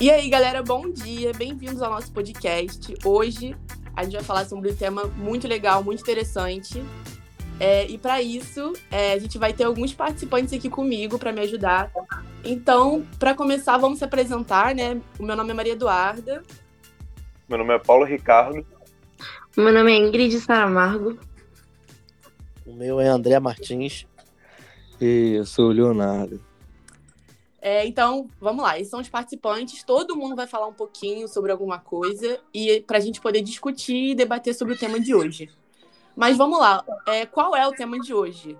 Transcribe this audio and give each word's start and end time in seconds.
E 0.00 0.12
aí, 0.12 0.30
galera, 0.30 0.62
bom 0.62 0.88
dia, 0.92 1.32
bem-vindos 1.36 1.82
ao 1.82 1.90
nosso 1.90 2.12
podcast. 2.12 2.94
Hoje 3.04 3.56
a 3.96 4.04
gente 4.04 4.12
vai 4.12 4.22
falar 4.22 4.44
sobre 4.44 4.70
um 4.70 4.76
tema 4.76 5.06
muito 5.16 5.48
legal, 5.48 5.82
muito 5.82 6.00
interessante. 6.00 6.80
É, 7.58 7.84
e 7.84 7.98
para 7.98 8.22
isso, 8.22 8.74
é, 8.92 9.14
a 9.14 9.18
gente 9.18 9.36
vai 9.38 9.52
ter 9.52 9.64
alguns 9.64 9.92
participantes 9.92 10.52
aqui 10.52 10.70
comigo 10.70 11.18
para 11.18 11.32
me 11.32 11.40
ajudar. 11.40 11.90
Então, 12.44 13.04
para 13.18 13.34
começar, 13.34 13.76
vamos 13.76 13.98
se 13.98 14.04
apresentar, 14.04 14.72
né? 14.72 15.00
O 15.18 15.24
meu 15.24 15.34
nome 15.34 15.50
é 15.50 15.54
Maria 15.54 15.72
Eduarda. 15.72 16.44
Meu 17.48 17.58
nome 17.58 17.74
é 17.74 17.78
Paulo 17.80 18.04
Ricardo. 18.04 18.64
Meu 19.56 19.72
nome 19.72 19.90
é 19.90 19.96
Ingrid 19.96 20.38
Saramargo. 20.38 21.18
O 22.64 22.72
meu 22.72 23.00
é 23.00 23.08
André 23.08 23.40
Martins. 23.40 24.06
E 25.00 25.34
eu 25.38 25.44
sou 25.44 25.70
o 25.70 25.72
Leonardo. 25.72 26.40
É, 27.60 27.86
então, 27.86 28.28
vamos 28.40 28.62
lá. 28.62 28.78
Esses 28.78 28.90
são 28.90 29.00
os 29.00 29.08
participantes. 29.08 29.82
Todo 29.82 30.16
mundo 30.16 30.36
vai 30.36 30.46
falar 30.46 30.66
um 30.66 30.72
pouquinho 30.72 31.26
sobre 31.26 31.50
alguma 31.50 31.78
coisa 31.78 32.38
e 32.54 32.80
para 32.80 32.98
a 32.98 33.00
gente 33.00 33.20
poder 33.20 33.42
discutir 33.42 34.10
e 34.10 34.14
debater 34.14 34.54
sobre 34.54 34.74
o 34.74 34.78
tema 34.78 35.00
de 35.00 35.14
hoje. 35.14 35.50
Mas 36.14 36.36
vamos 36.36 36.58
lá. 36.58 36.84
É, 37.06 37.26
qual 37.26 37.56
é 37.56 37.66
o 37.66 37.72
tema 37.72 37.98
de 38.00 38.14
hoje? 38.14 38.56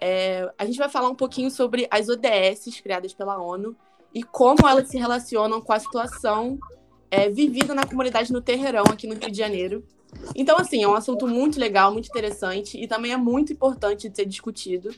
É, 0.00 0.50
a 0.56 0.64
gente 0.64 0.78
vai 0.78 0.88
falar 0.88 1.08
um 1.08 1.14
pouquinho 1.14 1.50
sobre 1.50 1.86
as 1.90 2.08
ODS 2.08 2.80
criadas 2.82 3.12
pela 3.12 3.40
ONU 3.40 3.76
e 4.14 4.22
como 4.22 4.66
elas 4.66 4.88
se 4.88 4.96
relacionam 4.96 5.60
com 5.60 5.72
a 5.72 5.78
situação 5.78 6.58
é, 7.10 7.28
vivida 7.28 7.74
na 7.74 7.86
comunidade 7.86 8.32
no 8.32 8.40
Terreirão, 8.40 8.84
aqui 8.84 9.06
no 9.06 9.14
Rio 9.14 9.30
de 9.30 9.36
Janeiro. 9.36 9.84
Então, 10.34 10.56
assim, 10.56 10.82
é 10.82 10.88
um 10.88 10.94
assunto 10.94 11.26
muito 11.26 11.60
legal, 11.60 11.92
muito 11.92 12.08
interessante 12.08 12.82
e 12.82 12.86
também 12.86 13.12
é 13.12 13.16
muito 13.16 13.52
importante 13.52 14.08
de 14.08 14.16
ser 14.16 14.24
discutido, 14.24 14.94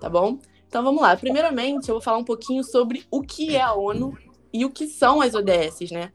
tá 0.00 0.10
bom? 0.10 0.38
Então 0.72 0.82
vamos 0.82 1.02
lá. 1.02 1.14
Primeiramente, 1.14 1.90
eu 1.90 1.96
vou 1.96 2.00
falar 2.00 2.16
um 2.16 2.24
pouquinho 2.24 2.64
sobre 2.64 3.04
o 3.10 3.20
que 3.20 3.54
é 3.54 3.60
a 3.60 3.74
ONU 3.74 4.16
e 4.50 4.64
o 4.64 4.70
que 4.70 4.86
são 4.86 5.20
as 5.20 5.34
ODS, 5.34 5.90
né? 5.90 6.10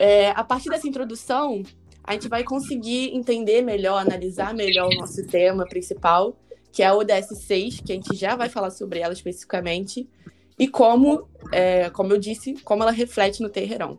É, 0.00 0.30
a 0.30 0.42
partir 0.42 0.68
dessa 0.68 0.88
introdução, 0.88 1.62
a 2.02 2.14
gente 2.14 2.26
vai 2.26 2.42
conseguir 2.42 3.14
entender 3.14 3.62
melhor, 3.62 3.98
analisar 3.98 4.52
melhor 4.52 4.88
o 4.88 4.96
nosso 4.96 5.24
tema 5.28 5.64
principal, 5.64 6.36
que 6.72 6.82
é 6.82 6.86
a 6.86 6.94
ODS 6.96 7.38
6, 7.46 7.82
que 7.82 7.92
a 7.92 7.94
gente 7.94 8.16
já 8.16 8.34
vai 8.34 8.48
falar 8.48 8.70
sobre 8.70 8.98
ela 8.98 9.12
especificamente, 9.12 10.10
e 10.58 10.66
como, 10.66 11.28
é, 11.52 11.88
como 11.90 12.12
eu 12.12 12.18
disse, 12.18 12.54
como 12.64 12.82
ela 12.82 12.90
reflete 12.90 13.40
no 13.42 13.48
terreirão. 13.48 13.96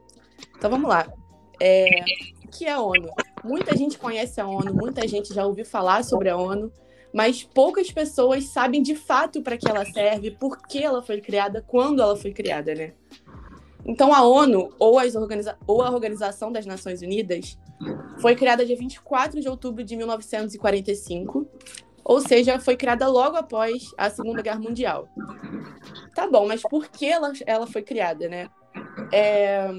Então 0.57 0.69
vamos 0.69 0.89
lá. 0.89 1.07
É, 1.57 1.87
o 2.43 2.49
que 2.49 2.65
é 2.65 2.71
a 2.71 2.81
ONU? 2.81 3.07
Muita 3.45 3.73
gente 3.77 3.97
conhece 3.97 4.41
a 4.41 4.45
ONU, 4.45 4.73
muita 4.73 5.07
gente 5.07 5.33
já 5.33 5.45
ouviu 5.45 5.63
falar 5.63 6.03
sobre 6.03 6.27
a 6.27 6.35
ONU, 6.35 6.69
mas 7.15 7.43
poucas 7.43 7.89
pessoas 7.89 8.43
sabem 8.43 8.81
de 8.81 8.93
fato 8.93 9.41
para 9.41 9.57
que 9.57 9.69
ela 9.69 9.85
serve, 9.85 10.31
por 10.31 10.57
que 10.57 10.83
ela 10.83 11.01
foi 11.01 11.21
criada, 11.21 11.63
quando 11.65 12.01
ela 12.01 12.17
foi 12.17 12.33
criada, 12.33 12.75
né? 12.75 12.91
Então 13.85 14.13
a 14.13 14.21
ONU, 14.21 14.69
ou, 14.77 14.95
organiza 14.97 15.57
ou 15.65 15.81
a 15.81 15.89
Organização 15.89 16.51
das 16.51 16.65
Nações 16.65 17.01
Unidas, 17.01 17.57
foi 18.19 18.35
criada 18.35 18.65
dia 18.65 18.75
24 18.75 19.39
de 19.39 19.47
outubro 19.47 19.81
de 19.81 19.95
1945, 19.95 21.47
ou 22.03 22.19
seja, 22.19 22.59
foi 22.59 22.75
criada 22.75 23.07
logo 23.07 23.37
após 23.37 23.93
a 23.97 24.09
Segunda 24.09 24.41
Guerra 24.41 24.59
Mundial. 24.59 25.07
Tá 26.13 26.29
bom, 26.29 26.45
mas 26.45 26.63
por 26.63 26.89
que 26.89 27.05
ela, 27.05 27.31
ela 27.45 27.65
foi 27.65 27.81
criada, 27.81 28.27
né? 28.27 28.49
É... 29.13 29.69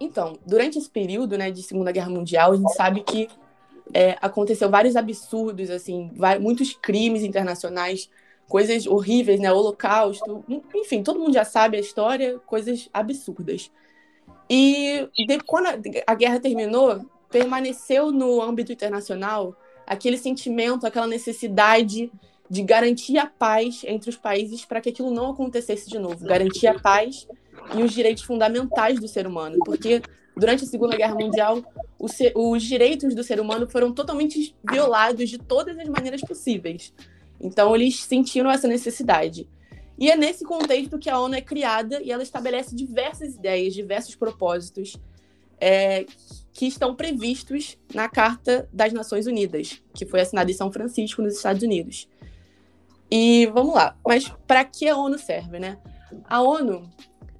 Então, 0.00 0.38
durante 0.46 0.78
esse 0.78 0.88
período 0.88 1.36
né, 1.36 1.50
de 1.50 1.62
Segunda 1.62 1.92
Guerra 1.92 2.08
Mundial, 2.08 2.52
a 2.52 2.56
gente 2.56 2.72
sabe 2.72 3.02
que 3.02 3.28
é, 3.92 4.16
aconteceu 4.20 4.70
vários 4.70 4.96
absurdos, 4.96 5.70
assim, 5.70 6.10
muitos 6.40 6.72
crimes 6.74 7.22
internacionais, 7.22 8.10
coisas 8.48 8.86
horríveis, 8.86 9.40
né? 9.40 9.52
Holocausto, 9.52 10.44
enfim, 10.74 11.02
todo 11.02 11.18
mundo 11.18 11.34
já 11.34 11.44
sabe 11.44 11.76
a 11.76 11.80
história, 11.80 12.38
coisas 12.40 12.88
absurdas. 12.92 13.70
E 14.48 15.08
de, 15.26 15.38
quando 15.40 15.66
a, 15.66 15.78
a 16.06 16.14
guerra 16.14 16.40
terminou, 16.40 17.04
permaneceu 17.30 18.10
no 18.10 18.40
âmbito 18.40 18.72
internacional 18.72 19.54
aquele 19.86 20.16
sentimento, 20.16 20.86
aquela 20.86 21.06
necessidade 21.06 22.10
de 22.50 22.62
garantir 22.62 23.18
a 23.18 23.26
paz 23.26 23.82
entre 23.86 24.08
os 24.08 24.16
países 24.16 24.64
para 24.64 24.80
que 24.80 24.88
aquilo 24.88 25.10
não 25.10 25.32
acontecesse 25.32 25.88
de 25.88 25.98
novo, 25.98 26.24
garantir 26.24 26.66
a 26.66 26.78
paz 26.78 27.28
e 27.74 27.82
os 27.82 27.92
direitos 27.92 28.22
fundamentais 28.22 28.98
do 28.98 29.06
ser 29.06 29.26
humano, 29.26 29.58
porque 29.64 30.00
durante 30.38 30.64
a 30.64 30.66
Segunda 30.66 30.96
Guerra 30.96 31.14
Mundial, 31.14 31.62
os 31.98 32.62
direitos 32.62 33.14
do 33.14 33.24
ser 33.24 33.40
humano 33.40 33.68
foram 33.68 33.92
totalmente 33.92 34.54
violados 34.68 35.28
de 35.28 35.38
todas 35.38 35.78
as 35.78 35.88
maneiras 35.88 36.20
possíveis. 36.20 36.92
Então, 37.40 37.74
eles 37.74 38.02
sentiram 38.02 38.50
essa 38.50 38.68
necessidade. 38.68 39.48
E 39.98 40.10
é 40.10 40.16
nesse 40.16 40.44
contexto 40.44 40.98
que 40.98 41.10
a 41.10 41.18
ONU 41.18 41.34
é 41.34 41.40
criada 41.40 42.00
e 42.02 42.12
ela 42.12 42.22
estabelece 42.22 42.74
diversas 42.74 43.34
ideias, 43.34 43.74
diversos 43.74 44.14
propósitos 44.14 44.96
é, 45.60 46.06
que 46.52 46.66
estão 46.66 46.94
previstos 46.94 47.76
na 47.92 48.08
Carta 48.08 48.68
das 48.72 48.92
Nações 48.92 49.26
Unidas, 49.26 49.82
que 49.92 50.06
foi 50.06 50.20
assinada 50.20 50.50
em 50.50 50.54
São 50.54 50.70
Francisco, 50.72 51.20
nos 51.20 51.36
Estados 51.36 51.62
Unidos. 51.64 52.08
E 53.10 53.46
vamos 53.46 53.74
lá, 53.74 53.96
mas 54.06 54.28
para 54.46 54.64
que 54.64 54.88
a 54.88 54.96
ONU 54.96 55.18
serve, 55.18 55.58
né? 55.58 55.78
A 56.24 56.42
ONU 56.42 56.88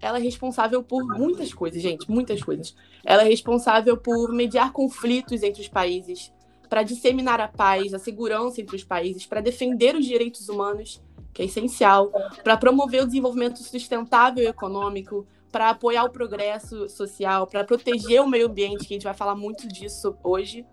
ela 0.00 0.18
é 0.18 0.22
responsável 0.22 0.82
por 0.82 1.04
muitas 1.04 1.52
coisas, 1.52 1.82
gente, 1.82 2.10
muitas 2.10 2.42
coisas. 2.42 2.74
Ela 3.04 3.22
é 3.22 3.28
responsável 3.28 3.96
por 3.96 4.32
mediar 4.32 4.72
conflitos 4.72 5.42
entre 5.42 5.60
os 5.60 5.68
países, 5.68 6.32
para 6.68 6.82
disseminar 6.82 7.40
a 7.40 7.48
paz, 7.48 7.94
a 7.94 7.98
segurança 7.98 8.60
entre 8.60 8.76
os 8.76 8.84
países, 8.84 9.26
para 9.26 9.40
defender 9.40 9.96
os 9.96 10.04
direitos 10.04 10.48
humanos, 10.48 11.02
que 11.32 11.42
é 11.42 11.44
essencial, 11.46 12.10
para 12.44 12.56
promover 12.56 13.02
o 13.02 13.06
desenvolvimento 13.06 13.58
sustentável 13.58 14.44
e 14.44 14.48
econômico, 14.48 15.26
para 15.50 15.70
apoiar 15.70 16.04
o 16.04 16.10
progresso 16.10 16.88
social, 16.88 17.46
para 17.46 17.64
proteger 17.64 18.20
o 18.20 18.28
meio 18.28 18.46
ambiente, 18.46 18.86
que 18.86 18.94
a 18.94 18.96
gente 18.96 19.04
vai 19.04 19.14
falar 19.14 19.34
muito 19.34 19.66
disso 19.66 20.16
hoje, 20.22 20.64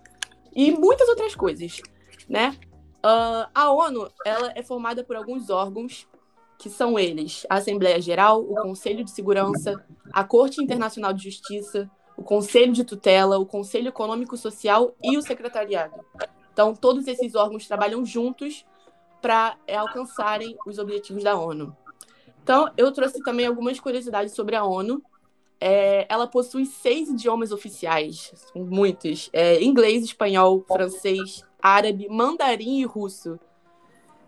e 0.54 0.72
muitas 0.72 1.08
outras 1.08 1.34
coisas, 1.34 1.82
né? 2.30 2.58
Uh, 3.06 3.48
a 3.54 3.72
ONU 3.72 4.10
ela 4.26 4.52
é 4.56 4.64
formada 4.64 5.04
por 5.04 5.16
alguns 5.16 5.50
órgãos 5.50 6.08
que 6.58 6.70
são 6.70 6.98
eles 6.98 7.46
a 7.50 7.56
Assembleia 7.56 8.00
Geral, 8.02 8.42
o 8.42 8.56
Conselho 8.56 9.04
de 9.04 9.12
Segurança, 9.12 9.76
a 10.12 10.24
Corte 10.24 10.62
Internacional 10.64 11.14
de 11.14 11.24
Justiça, 11.24 11.90
o 12.18 12.24
Conselho 12.24 12.72
de 12.72 12.84
Tutela, 12.84 13.38
o 13.38 13.46
Conselho 13.46 13.90
Econômico 13.90 14.38
Social 14.38 14.96
e 15.04 15.18
o 15.18 15.22
Secretariado. 15.22 16.00
Então, 16.52 16.74
todos 16.74 17.08
esses 17.08 17.36
órgãos 17.36 17.68
trabalham 17.68 18.06
juntos 18.06 18.66
para 19.22 19.58
é, 19.68 19.76
alcançarem 19.76 20.56
os 20.66 20.78
objetivos 20.78 21.24
da 21.24 21.38
ONU. 21.38 21.76
Então, 22.42 22.72
eu 22.78 22.92
trouxe 22.92 23.22
também 23.24 23.46
algumas 23.46 23.80
curiosidades 23.80 24.34
sobre 24.34 24.56
a 24.56 24.64
ONU. 24.64 25.02
É, 25.60 26.06
ela 26.08 26.28
possui 26.28 26.66
seis 26.66 27.10
idiomas 27.10 27.52
oficiais, 27.52 28.32
muitos: 28.56 29.30
é, 29.34 29.64
inglês, 29.64 30.04
espanhol, 30.04 30.64
francês, 30.68 31.44
árabe, 31.62 32.08
mandarim 32.08 32.80
e 32.80 32.86
russo. 32.86 33.40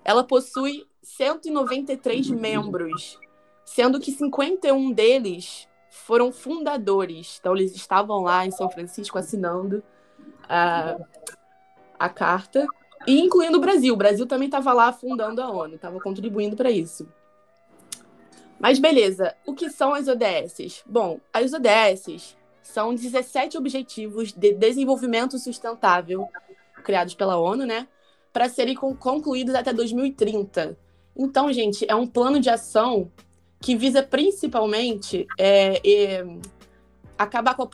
Ela 0.07 0.23
possui 0.23 0.87
193 1.03 2.29
membros, 2.29 3.19
sendo 3.65 3.99
que 3.99 4.09
51 4.09 4.93
deles 4.93 5.67
foram 5.91 6.31
fundadores. 6.31 7.37
Então, 7.39 7.53
eles 7.53 7.75
estavam 7.75 8.23
lá 8.23 8.45
em 8.45 8.51
São 8.51 8.69
Francisco 8.69 9.17
assinando 9.17 9.83
a, 10.47 10.97
a 11.99 12.07
carta, 12.07 12.65
e 13.05 13.19
incluindo 13.19 13.57
o 13.57 13.61
Brasil. 13.61 13.93
O 13.93 13.97
Brasil 13.97 14.25
também 14.25 14.47
estava 14.47 14.71
lá 14.71 14.93
fundando 14.93 15.41
a 15.41 15.51
ONU, 15.51 15.75
estava 15.75 15.99
contribuindo 15.99 16.55
para 16.55 16.71
isso. 16.71 17.05
Mas 18.57 18.79
beleza, 18.79 19.35
o 19.45 19.53
que 19.53 19.69
são 19.69 19.93
as 19.93 20.07
ODS? 20.07 20.83
Bom, 20.85 21.19
as 21.31 21.51
ODS 21.51 22.37
são 22.63 22.95
17 22.95 23.57
Objetivos 23.57 24.31
de 24.31 24.53
Desenvolvimento 24.53 25.37
Sustentável 25.37 26.27
criados 26.83 27.13
pela 27.13 27.37
ONU, 27.37 27.65
né? 27.65 27.87
Para 28.37 28.49
serem 28.49 28.75
concluídos 28.75 29.55
até 29.55 29.73
2030. 29.73 30.77
Então, 31.17 31.51
gente, 31.51 31.87
é 31.89 31.95
um 31.95 32.05
plano 32.05 32.39
de 32.39 32.51
ação 32.51 33.11
que 33.59 33.75
visa 33.75 34.03
principalmente 34.03 35.25
é, 35.39 35.81
é, 35.83 36.23
acabar 37.17 37.55
com 37.55 37.63
a, 37.63 37.67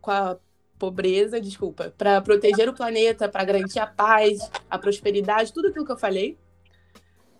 com 0.00 0.10
a 0.12 0.36
pobreza, 0.78 1.40
desculpa, 1.40 1.92
para 1.98 2.20
proteger 2.20 2.68
o 2.68 2.72
planeta, 2.72 3.28
para 3.28 3.42
garantir 3.42 3.80
a 3.80 3.88
paz, 3.88 4.38
a 4.70 4.78
prosperidade, 4.78 5.52
tudo 5.52 5.66
aquilo 5.66 5.84
que 5.84 5.90
eu 5.90 5.98
falei. 5.98 6.38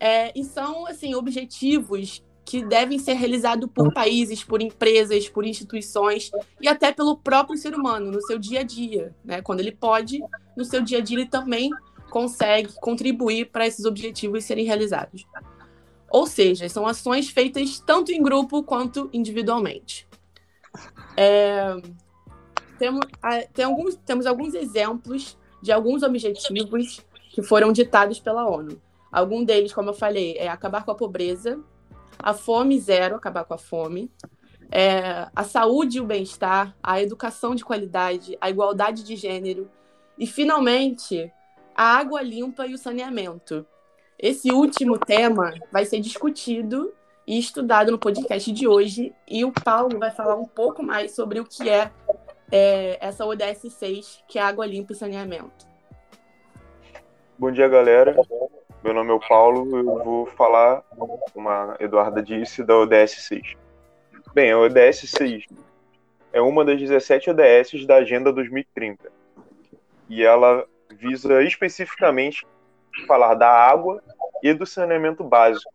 É, 0.01 0.37
e 0.37 0.43
são, 0.43 0.85
assim, 0.85 1.15
objetivos 1.15 2.25
que 2.45 2.65
devem 2.65 2.99
ser 2.99 3.13
realizados 3.13 3.71
por 3.73 3.95
países, 3.95 4.43
por 4.43 4.61
empresas, 4.61 5.29
por 5.29 5.47
instituições 5.47 6.33
e 6.61 6.67
até 6.67 6.91
pelo 6.91 7.19
próprio 7.19 7.57
ser 7.57 7.73
humano, 7.73 8.11
no 8.11 8.21
seu 8.23 8.37
dia 8.37 8.63
a 8.63 8.65
dia. 8.65 9.15
Né? 9.25 9.41
Quando 9.43 9.61
ele 9.61 9.71
pode, 9.71 10.21
no 10.57 10.65
seu 10.65 10.83
dia 10.83 10.99
a 10.99 11.01
dia, 11.01 11.19
ele 11.19 11.29
também 11.29 11.71
consegue 12.15 12.73
contribuir 12.75 13.47
para 13.47 13.67
esses 13.67 13.85
objetivos 13.85 14.45
serem 14.45 14.65
realizados. 14.65 15.27
Ou 16.09 16.29
seja, 16.29 16.69
são 16.69 16.87
ações 16.87 17.29
feitas 17.29 17.81
tanto 17.81 18.13
em 18.13 18.23
grupo 18.23 18.63
quanto 18.63 19.11
individualmente. 19.13 20.07
É, 21.17 21.75
temos, 22.79 23.05
tem 23.53 23.65
alguns, 23.65 23.97
temos 23.97 24.27
alguns 24.27 24.55
exemplos 24.55 25.37
de 25.61 25.73
alguns 25.73 26.05
objetivos 26.05 27.01
que 27.31 27.43
foram 27.43 27.73
ditados 27.73 28.21
pela 28.21 28.49
ONU. 28.49 28.81
Algum 29.11 29.43
deles, 29.43 29.75
como 29.75 29.91
eu 29.91 29.95
falei, 29.95 30.37
é 30.39 30.47
acabar 30.47 30.85
com 30.85 30.93
a 30.93 30.95
pobreza, 30.95 31.59
a 32.17 32.33
fome 32.33 32.79
zero, 32.79 33.17
acabar 33.17 33.45
com 33.45 33.55
a 33.55 33.59
fome, 33.59 34.09
é, 34.71 35.29
a 35.35 35.43
saúde 35.43 35.99
e 35.99 36.01
o 36.01 36.07
bem-estar, 36.07 36.77
a 36.81 37.03
educação 37.03 37.57
de 37.57 37.65
qualidade, 37.65 38.39
a 38.41 38.49
igualdade 38.49 39.03
de 39.03 39.17
gênero 39.17 39.69
e, 40.17 40.29
finalmente, 40.29 41.33
a 41.75 41.97
água 41.99 42.23
limpa 42.23 42.67
e 42.67 42.75
o 42.75 42.79
saneamento. 42.79 43.67
Esse 44.19 44.53
último 44.53 44.97
tema 44.97 45.53
vai 45.73 45.85
ser 45.85 46.01
discutido 46.01 46.95
e 47.27 47.39
estudado 47.39 47.91
no 47.91 47.99
podcast 47.99 48.51
de 48.53 48.69
hoje 48.69 49.13
e 49.29 49.45
o 49.45 49.53
Paulo 49.53 49.99
vai 49.99 50.11
falar 50.11 50.37
um 50.37 50.47
pouco 50.47 50.83
mais 50.83 51.15
sobre 51.15 51.41
o 51.41 51.45
que 51.45 51.69
é, 51.69 51.91
é 52.53 52.99
essa 53.01 53.27
ODS 53.27 53.73
6, 53.73 54.25
que 54.29 54.39
é 54.39 54.43
água 54.43 54.65
limpa 54.65 54.93
e 54.93 54.97
saneamento. 54.97 55.67
Bom 57.37 57.51
dia, 57.51 57.67
galera. 57.67 58.15
Meu 58.83 58.95
nome 58.95 59.11
é 59.11 59.15
o 59.15 59.21
Paulo, 59.21 59.77
eu 59.77 60.05
vou 60.05 60.27
falar, 60.27 60.83
como 61.33 61.49
a 61.49 61.77
Eduarda 61.81 62.23
disse, 62.23 62.63
da 62.63 62.77
ODS 62.77 63.27
6. 63.27 63.57
Bem, 64.33 64.53
a 64.53 64.59
ODS 64.59 65.11
6 65.11 65.47
é 66.33 66.41
uma 66.41 66.65
das 66.65 66.79
17 66.79 67.31
ODS 67.31 67.87
da 67.87 67.97
Agenda 67.97 68.33
2030. 68.33 69.11
E 70.09 70.23
ela 70.23 70.67
visa 71.05 71.43
especificamente 71.43 72.47
falar 73.07 73.35
da 73.35 73.49
água 73.49 74.03
e 74.43 74.55
do 74.55 74.65
saneamento 74.65 75.23
básico, 75.23 75.73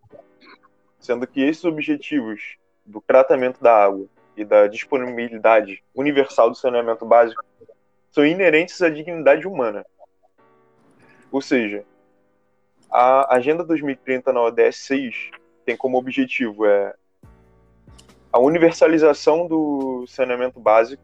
sendo 1.00 1.28
que 1.28 1.42
esses 1.42 1.64
objetivos 1.64 2.58
do 2.86 3.00
tratamento 3.00 3.62
da 3.62 3.84
água 3.84 4.08
e 4.36 4.44
da 4.44 4.68
disponibilidade 4.68 5.84
universal 5.94 6.50
do 6.50 6.56
saneamento 6.56 7.06
básico 7.06 7.44
são 8.12 8.26
inerentes 8.26 8.82
à 8.82 8.90
dignidade 8.90 9.48
humana. 9.48 9.86
Ou 11.32 11.42
seja, 11.42 11.86
a 12.90 13.36
Agenda 13.36 13.64
2030 13.64 14.34
na 14.34 14.42
ODS 14.42 14.78
6 14.78 15.32
tem 15.64 15.78
como 15.78 15.98
objetivo 15.98 16.66
é 16.66 16.96
a 18.32 18.40
universalização 18.40 19.48
do 19.48 20.06
saneamento 20.08 20.60
básico, 20.60 21.04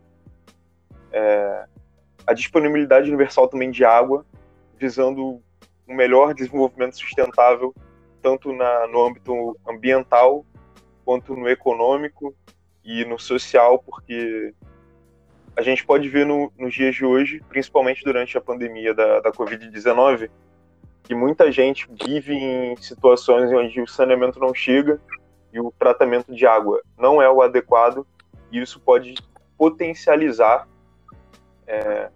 é, 1.12 1.66
a 2.28 2.34
disponibilidade 2.34 3.08
universal 3.08 3.48
também 3.48 3.72
de 3.72 3.84
água, 3.86 4.26
visando 4.78 5.42
um 5.88 5.96
melhor 5.96 6.34
desenvolvimento 6.34 6.98
sustentável, 6.98 7.74
tanto 8.22 8.52
na, 8.52 8.88
no 8.88 9.06
âmbito 9.06 9.58
ambiental, 9.68 10.46
quanto 11.04 11.36
no 11.36 11.48
econômico 11.48 12.36
e 12.84 13.06
no 13.06 13.20
social, 13.20 13.80
porque 13.80 14.54
a 15.56 15.62
gente 15.62 15.86
pode 15.86 16.10
ver 16.10 16.26
no, 16.26 16.52
nos 16.58 16.74
dias 16.74 16.96
de 16.96 17.06
hoje, 17.06 17.42
principalmente 17.48 18.04
durante 18.04 18.38
a 18.38 18.42
pandemia 18.42 18.94
da, 18.94 19.20
da 19.22 19.32
Covid-19, 19.32 20.30
que 21.04 21.14
muita 21.14 21.52
gente 21.52 21.88
vive 22.04 22.34
em 22.34 22.76
situações 22.78 23.52
onde 23.52 23.80
o 23.80 23.88
saneamento 23.88 24.40
não 24.40 24.54
chega 24.54 25.00
e 25.54 25.60
o 25.60 25.72
tratamento 25.78 26.34
de 26.34 26.46
água 26.46 26.82
não 26.98 27.22
é 27.22 27.30
o 27.30 27.42
adequado, 27.42 28.06
e 28.52 28.60
isso 28.60 28.80
pode 28.80 29.16
potencializar 29.58 30.68
é, 31.68 32.10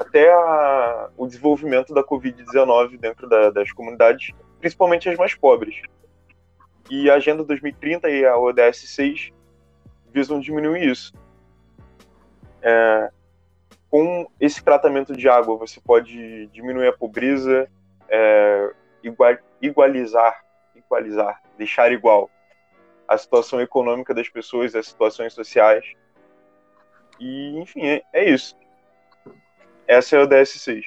até 0.00 0.32
a, 0.32 1.10
o 1.14 1.26
desenvolvimento 1.26 1.92
da 1.92 2.02
Covid-19 2.02 2.98
dentro 2.98 3.28
da, 3.28 3.50
das 3.50 3.70
comunidades, 3.70 4.32
principalmente 4.58 5.10
as 5.10 5.18
mais 5.18 5.34
pobres. 5.34 5.82
E 6.90 7.10
a 7.10 7.16
Agenda 7.16 7.44
2030 7.44 8.08
e 8.08 8.24
a 8.24 8.36
ODS 8.38 8.78
6 8.94 9.30
visam 10.10 10.40
diminuir 10.40 10.88
isso. 10.88 11.12
É, 12.62 13.10
com 13.90 14.26
esse 14.40 14.64
tratamento 14.64 15.14
de 15.14 15.28
água, 15.28 15.56
você 15.56 15.78
pode 15.80 16.46
diminuir 16.46 16.88
a 16.88 16.96
pobreza, 16.96 17.68
é, 18.08 18.72
igual, 19.02 19.36
igualizar, 19.60 20.42
igualizar, 20.74 21.42
deixar 21.58 21.92
igual 21.92 22.30
a 23.06 23.18
situação 23.18 23.60
econômica 23.60 24.14
das 24.14 24.30
pessoas, 24.30 24.74
as 24.74 24.88
situações 24.88 25.34
sociais. 25.34 25.84
E, 27.18 27.58
enfim, 27.58 27.86
é, 27.86 28.02
é 28.14 28.30
isso. 28.30 28.56
Essa 29.90 30.18
é 30.18 30.22
a 30.22 30.26
DS6. 30.26 30.84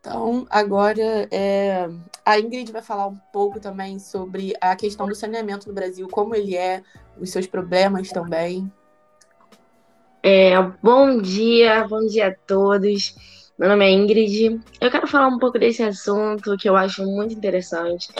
Então, 0.00 0.46
agora 0.50 1.26
é, 1.30 1.88
a 2.26 2.38
Ingrid 2.38 2.70
vai 2.70 2.82
falar 2.82 3.06
um 3.06 3.16
pouco 3.32 3.58
também 3.58 3.98
sobre 3.98 4.52
a 4.60 4.76
questão 4.76 5.08
do 5.08 5.14
saneamento 5.14 5.66
no 5.66 5.74
Brasil, 5.74 6.06
como 6.08 6.34
ele 6.34 6.54
é, 6.54 6.82
os 7.18 7.30
seus 7.30 7.46
problemas 7.46 8.10
também. 8.10 8.70
É, 10.22 10.60
bom 10.82 11.22
dia, 11.22 11.88
bom 11.88 12.06
dia 12.06 12.28
a 12.28 12.34
todos. 12.34 13.16
Meu 13.58 13.66
nome 13.66 13.86
é 13.86 13.92
Ingrid. 13.92 14.60
Eu 14.78 14.90
quero 14.90 15.06
falar 15.06 15.28
um 15.28 15.38
pouco 15.38 15.58
desse 15.58 15.82
assunto 15.82 16.54
que 16.58 16.68
eu 16.68 16.76
acho 16.76 17.06
muito 17.06 17.32
interessante. 17.32 18.10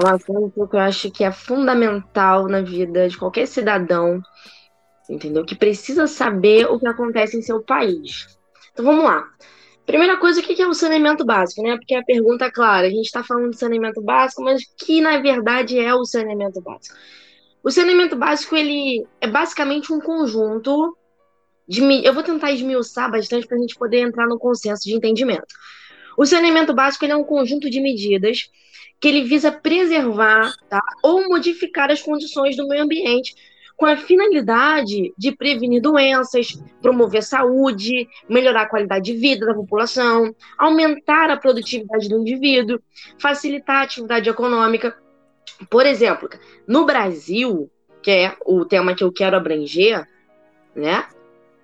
É 0.00 0.04
um 0.04 0.14
assunto 0.14 0.68
que 0.68 0.76
eu 0.76 0.80
acho 0.80 1.10
que 1.10 1.24
é 1.24 1.32
fundamental 1.32 2.46
na 2.46 2.62
vida 2.62 3.08
de 3.08 3.18
qualquer 3.18 3.48
cidadão, 3.48 4.22
entendeu? 5.08 5.44
Que 5.44 5.56
precisa 5.56 6.06
saber 6.06 6.66
o 6.66 6.78
que 6.78 6.86
acontece 6.86 7.36
em 7.36 7.42
seu 7.42 7.60
país. 7.60 8.38
Então 8.72 8.84
vamos 8.84 9.04
lá. 9.04 9.28
Primeira 9.86 10.16
coisa, 10.18 10.40
o 10.40 10.42
que 10.42 10.60
é 10.60 10.66
o 10.68 10.74
saneamento 10.74 11.24
básico, 11.24 11.62
né? 11.62 11.76
Porque 11.76 11.94
a 11.94 12.04
pergunta 12.04 12.44
é 12.44 12.50
clara, 12.50 12.86
a 12.86 12.90
gente 12.90 13.06
está 13.06 13.24
falando 13.24 13.50
de 13.50 13.58
saneamento 13.58 14.00
básico, 14.00 14.42
mas 14.42 14.62
que 14.78 15.00
na 15.00 15.18
verdade 15.18 15.78
é 15.78 15.92
o 15.94 16.04
saneamento 16.04 16.60
básico? 16.60 16.96
O 17.62 17.70
saneamento 17.70 18.16
básico 18.16 18.54
ele 18.54 19.04
é 19.20 19.26
basicamente 19.26 19.92
um 19.92 20.00
conjunto 20.00 20.96
de, 21.68 21.82
eu 22.04 22.14
vou 22.14 22.22
tentar 22.22 22.52
esmiuçar 22.52 23.10
bastante 23.10 23.46
para 23.46 23.56
a 23.56 23.60
gente 23.60 23.74
poder 23.74 24.00
entrar 24.00 24.26
no 24.26 24.38
consenso 24.38 24.82
de 24.84 24.94
entendimento. 24.94 25.46
O 26.16 26.24
saneamento 26.24 26.72
básico 26.72 27.04
ele 27.04 27.12
é 27.12 27.16
um 27.16 27.24
conjunto 27.24 27.68
de 27.68 27.80
medidas 27.80 28.50
que 29.00 29.08
ele 29.08 29.22
visa 29.22 29.50
preservar 29.50 30.52
tá, 30.68 30.80
ou 31.02 31.28
modificar 31.28 31.90
as 31.90 32.02
condições 32.02 32.56
do 32.56 32.68
meio 32.68 32.82
ambiente 32.82 33.34
com 33.80 33.86
a 33.86 33.96
finalidade 33.96 35.12
de 35.16 35.34
prevenir 35.34 35.80
doenças, 35.80 36.62
promover 36.82 37.22
saúde, 37.22 38.06
melhorar 38.28 38.64
a 38.64 38.68
qualidade 38.68 39.10
de 39.10 39.18
vida 39.18 39.46
da 39.46 39.54
população, 39.54 40.36
aumentar 40.58 41.30
a 41.30 41.38
produtividade 41.38 42.06
do 42.06 42.20
indivíduo, 42.20 42.78
facilitar 43.18 43.76
a 43.76 43.84
atividade 43.84 44.28
econômica. 44.28 44.94
Por 45.70 45.86
exemplo, 45.86 46.28
no 46.68 46.84
Brasil, 46.84 47.70
que 48.02 48.10
é 48.10 48.36
o 48.44 48.66
tema 48.66 48.94
que 48.94 49.02
eu 49.02 49.10
quero 49.10 49.38
abranger, 49.38 50.06
né? 50.76 51.06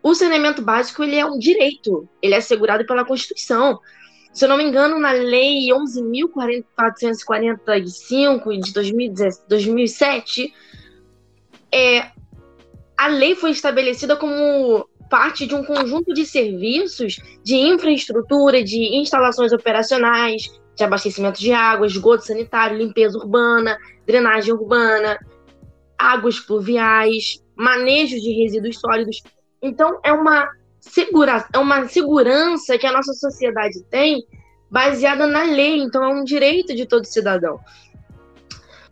O 0.03 0.15
saneamento 0.15 0.63
básico 0.63 1.05
ele 1.05 1.17
é 1.17 1.27
um 1.27 1.39
direito, 1.39 2.09
ele 2.23 2.33
é 2.33 2.39
assegurado 2.39 2.87
pela 2.87 3.05
Constituição 3.05 3.79
se 4.33 4.45
eu 4.45 4.49
não 4.51 4.59
me 4.59 4.65
engano, 4.65 4.99
na 4.99 5.13
Lei 5.13 5.69
11.445 5.69 8.61
de 8.61 8.73
2007, 9.49 10.53
é, 11.73 12.11
a 12.97 13.09
lei 13.09 13.35
foi 13.35 13.51
estabelecida 13.51 14.17
como 14.17 14.89
parte 15.09 15.47
de 15.47 15.55
um 15.55 15.65
conjunto 15.65 16.13
de 16.13 16.27
serviços 16.27 17.21
de 17.45 17.55
infraestrutura, 17.55 18.63
de 18.63 18.97
instalações 18.97 19.53
operacionais, 19.53 20.49
de 20.77 20.85
abastecimento 20.85 21.41
de 21.41 21.53
água, 21.53 21.87
esgoto 21.87 22.25
sanitário, 22.25 22.77
limpeza 22.77 23.17
urbana, 23.19 23.79
drenagem 24.07 24.53
urbana, 24.53 25.19
águas 25.99 26.39
pluviais, 26.39 27.43
manejo 27.57 28.21
de 28.21 28.43
resíduos 28.43 28.79
sólidos. 28.79 29.23
Então, 29.63 29.99
é 30.05 30.13
uma 30.13 30.49
segura, 30.81 31.47
é 31.53 31.59
uma 31.59 31.89
segurança 31.89 32.77
que 32.79 32.87
a 32.87 32.93
nossa 32.93 33.13
sociedade 33.15 33.83
tem 33.91 34.25
baseada 34.71 35.27
na 35.27 35.45
lei, 35.45 35.79
então 35.79 36.05
é 36.05 36.09
um 36.09 36.25
direito 36.25 36.75
de 36.75 36.87
todo 36.87 37.05
cidadão. 37.05 37.59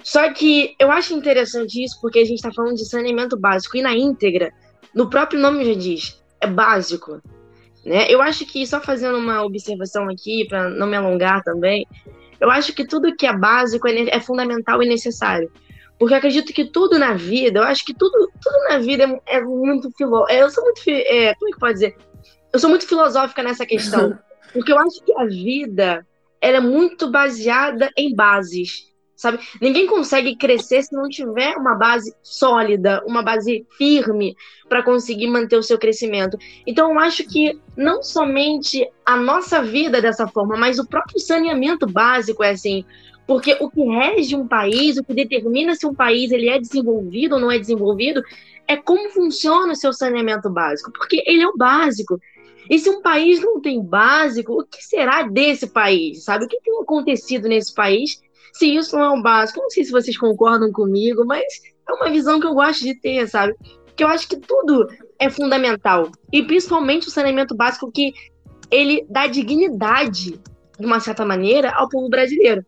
Só 0.04 0.30
que 0.32 0.76
eu 0.78 0.90
acho 0.92 1.14
interessante 1.14 1.82
isso 1.82 1.99
porque 2.00 2.18
a 2.18 2.25
gente 2.25 2.37
está 2.37 2.52
falando 2.52 2.76
de 2.76 2.84
saneamento 2.84 3.38
básico 3.38 3.76
e 3.76 3.82
na 3.82 3.96
íntegra, 3.96 4.52
no 4.94 5.08
próprio 5.08 5.40
nome 5.40 5.64
já 5.64 5.75
diz, 5.75 6.23
é 6.40 6.46
básico. 6.46 7.23
Né? 7.84 8.06
Eu 8.08 8.20
acho 8.20 8.44
que, 8.44 8.66
só 8.66 8.80
fazendo 8.80 9.16
uma 9.16 9.42
observação 9.42 10.08
aqui, 10.08 10.46
para 10.46 10.68
não 10.68 10.87
me 10.87 10.96
alongar 10.96 11.42
também, 11.42 11.87
eu 12.38 12.50
acho 12.50 12.75
que 12.75 12.87
tudo 12.87 13.16
que 13.16 13.26
é 13.26 13.37
básico 13.37 13.88
é, 13.88 14.08
é 14.11 14.20
fundamental 14.20 14.82
e 14.82 14.88
necessário. 14.88 15.50
Porque 15.99 16.12
eu 16.12 16.18
acredito 16.18 16.52
que 16.52 16.66
tudo 16.66 16.99
na 16.99 17.14
vida, 17.14 17.61
eu 17.61 17.64
acho 17.64 17.84
que 17.84 17.94
tudo, 17.94 18.30
tudo 18.42 18.58
na 18.68 18.78
vida 18.78 19.04
é, 19.26 19.37
é 19.37 19.40
muito 19.40 19.90
filó. 19.96 20.26
É, 20.28 20.42
eu 20.42 20.50
sou 20.50 20.62
muito. 20.64 20.82
É, 20.87 21.34
como 21.34 21.49
é 21.49 21.52
que 21.52 21.58
pode 21.58 21.75
dizer? 21.75 21.96
Eu 22.52 22.58
sou 22.58 22.68
muito 22.68 22.87
filosófica 22.87 23.42
nessa 23.42 23.64
questão. 23.64 24.18
porque 24.52 24.70
eu 24.70 24.78
acho 24.78 25.02
que 25.02 25.12
a 25.16 25.25
vida 25.25 26.06
ela 26.40 26.58
é 26.58 26.61
muito 26.61 27.11
baseada 27.11 27.90
em 27.96 28.14
bases. 28.14 28.92
Sabe? 29.16 29.38
Ninguém 29.61 29.87
consegue 29.87 30.37
crescer 30.37 30.83
se 30.83 30.92
não 30.92 31.09
tiver 31.09 31.56
uma 31.56 31.75
base 31.75 32.14
sólida, 32.23 33.02
uma 33.06 33.23
base 33.23 33.64
firme 33.78 34.37
para 34.68 34.83
conseguir 34.83 35.28
manter 35.28 35.56
o 35.56 35.62
seu 35.62 35.78
crescimento. 35.78 36.37
Então, 36.66 36.90
eu 36.90 36.99
acho 36.99 37.25
que 37.25 37.59
não 37.76 38.02
somente 38.02 38.88
a 39.06 39.16
nossa 39.16 39.62
vida 39.62 39.99
é 39.99 40.02
dessa 40.02 40.26
forma, 40.26 40.56
mas 40.56 40.78
o 40.78 40.87
próprio 40.87 41.21
saneamento 41.21 41.87
básico 41.87 42.42
é 42.42 42.50
assim. 42.50 42.85
Porque 43.26 43.56
o 43.61 43.71
que 43.71 43.83
rege 43.83 44.37
um 44.37 44.47
país, 44.47 44.97
o 44.97 45.04
que 45.04 45.14
determina 45.14 45.75
se 45.75 45.87
um 45.87 45.94
país 45.94 46.30
ele 46.30 46.49
é 46.49 46.59
desenvolvido 46.59 47.37
ou 47.37 47.40
não 47.40 47.50
é 47.50 47.59
desenvolvido, 47.59 48.23
é 48.66 48.76
como 48.76 49.11
funciona 49.11 49.73
o 49.73 49.76
seu 49.76 49.92
saneamento 49.92 50.50
básico, 50.50 50.92
porque 50.92 51.23
ele 51.26 51.42
é 51.42 51.49
o 51.49 51.56
básico. 51.56 52.21
E 52.68 52.78
se 52.78 52.88
um 52.88 53.02
país 53.02 53.40
não 53.40 53.61
tem 53.61 53.83
básico, 53.83 54.61
o 54.61 54.64
que 54.64 54.83
será 54.83 55.23
desse 55.23 55.66
país? 55.66 56.25
Sabe 56.25 56.44
o 56.44 56.49
que 56.49 56.61
tem 56.61 56.80
acontecido 56.80 57.49
nesse 57.49 57.75
país? 57.75 58.23
Se 58.54 58.75
isso 58.75 58.96
não 58.96 59.04
é 59.04 59.18
o 59.18 59.23
básico, 59.23 59.61
não 59.61 59.70
sei 59.70 59.84
se 59.84 59.90
vocês 59.90 60.16
concordam 60.16 60.70
comigo, 60.73 61.25
mas 61.26 61.44
é 61.88 61.92
uma 61.92 62.11
visão 62.11 62.40
que 62.40 62.46
eu 62.46 62.54
gosto 62.54 62.84
de 62.84 62.99
ter, 63.00 63.28
sabe? 63.28 63.54
Porque 63.84 64.02
eu 64.02 64.08
acho 64.08 64.28
que 64.28 64.37
tudo 64.37 64.88
é 65.18 65.28
fundamental. 65.28 66.11
E 66.32 66.42
principalmente 66.42 67.08
o 67.08 67.11
saneamento 67.11 67.54
básico 67.54 67.90
que 67.90 68.12
ele 68.70 69.04
dá 69.08 69.26
dignidade, 69.26 70.40
de 70.78 70.87
uma 70.87 71.00
certa 71.00 71.25
maneira, 71.25 71.73
ao 71.73 71.88
povo 71.88 72.08
brasileiro. 72.08 72.64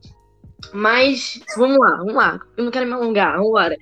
Mas, 0.73 1.41
vamos 1.57 1.79
lá, 1.79 1.97
vamos 1.97 2.15
lá. 2.15 2.41
Eu 2.57 2.65
não 2.65 2.71
quero 2.71 2.87
me 2.87 2.93
alongar, 2.93 3.33
vamos 3.33 3.49
embora. 3.49 3.77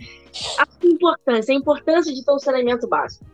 A 0.59 0.67
importância, 0.87 1.55
a 1.55 1.57
importância 1.57 2.13
de 2.13 2.25
ter 2.25 2.33
um 2.33 2.39
saneamento 2.39 2.87
básico. 2.87 3.25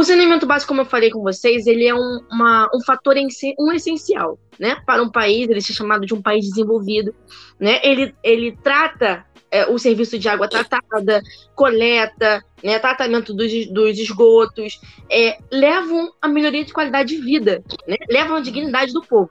O 0.00 0.02
saneamento 0.02 0.46
básico, 0.46 0.68
como 0.68 0.80
eu 0.80 0.86
falei 0.86 1.10
com 1.10 1.20
vocês, 1.20 1.66
ele 1.66 1.86
é 1.86 1.94
um, 1.94 2.20
uma, 2.32 2.70
um 2.74 2.80
fator 2.80 3.16
um 3.58 3.70
essencial, 3.70 4.38
né? 4.58 4.76
Para 4.86 5.02
um 5.02 5.10
país, 5.10 5.46
ele 5.46 5.58
é 5.58 5.60
chamado 5.60 6.06
de 6.06 6.14
um 6.14 6.22
país 6.22 6.48
desenvolvido, 6.48 7.14
né? 7.58 7.80
Ele, 7.84 8.14
ele 8.24 8.56
trata 8.64 9.26
é, 9.50 9.66
o 9.66 9.78
serviço 9.78 10.18
de 10.18 10.26
água 10.26 10.48
tratada, 10.48 11.20
coleta, 11.54 12.42
né, 12.64 12.78
tratamento 12.78 13.34
dos, 13.34 13.52
dos 13.66 13.98
esgotos, 13.98 14.80
é, 15.10 15.36
levam 15.52 16.10
a 16.22 16.28
melhoria 16.28 16.64
de 16.64 16.72
qualidade 16.72 17.14
de 17.14 17.20
vida, 17.20 17.62
né? 17.86 17.96
levam 18.08 18.38
a 18.38 18.40
dignidade 18.40 18.94
do 18.94 19.02
povo. 19.02 19.28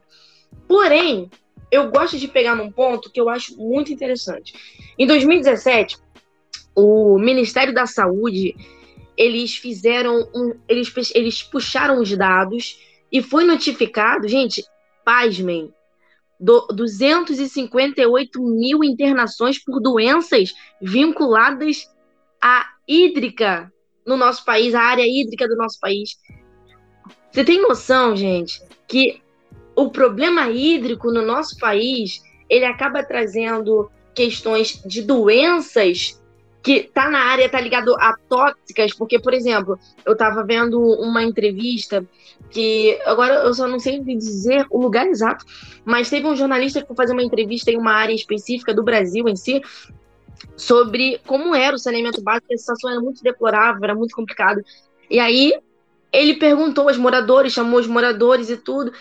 Porém, 0.68 1.32
eu 1.72 1.90
gosto 1.90 2.16
de 2.16 2.28
pegar 2.28 2.54
num 2.54 2.72
ponto 2.72 3.10
que 3.10 3.20
eu 3.20 3.28
acho 3.28 3.58
muito 3.58 3.92
interessante. 3.92 4.54
Em 5.00 5.08
2017, 5.08 5.98
o 6.76 7.18
Ministério 7.18 7.74
da 7.74 7.88
Saúde 7.88 8.54
eles 9.20 9.58
fizeram 9.58 10.30
um, 10.34 10.58
eles, 10.66 10.94
eles 11.14 11.44
puxaram 11.44 12.00
os 12.00 12.16
dados 12.16 12.80
e 13.12 13.22
foi 13.22 13.44
notificado, 13.44 14.30
gente, 14.30 14.64
pasmem, 15.04 15.74
do, 16.40 16.68
258 16.68 18.42
mil 18.42 18.82
internações 18.82 19.62
por 19.62 19.82
doenças 19.82 20.54
vinculadas 20.82 21.86
à 22.42 22.66
hídrica 22.88 23.70
no 24.08 24.16
nosso 24.16 24.46
país, 24.46 24.74
a 24.74 24.82
área 24.82 25.06
hídrica 25.06 25.50
do 25.50 25.58
nosso 25.58 25.78
país. 25.82 26.12
Você 27.30 27.44
tem 27.44 27.62
noção, 27.62 28.16
gente, 28.16 28.62
que 28.88 29.22
o 29.76 29.90
problema 29.90 30.50
hídrico 30.50 31.12
no 31.12 31.22
nosso 31.22 31.58
país 31.60 32.24
ele 32.50 32.66
acaba 32.66 33.04
trazendo 33.04 33.92
questões 34.16 34.82
de 34.86 35.02
doenças 35.02 36.19
que 36.62 36.84
tá 36.94 37.10
na 37.10 37.20
área, 37.20 37.50
tá 37.50 37.60
ligado 37.60 37.96
a 37.96 38.16
tóxicas, 38.28 38.94
porque, 38.94 39.18
por 39.20 39.34
exemplo, 39.34 39.80
eu 40.06 40.16
tava 40.16 40.44
vendo 40.44 40.80
uma 40.80 41.24
entrevista 41.24 42.06
que 42.50 43.00
agora 43.06 43.36
eu 43.36 43.54
só 43.54 43.68
não 43.68 43.80
sei 43.80 44.00
dizer 44.04 44.66
o 44.70 44.82
lugar 44.82 45.08
exato, 45.08 45.46
mas 45.86 46.10
teve 46.10 46.28
um 46.28 46.36
jornalista 46.36 46.82
que 46.82 46.88
foi 46.88 46.96
fazer 46.96 47.14
uma 47.14 47.24
entrevista 47.24 47.72
em 47.72 47.78
uma 47.78 47.94
área 47.94 48.14
específica 48.14 48.74
do 48.74 48.84
Brasil 48.84 49.28
em 49.30 49.36
si 49.36 49.62
sobre 50.58 51.20
como 51.26 51.56
era 51.56 51.76
o 51.76 51.80
saneamento 51.80 52.22
básico, 52.22 52.54
a 52.54 52.58
situação 52.58 52.90
era 52.92 53.00
muito 53.00 53.24
deplorável, 53.24 53.84
era 53.84 53.96
muito 53.96 54.16
complicado. 54.16 54.62
E 55.10 55.20
aí 55.20 55.54
ele 56.12 56.36
perguntou 56.36 56.88
aos 56.88 56.98
moradores, 56.98 57.54
chamou 57.54 57.80
os 57.80 57.88
moradores 57.88 58.50
e 58.50 58.58
tudo, 58.58 58.92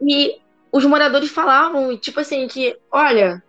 e 0.00 0.36
os 0.70 0.84
moradores 0.84 1.30
falavam, 1.30 1.96
tipo 1.96 2.20
assim, 2.20 2.46
que, 2.46 2.76
olha, 2.90 3.42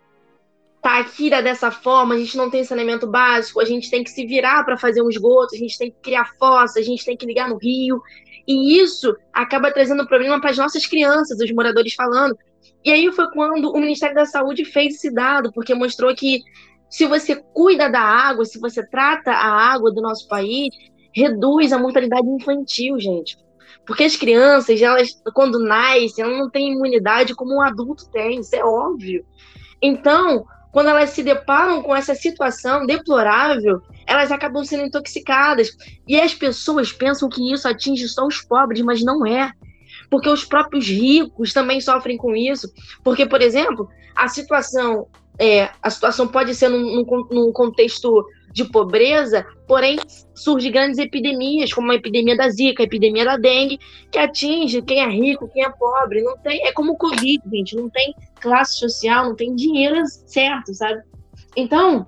tá 0.82 0.98
aqui 0.98 1.30
dessa 1.30 1.70
forma, 1.70 2.14
a 2.14 2.18
gente 2.18 2.36
não 2.36 2.50
tem 2.50 2.64
saneamento 2.64 3.06
básico, 3.06 3.60
a 3.60 3.64
gente 3.64 3.88
tem 3.88 4.02
que 4.02 4.10
se 4.10 4.26
virar 4.26 4.64
para 4.64 4.76
fazer 4.76 5.00
um 5.00 5.08
esgoto, 5.08 5.54
a 5.54 5.58
gente 5.58 5.78
tem 5.78 5.92
que 5.92 5.96
criar 6.02 6.32
fossa, 6.36 6.80
a 6.80 6.82
gente 6.82 7.04
tem 7.04 7.16
que 7.16 7.24
ligar 7.24 7.48
no 7.48 7.56
rio. 7.56 8.02
E 8.48 8.80
isso 8.80 9.16
acaba 9.32 9.70
trazendo 9.70 10.06
problema 10.08 10.40
para 10.40 10.50
as 10.50 10.58
nossas 10.58 10.84
crianças, 10.84 11.38
os 11.38 11.52
moradores 11.52 11.94
falando. 11.94 12.36
E 12.84 12.90
aí 12.90 13.12
foi 13.12 13.30
quando 13.30 13.70
o 13.70 13.80
Ministério 13.80 14.16
da 14.16 14.26
Saúde 14.26 14.64
fez 14.64 14.96
esse 14.96 15.14
dado, 15.14 15.52
porque 15.52 15.72
mostrou 15.72 16.12
que 16.16 16.40
se 16.90 17.06
você 17.06 17.36
cuida 17.36 17.88
da 17.88 18.00
água, 18.00 18.44
se 18.44 18.58
você 18.58 18.84
trata 18.84 19.30
a 19.30 19.72
água 19.72 19.92
do 19.92 20.02
nosso 20.02 20.26
país, 20.26 20.68
reduz 21.14 21.72
a 21.72 21.78
mortalidade 21.78 22.26
infantil, 22.26 22.98
gente. 22.98 23.38
Porque 23.86 24.02
as 24.02 24.16
crianças, 24.16 24.82
elas, 24.82 25.10
quando 25.32 25.60
nascem, 25.60 26.24
elas 26.24 26.38
não 26.38 26.50
têm 26.50 26.72
imunidade 26.72 27.36
como 27.36 27.54
um 27.54 27.62
adulto 27.62 28.10
tem, 28.10 28.40
isso 28.40 28.56
é 28.56 28.64
óbvio. 28.64 29.24
Então, 29.80 30.44
quando 30.72 30.88
elas 30.88 31.10
se 31.10 31.22
deparam 31.22 31.82
com 31.82 31.94
essa 31.94 32.14
situação 32.14 32.86
deplorável, 32.86 33.82
elas 34.06 34.32
acabam 34.32 34.64
sendo 34.64 34.86
intoxicadas. 34.86 35.76
E 36.08 36.18
as 36.18 36.34
pessoas 36.34 36.90
pensam 36.90 37.28
que 37.28 37.52
isso 37.52 37.68
atinge 37.68 38.08
só 38.08 38.26
os 38.26 38.40
pobres, 38.40 38.80
mas 38.80 39.04
não 39.04 39.24
é. 39.26 39.52
Porque 40.10 40.30
os 40.30 40.46
próprios 40.46 40.88
ricos 40.88 41.52
também 41.52 41.78
sofrem 41.78 42.16
com 42.16 42.34
isso. 42.34 42.72
Porque, 43.04 43.26
por 43.26 43.42
exemplo, 43.42 43.86
a 44.16 44.28
situação, 44.28 45.06
é, 45.38 45.68
a 45.82 45.90
situação 45.90 46.26
pode 46.26 46.54
ser 46.54 46.70
num, 46.70 47.04
num 47.30 47.52
contexto 47.52 48.24
de 48.52 48.64
pobreza, 48.64 49.46
porém 49.66 49.98
surgem 50.34 50.70
grandes 50.70 50.98
epidemias, 50.98 51.72
como 51.72 51.90
a 51.90 51.94
epidemia 51.94 52.36
da 52.36 52.48
Zika, 52.48 52.82
a 52.82 52.86
epidemia 52.86 53.24
da 53.24 53.36
dengue, 53.36 53.78
que 54.10 54.18
atinge 54.18 54.82
quem 54.82 55.00
é 55.00 55.08
rico, 55.08 55.48
quem 55.48 55.64
é 55.64 55.70
pobre. 55.70 56.22
Não 56.22 56.36
tem, 56.38 56.66
é 56.66 56.72
como 56.72 56.92
o 56.92 56.96
Covid, 56.96 57.40
gente, 57.50 57.76
não 57.76 57.88
tem 57.88 58.14
classe 58.40 58.78
social, 58.78 59.26
não 59.26 59.36
tem 59.36 59.54
dinheiro 59.54 60.02
certo, 60.26 60.74
sabe? 60.74 61.02
Então, 61.56 62.06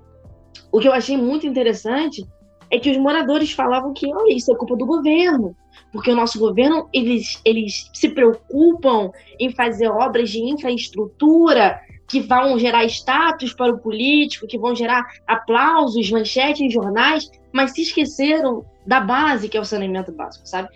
o 0.71 0.79
que 0.79 0.87
eu 0.87 0.93
achei 0.93 1.17
muito 1.17 1.47
interessante 1.47 2.25
é 2.69 2.79
que 2.79 2.89
os 2.89 2.97
moradores 2.97 3.51
falavam 3.51 3.93
que, 3.93 4.11
olha, 4.13 4.33
isso 4.33 4.51
é 4.51 4.55
culpa 4.55 4.75
do 4.75 4.85
governo, 4.85 5.55
porque 5.91 6.11
o 6.11 6.15
nosso 6.15 6.39
governo, 6.39 6.89
eles, 6.91 7.39
eles 7.45 7.89
se 7.93 8.09
preocupam 8.09 9.11
em 9.39 9.51
fazer 9.51 9.87
obras 9.87 10.29
de 10.29 10.39
infraestrutura, 10.39 11.79
que 12.07 12.21
vão 12.21 12.59
gerar 12.59 12.85
status 12.85 13.53
para 13.53 13.73
o 13.73 13.79
político, 13.79 14.47
que 14.47 14.57
vão 14.57 14.75
gerar 14.75 15.03
aplausos, 15.25 16.11
manchetes 16.11 16.61
em 16.61 16.69
jornais, 16.69 17.29
mas 17.51 17.71
se 17.71 17.81
esqueceram 17.81 18.63
da 18.85 18.99
base, 18.99 19.49
que 19.49 19.57
é 19.57 19.59
o 19.59 19.65
saneamento 19.65 20.11
básico, 20.11 20.47
sabe? 20.47 20.69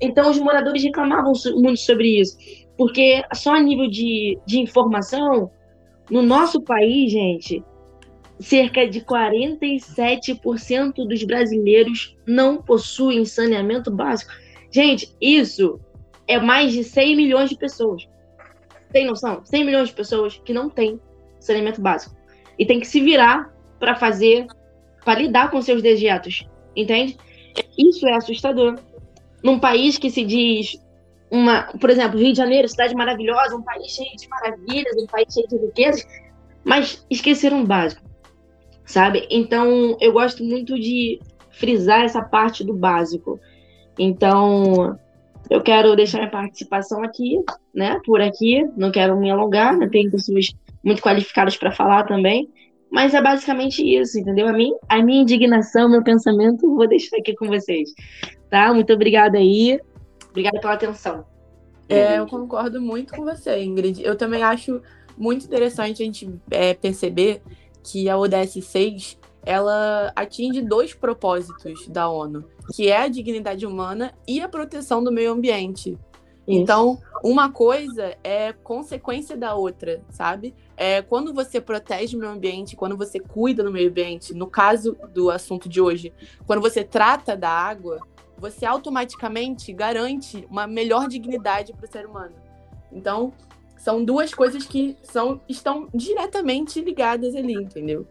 Então, 0.00 0.30
os 0.30 0.38
moradores 0.38 0.82
reclamavam 0.82 1.32
muito 1.54 1.80
sobre 1.80 2.20
isso, 2.20 2.36
porque 2.76 3.22
só 3.32 3.54
a 3.54 3.60
nível 3.60 3.88
de, 3.88 4.38
de 4.44 4.58
informação, 4.58 5.50
no 6.10 6.20
nosso 6.20 6.60
país, 6.60 7.12
gente, 7.12 7.64
cerca 8.38 8.86
de 8.86 9.00
47% 9.00 11.08
dos 11.08 11.22
brasileiros 11.22 12.14
não 12.26 12.60
possuem 12.60 13.24
saneamento 13.24 13.90
básico. 13.90 14.32
Gente, 14.70 15.14
isso 15.20 15.80
é 16.26 16.38
mais 16.38 16.72
de 16.72 16.82
100 16.82 17.16
milhões 17.16 17.50
de 17.50 17.56
pessoas. 17.56 18.08
Tem 18.94 19.04
noção? 19.04 19.44
100 19.44 19.64
milhões 19.64 19.88
de 19.88 19.94
pessoas 19.94 20.40
que 20.44 20.52
não 20.52 20.70
têm 20.70 21.00
saneamento 21.40 21.82
básico. 21.82 22.14
E 22.56 22.64
tem 22.64 22.78
que 22.78 22.86
se 22.86 23.00
virar 23.00 23.52
para 23.80 23.96
fazer, 23.96 24.46
para 25.04 25.18
lidar 25.18 25.50
com 25.50 25.60
seus 25.60 25.82
dejetos. 25.82 26.48
Entende? 26.76 27.18
Isso 27.76 28.06
é 28.06 28.14
assustador. 28.14 28.78
Num 29.42 29.58
país 29.58 29.98
que 29.98 30.08
se 30.08 30.24
diz 30.24 30.80
uma, 31.28 31.64
por 31.80 31.90
exemplo, 31.90 32.20
Rio 32.20 32.30
de 32.30 32.38
Janeiro, 32.38 32.68
cidade 32.68 32.94
maravilhosa, 32.94 33.56
um 33.56 33.62
país 33.62 33.88
cheio 33.88 34.14
de 34.16 34.28
maravilhas, 34.28 34.96
um 34.96 35.06
país 35.06 35.34
cheio 35.34 35.48
de 35.48 35.56
riquezas, 35.56 36.06
mas 36.62 37.04
esqueceram 37.10 37.62
o 37.62 37.66
básico, 37.66 38.00
sabe? 38.86 39.26
Então, 39.28 39.96
eu 40.00 40.12
gosto 40.12 40.44
muito 40.44 40.78
de 40.78 41.18
frisar 41.50 42.04
essa 42.04 42.22
parte 42.22 42.62
do 42.62 42.72
básico. 42.72 43.40
Então, 43.98 44.96
eu 45.50 45.60
quero 45.62 45.94
deixar 45.94 46.18
minha 46.18 46.30
participação 46.30 47.02
aqui, 47.02 47.42
né, 47.74 48.00
por 48.04 48.20
aqui, 48.20 48.64
não 48.76 48.90
quero 48.90 49.16
me 49.16 49.30
alongar, 49.30 49.76
né, 49.76 49.88
tem 49.88 50.10
pessoas 50.10 50.46
muito 50.82 51.02
qualificadas 51.02 51.56
para 51.56 51.72
falar 51.72 52.04
também, 52.04 52.48
mas 52.90 53.14
é 53.14 53.20
basicamente 53.20 53.82
isso, 53.82 54.18
entendeu? 54.18 54.46
A 54.46 54.52
minha, 54.52 54.76
a 54.88 55.02
minha 55.02 55.22
indignação, 55.22 55.88
meu 55.88 56.02
pensamento, 56.02 56.74
vou 56.74 56.86
deixar 56.86 57.16
aqui 57.16 57.34
com 57.34 57.46
vocês, 57.46 57.90
tá? 58.48 58.72
Muito 58.72 58.92
obrigada 58.92 59.38
aí, 59.38 59.80
obrigada 60.30 60.60
pela 60.60 60.74
atenção. 60.74 61.24
É, 61.88 62.18
eu 62.18 62.26
concordo 62.26 62.80
muito 62.80 63.14
com 63.14 63.24
você, 63.24 63.62
Ingrid. 63.62 64.02
Eu 64.02 64.16
também 64.16 64.42
acho 64.42 64.80
muito 65.16 65.44
interessante 65.44 66.02
a 66.02 66.06
gente 66.06 66.30
é, 66.50 66.72
perceber 66.74 67.42
que 67.82 68.08
a 68.08 68.16
ODS 68.16 68.64
6 68.64 69.18
ela 69.44 70.12
atinge 70.16 70.62
dois 70.62 70.94
propósitos 70.94 71.86
da 71.88 72.08
ONU, 72.08 72.44
que 72.74 72.88
é 72.88 73.02
a 73.02 73.08
dignidade 73.08 73.66
humana 73.66 74.14
e 74.26 74.40
a 74.40 74.48
proteção 74.48 75.02
do 75.02 75.12
meio 75.12 75.32
ambiente. 75.32 75.90
Isso. 75.90 76.60
Então, 76.60 76.98
uma 77.22 77.50
coisa 77.50 78.16
é 78.22 78.52
consequência 78.52 79.36
da 79.36 79.54
outra, 79.54 80.02
sabe? 80.10 80.54
É, 80.76 81.00
quando 81.00 81.32
você 81.32 81.60
protege 81.60 82.16
o 82.16 82.20
meio 82.20 82.32
ambiente, 82.32 82.76
quando 82.76 82.96
você 82.96 83.18
cuida 83.18 83.62
do 83.62 83.72
meio 83.72 83.88
ambiente, 83.88 84.34
no 84.34 84.46
caso 84.46 84.96
do 85.12 85.30
assunto 85.30 85.68
de 85.68 85.80
hoje, 85.80 86.12
quando 86.46 86.60
você 86.60 86.84
trata 86.84 87.34
da 87.34 87.48
água, 87.48 87.98
você 88.36 88.66
automaticamente 88.66 89.72
garante 89.72 90.46
uma 90.50 90.66
melhor 90.66 91.08
dignidade 91.08 91.72
para 91.72 91.86
o 91.86 91.90
ser 91.90 92.06
humano. 92.06 92.34
Então, 92.92 93.32
são 93.78 94.04
duas 94.04 94.32
coisas 94.34 94.66
que 94.66 94.96
são, 95.02 95.40
estão 95.48 95.88
diretamente 95.94 96.80
ligadas 96.80 97.34
ali, 97.34 97.54
entendeu? 97.54 98.06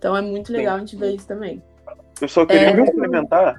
Então 0.00 0.16
é 0.16 0.22
muito 0.22 0.50
legal 0.50 0.76
a 0.76 0.78
gente 0.78 0.96
ver 0.96 1.14
isso 1.14 1.28
também. 1.28 1.62
Eu 2.22 2.26
só 2.26 2.46
queria 2.46 2.68
é... 2.68 2.76
complementar 2.76 3.56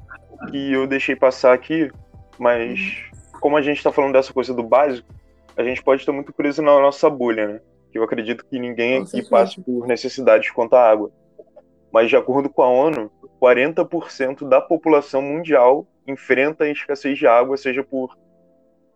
que 0.50 0.74
eu 0.74 0.88
deixei 0.88 1.16
passar 1.16 1.54
aqui, 1.54 1.92
mas 2.40 2.80
uhum. 2.80 3.40
como 3.40 3.58
a 3.58 3.62
gente 3.62 3.78
está 3.78 3.92
falando 3.92 4.14
dessa 4.14 4.34
coisa 4.34 4.52
do 4.52 4.64
básico, 4.64 5.08
a 5.56 5.62
gente 5.62 5.84
pode 5.84 6.02
estar 6.02 6.12
muito 6.12 6.34
preso 6.34 6.64
na 6.64 6.80
nossa 6.80 7.08
bolha, 7.12 7.48
né? 7.48 7.62
Que 7.92 8.00
eu 8.00 8.04
acredito 8.04 8.44
que 8.44 8.58
ninguém 8.58 9.04
aqui 9.04 9.24
passe 9.30 9.62
por 9.62 9.86
necessidades 9.86 10.50
quanto 10.50 10.76
à 10.76 10.90
água. 10.90 11.12
mas 11.94 12.10
de 12.10 12.16
acordo 12.16 12.50
com 12.50 12.64
a 12.64 12.70
ONU, 12.70 13.12
40% 13.40 14.50
da 14.50 14.60
população 14.60 15.22
mundial 15.22 15.86
enfrenta 16.08 16.64
a 16.64 16.70
escassez 16.70 17.20
de 17.20 17.28
água, 17.28 17.56
seja 17.56 17.84
por 17.84 18.18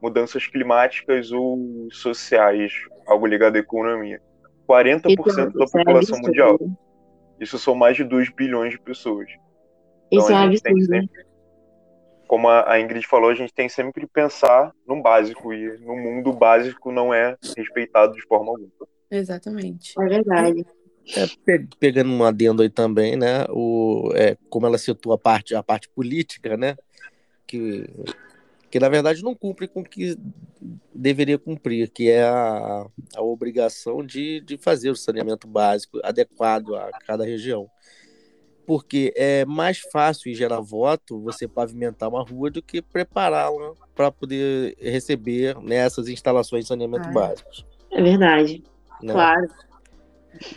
mudanças 0.01 0.47
climáticas 0.47 1.31
ou 1.31 1.87
sociais, 1.91 2.73
algo 3.05 3.27
ligado 3.27 3.55
à 3.55 3.59
economia. 3.59 4.19
40% 4.67 5.03
então, 5.11 5.35
da 5.35 5.65
é 5.65 5.67
população 5.71 6.17
é 6.17 6.21
mundial. 6.21 6.57
Isso 7.39 7.57
são 7.59 7.75
mais 7.75 7.95
de 7.97 8.03
2 8.03 8.29
bilhões 8.29 8.71
de 8.71 8.79
pessoas. 8.79 9.29
Então, 10.11 10.25
isso 10.25 10.31
é 10.31 10.35
absurdo. 10.35 10.85
Sempre, 10.85 11.25
como 12.27 12.49
a 12.49 12.79
Ingrid 12.79 13.05
falou, 13.07 13.29
a 13.29 13.35
gente 13.35 13.53
tem 13.53 13.69
sempre 13.69 14.01
que 14.01 14.07
pensar 14.07 14.71
no 14.87 15.01
básico, 15.01 15.53
e 15.53 15.77
no 15.79 15.95
mundo 15.95 16.33
básico 16.33 16.91
não 16.91 17.13
é 17.13 17.35
respeitado 17.55 18.13
de 18.13 18.21
forma 18.23 18.51
alguma. 18.51 18.69
Exatamente. 19.09 19.93
É 19.99 20.05
verdade. 20.05 20.65
É, 21.15 21.59
pegando 21.79 22.09
um 22.09 22.23
adendo 22.23 22.63
aí 22.63 22.69
também, 22.69 23.15
né? 23.15 23.45
O, 23.49 24.11
é, 24.15 24.35
como 24.49 24.65
ela 24.65 24.77
citou 24.77 25.13
a 25.13 25.17
parte, 25.17 25.53
a 25.53 25.61
parte 25.61 25.87
política, 25.89 26.57
né? 26.57 26.75
Que, 27.45 27.87
que 28.75 28.79
na 28.79 28.89
verdade 28.89 29.24
não 29.24 29.34
cumpre 29.34 29.70
com 29.70 29.79
o 29.79 29.86
que 29.86 30.17
deveria 30.94 31.39
cumprir, 31.39 31.89
que 31.89 32.10
é 32.10 32.24
a, 32.24 32.86
a 33.15 33.22
obrigação 33.22 34.05
de, 34.05 34.41
de 34.41 34.58
fazer 34.58 34.89
o 34.89 34.96
saneamento 34.98 35.48
básico 35.48 35.98
adequado 36.03 36.75
a 36.75 36.91
cada 37.08 37.24
região. 37.24 37.70
Porque 38.65 39.13
é 39.15 39.46
mais 39.46 39.79
fácil 39.79 40.36
gerar 40.36 40.60
voto 40.60 41.22
você 41.22 41.48
pavimentar 41.48 42.10
uma 42.10 42.22
rua 42.22 42.51
do 42.51 42.62
que 42.62 42.82
prepará-la 42.82 43.75
para 43.96 44.12
poder 44.12 44.75
receber 44.77 45.58
nessas 45.62 46.10
instalações 46.10 46.65
de 46.65 46.67
saneamento 46.67 47.08
ah, 47.08 47.13
básicos. 47.13 47.65
É 47.89 48.01
verdade. 48.01 48.62
Né? 49.01 49.13
Claro. 49.13 49.48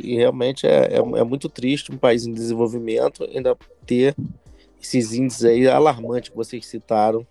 E 0.00 0.16
realmente 0.16 0.66
é, 0.66 0.94
é, 0.94 0.96
é, 0.96 1.22
muito 1.22 1.48
triste 1.48 1.92
um 1.92 1.96
país 1.96 2.26
em 2.26 2.32
desenvolvimento 2.32 3.22
ainda 3.22 3.56
ter 3.86 4.16
esses 4.82 5.12
índices 5.12 5.44
aí 5.44 5.68
alarmantes 5.68 6.30
que 6.30 6.36
vocês 6.36 6.66
citaram 6.66 7.24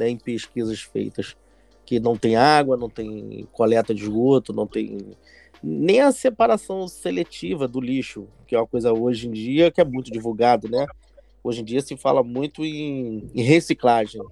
né, 0.00 0.08
em 0.08 0.16
pesquisas 0.16 0.80
feitas. 0.80 1.36
Que 1.84 2.00
não 2.00 2.16
tem 2.16 2.36
água, 2.36 2.76
não 2.76 2.88
tem 2.88 3.46
coleta 3.52 3.94
de 3.94 4.02
esgoto, 4.02 4.52
não 4.52 4.66
tem 4.66 5.16
nem 5.62 6.00
a 6.00 6.10
separação 6.10 6.88
seletiva 6.88 7.68
do 7.68 7.80
lixo, 7.80 8.26
que 8.46 8.54
é 8.54 8.58
uma 8.58 8.66
coisa 8.66 8.92
hoje 8.92 9.28
em 9.28 9.30
dia 9.30 9.70
que 9.70 9.80
é 9.80 9.84
muito 9.84 10.10
divulgado, 10.10 10.68
né? 10.68 10.86
Hoje 11.42 11.60
em 11.60 11.64
dia 11.64 11.80
se 11.82 11.96
fala 11.96 12.22
muito 12.22 12.64
em, 12.64 13.30
em 13.34 13.42
reciclagem, 13.42 14.22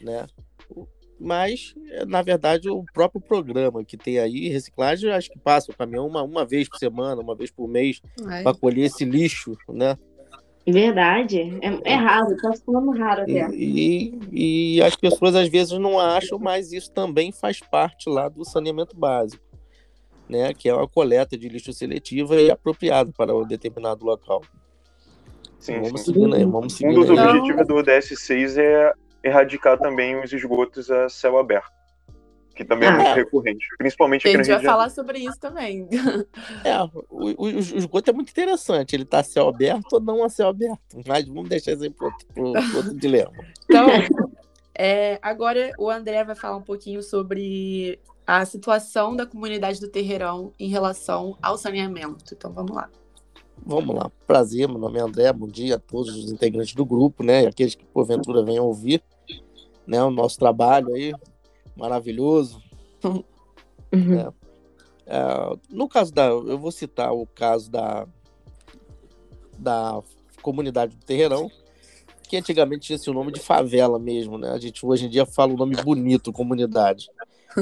né? 0.00 0.26
mas 1.18 1.74
na 2.06 2.22
verdade 2.22 2.68
o 2.68 2.84
próprio 2.92 3.20
programa 3.20 3.84
que 3.84 3.96
tem 3.96 4.18
aí 4.18 4.48
reciclagem 4.48 5.10
acho 5.10 5.30
que 5.30 5.38
passa 5.38 5.70
o 5.70 5.76
caminhão 5.76 6.06
uma, 6.06 6.22
uma 6.22 6.44
vez 6.44 6.68
por 6.68 6.78
semana 6.78 7.22
uma 7.22 7.36
vez 7.36 7.50
por 7.50 7.68
mês 7.68 8.02
para 8.42 8.52
colher 8.54 8.86
esse 8.86 9.04
lixo 9.04 9.56
né 9.68 9.96
verdade. 10.72 11.58
É, 11.60 11.92
é 11.92 11.94
raro 11.94 12.36
tá 12.36 12.52
ficando 12.52 12.90
raro 12.92 13.22
até. 13.22 13.48
e, 13.50 14.18
e, 14.32 14.76
e 14.76 14.82
as 14.82 14.96
pessoas 14.96 15.34
às 15.34 15.48
vezes 15.48 15.78
não 15.78 15.98
acham 16.00 16.38
mas 16.38 16.72
isso 16.72 16.90
também 16.90 17.30
faz 17.32 17.60
parte 17.60 18.08
lá 18.08 18.28
do 18.28 18.44
saneamento 18.44 18.96
básico 18.96 19.44
né? 20.28 20.52
Que 20.54 20.68
é 20.68 20.74
uma 20.74 20.88
coleta 20.88 21.36
de 21.36 21.48
lixo 21.48 21.72
seletiva 21.72 22.40
e 22.40 22.50
apropriada 22.50 23.12
para 23.16 23.34
um 23.34 23.46
determinado 23.46 24.04
local. 24.04 24.42
Sim, 25.58 25.80
vamos 25.80 26.00
sim. 26.02 26.12
seguindo 26.12 26.34
aí, 26.34 26.44
vamos 26.44 26.72
seguindo 26.74 27.00
Um 27.00 27.06
dos 27.06 27.18
aí. 27.18 27.26
objetivos 27.26 27.66
do 27.66 27.74
ODS6 27.74 28.58
é 28.58 28.92
erradicar 29.22 29.78
também 29.78 30.20
os 30.20 30.32
esgotos 30.32 30.90
a 30.90 31.08
céu 31.08 31.38
aberto, 31.38 31.72
que 32.54 32.64
também 32.64 32.88
é 32.88 32.92
ah, 32.92 32.94
é 32.94 32.98
muito 32.98 33.16
recorrente, 33.16 33.66
principalmente 33.76 34.26
aqui 34.26 34.36
no 34.36 34.42
Rio 34.44 34.54
A 34.54 34.58
gente 34.58 34.64
vai 34.64 34.72
falar 34.72 34.90
sobre 34.90 35.18
isso 35.18 35.38
também. 35.38 35.88
É, 36.64 36.80
o, 36.82 36.90
o, 37.10 37.44
o, 37.44 37.48
esgoto 37.48 38.10
é 38.10 38.12
muito 38.12 38.30
interessante, 38.30 38.94
ele 38.94 39.02
está 39.02 39.18
a 39.18 39.24
céu 39.24 39.48
aberto 39.48 39.94
ou 39.94 40.00
não 40.00 40.22
a 40.22 40.28
céu 40.28 40.48
aberto, 40.48 41.00
mas 41.06 41.26
vamos 41.26 41.48
deixar 41.48 41.72
isso 41.72 41.82
aí 41.82 41.90
para 41.90 42.06
outro, 42.06 42.76
outro 42.76 42.94
dilema. 42.98 43.32
Então, 43.64 43.86
é, 44.74 45.18
agora 45.20 45.72
o 45.78 45.90
André 45.90 46.22
vai 46.24 46.34
falar 46.34 46.56
um 46.56 46.62
pouquinho 46.62 47.02
sobre 47.02 47.98
a 48.26 48.44
situação 48.44 49.14
da 49.14 49.26
comunidade 49.26 49.80
do 49.80 49.88
Terreirão 49.88 50.52
em 50.58 50.68
relação 50.68 51.36
ao 51.42 51.58
saneamento. 51.58 52.34
Então, 52.34 52.52
vamos 52.52 52.74
lá. 52.74 52.88
Vamos 53.66 53.94
lá, 53.94 54.10
prazer, 54.26 54.68
meu 54.68 54.78
nome 54.78 54.98
é 54.98 55.02
André, 55.02 55.32
bom 55.32 55.46
dia 55.46 55.76
a 55.76 55.78
todos 55.78 56.14
os 56.14 56.30
integrantes 56.30 56.74
do 56.74 56.84
grupo, 56.84 57.22
né, 57.22 57.44
e 57.44 57.46
aqueles 57.46 57.74
que 57.74 57.84
porventura 57.84 58.44
venham 58.44 58.66
ouvir 58.66 59.02
né, 59.86 60.02
o 60.02 60.10
nosso 60.10 60.38
trabalho 60.38 60.92
aí, 60.92 61.14
maravilhoso. 61.76 62.62
Uhum. 63.92 64.18
É, 64.18 64.32
é, 65.06 65.56
no 65.70 65.88
caso 65.88 66.12
da. 66.12 66.26
Eu 66.26 66.58
vou 66.58 66.72
citar 66.72 67.12
o 67.12 67.26
caso 67.26 67.70
da, 67.70 68.06
da 69.58 70.02
comunidade 70.42 70.96
do 70.96 71.04
Terreirão, 71.04 71.50
que 72.28 72.36
antigamente 72.36 72.86
tinha 72.86 72.96
esse 72.96 73.10
nome 73.10 73.32
de 73.32 73.40
favela 73.40 73.98
mesmo, 73.98 74.38
né? 74.38 74.50
A 74.50 74.58
gente 74.58 74.84
hoje 74.84 75.06
em 75.06 75.08
dia 75.08 75.26
fala 75.26 75.52
o 75.52 75.56
nome 75.56 75.76
bonito, 75.76 76.32
comunidade. 76.32 77.08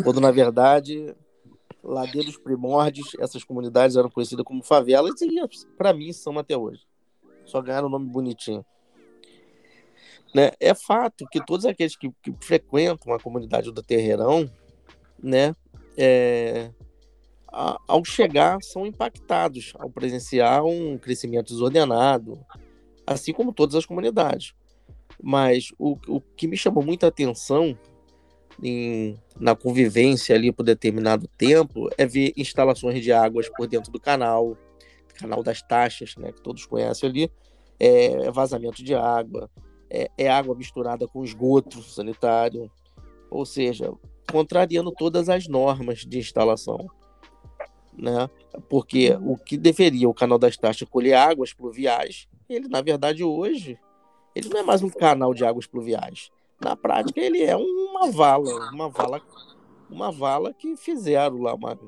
Quando 0.02 0.20
na 0.20 0.30
verdade, 0.30 1.14
lá 1.82 2.06
desde 2.06 2.30
os 2.30 2.38
primórdios, 2.38 3.14
essas 3.18 3.44
comunidades 3.44 3.96
eram 3.96 4.08
conhecidas 4.08 4.44
como 4.44 4.62
favelas 4.62 5.20
e 5.20 5.40
para 5.76 5.92
mim 5.92 6.12
são 6.12 6.38
até 6.38 6.56
hoje. 6.56 6.82
Só 7.44 7.60
ganharam 7.60 7.88
o 7.88 7.90
nome 7.90 8.06
bonitinho. 8.06 8.64
Né? 10.34 10.50
É 10.58 10.74
fato 10.74 11.26
que 11.30 11.44
todos 11.44 11.66
aqueles 11.66 11.96
que, 11.96 12.10
que 12.22 12.32
frequentam 12.40 13.12
a 13.12 13.20
comunidade 13.20 13.70
do 13.70 13.82
Terreirão, 13.82 14.50
né, 15.22 15.54
é, 15.96 16.70
a, 17.48 17.78
ao 17.86 18.04
chegar, 18.04 18.58
são 18.62 18.86
impactados 18.86 19.74
ao 19.78 19.90
presenciar 19.90 20.64
um 20.64 20.96
crescimento 20.96 21.52
desordenado, 21.52 22.40
assim 23.06 23.32
como 23.32 23.52
todas 23.52 23.74
as 23.74 23.84
comunidades. 23.84 24.54
Mas 25.22 25.68
o, 25.78 25.98
o 26.08 26.20
que 26.20 26.48
me 26.48 26.56
chamou 26.56 26.82
muita 26.82 27.08
atenção 27.08 27.78
em, 28.62 29.18
na 29.38 29.54
convivência 29.54 30.34
ali 30.34 30.50
por 30.50 30.62
determinado 30.62 31.28
tempo 31.36 31.88
é 31.98 32.06
ver 32.06 32.32
instalações 32.36 33.02
de 33.02 33.12
águas 33.12 33.48
por 33.50 33.66
dentro 33.66 33.92
do 33.92 34.00
canal, 34.00 34.56
canal 35.14 35.42
das 35.42 35.60
taxas, 35.62 36.16
né, 36.16 36.32
que 36.32 36.40
todos 36.40 36.64
conhecem 36.64 37.08
ali, 37.08 37.30
é, 37.78 38.30
vazamento 38.30 38.82
de 38.82 38.94
água, 38.94 39.50
é, 39.92 40.10
é 40.16 40.28
água 40.30 40.54
misturada 40.54 41.06
com 41.06 41.22
esgoto 41.22 41.82
sanitário, 41.82 42.70
ou 43.30 43.44
seja, 43.44 43.92
contrariando 44.30 44.90
todas 44.90 45.28
as 45.28 45.46
normas 45.46 45.98
de 45.98 46.18
instalação. 46.18 46.88
Né? 47.92 48.28
Porque 48.70 49.14
o 49.20 49.36
que 49.36 49.58
deveria 49.58 50.08
o 50.08 50.14
canal 50.14 50.38
das 50.38 50.56
taxas 50.56 50.88
colher 50.88 51.14
águas 51.14 51.52
pluviais, 51.52 52.26
ele 52.48 52.68
na 52.68 52.80
verdade 52.80 53.22
hoje, 53.22 53.78
ele 54.34 54.48
não 54.48 54.60
é 54.60 54.62
mais 54.62 54.82
um 54.82 54.88
canal 54.88 55.34
de 55.34 55.44
águas 55.44 55.66
pluviais. 55.66 56.30
Na 56.58 56.74
prática 56.74 57.20
ele 57.20 57.42
é 57.42 57.54
uma 57.54 58.10
vala, 58.10 58.70
uma 58.72 58.88
vala, 58.88 59.20
uma 59.90 60.10
vala 60.10 60.54
que 60.54 60.74
fizeram 60.74 61.42
lá 61.42 61.54
uma, 61.54 61.78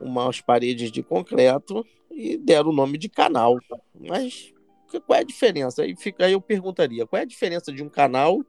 umas 0.00 0.40
paredes 0.40 0.90
de 0.90 1.04
concreto 1.04 1.86
e 2.10 2.36
deram 2.36 2.70
o 2.70 2.74
nome 2.74 2.98
de 2.98 3.08
canal. 3.08 3.56
Mas 3.94 4.52
qual 5.06 5.18
é 5.18 5.20
a 5.20 5.24
diferença? 5.24 5.82
Aí, 5.82 5.94
fica, 5.96 6.24
aí 6.24 6.32
eu 6.32 6.40
perguntaria, 6.40 7.06
qual 7.06 7.18
é 7.18 7.22
a 7.22 7.26
diferença 7.26 7.72
de 7.72 7.82
um 7.82 7.88
canal, 7.88 8.40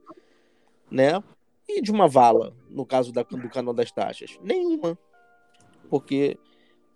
né, 0.89 1.21
e 1.67 1.81
de 1.81 1.91
uma 1.91 2.07
vala, 2.07 2.55
no 2.69 2.85
caso 2.85 3.11
da, 3.11 3.23
do 3.23 3.49
canal 3.49 3.73
das 3.73 3.91
taxas? 3.91 4.37
Nenhuma. 4.41 4.97
Porque, 5.89 6.37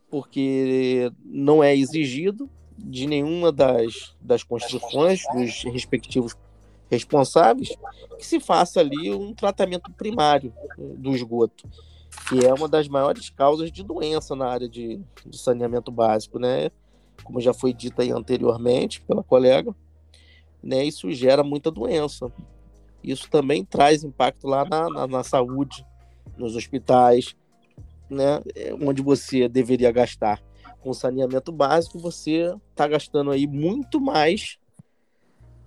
porque 0.09 1.11
não 1.25 1.63
é 1.63 1.75
exigido 1.75 2.49
de 2.77 3.05
nenhuma 3.05 3.51
das, 3.51 4.15
das 4.19 4.43
construções 4.43 5.21
dos 5.33 5.63
respectivos 5.63 6.35
responsáveis 6.89 7.69
que 8.17 8.25
se 8.25 8.39
faça 8.39 8.79
ali 8.79 9.11
um 9.11 9.33
tratamento 9.33 9.91
primário 9.91 10.53
do 10.77 11.15
esgoto, 11.15 11.67
que 12.29 12.45
é 12.45 12.53
uma 12.53 12.67
das 12.67 12.87
maiores 12.87 13.29
causas 13.29 13.71
de 13.71 13.83
doença 13.83 14.35
na 14.35 14.47
área 14.47 14.69
de, 14.69 14.99
de 15.25 15.37
saneamento 15.37 15.91
básico, 15.91 16.39
né? 16.39 16.69
Como 17.23 17.41
já 17.41 17.53
foi 17.53 17.73
dito 17.73 18.01
aí 18.01 18.11
anteriormente 18.11 19.01
pela 19.01 19.23
colega, 19.23 19.75
né, 20.61 20.83
isso 20.83 21.11
gera 21.11 21.43
muita 21.43 21.69
doença. 21.69 22.31
Isso 23.03 23.29
também 23.29 23.65
traz 23.65 24.03
impacto 24.03 24.47
lá 24.47 24.63
na, 24.63 24.89
na, 24.89 25.07
na 25.07 25.23
saúde, 25.23 25.85
nos 26.37 26.55
hospitais, 26.55 27.35
né, 28.09 28.41
onde 28.81 29.01
você 29.01 29.49
deveria 29.49 29.91
gastar 29.91 30.41
com 30.79 30.93
saneamento 30.93 31.51
básico, 31.51 31.99
você 31.99 32.53
está 32.71 32.87
gastando 32.87 33.31
aí 33.31 33.47
muito 33.47 33.99
mais 33.99 34.57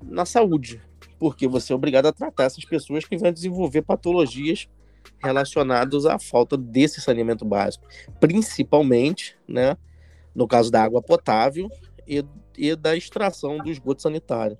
na 0.02 0.24
saúde, 0.24 0.80
porque 1.18 1.48
você 1.48 1.72
é 1.72 1.76
obrigado 1.76 2.06
a 2.06 2.12
tratar 2.12 2.44
essas 2.44 2.64
pessoas 2.64 3.04
que 3.04 3.16
vão 3.16 3.32
desenvolver 3.32 3.82
patologias 3.82 4.68
relacionadas 5.18 6.04
à 6.04 6.18
falta 6.18 6.56
desse 6.56 7.00
saneamento 7.00 7.44
básico, 7.44 7.86
principalmente, 8.20 9.36
né, 9.48 9.76
no 10.36 10.46
caso 10.46 10.70
da 10.70 10.82
água 10.82 11.02
potável 11.02 11.68
e, 12.06 12.22
e 12.56 12.76
da 12.76 12.94
extração 12.94 13.56
do 13.56 13.70
esgoto 13.70 14.02
sanitário. 14.02 14.58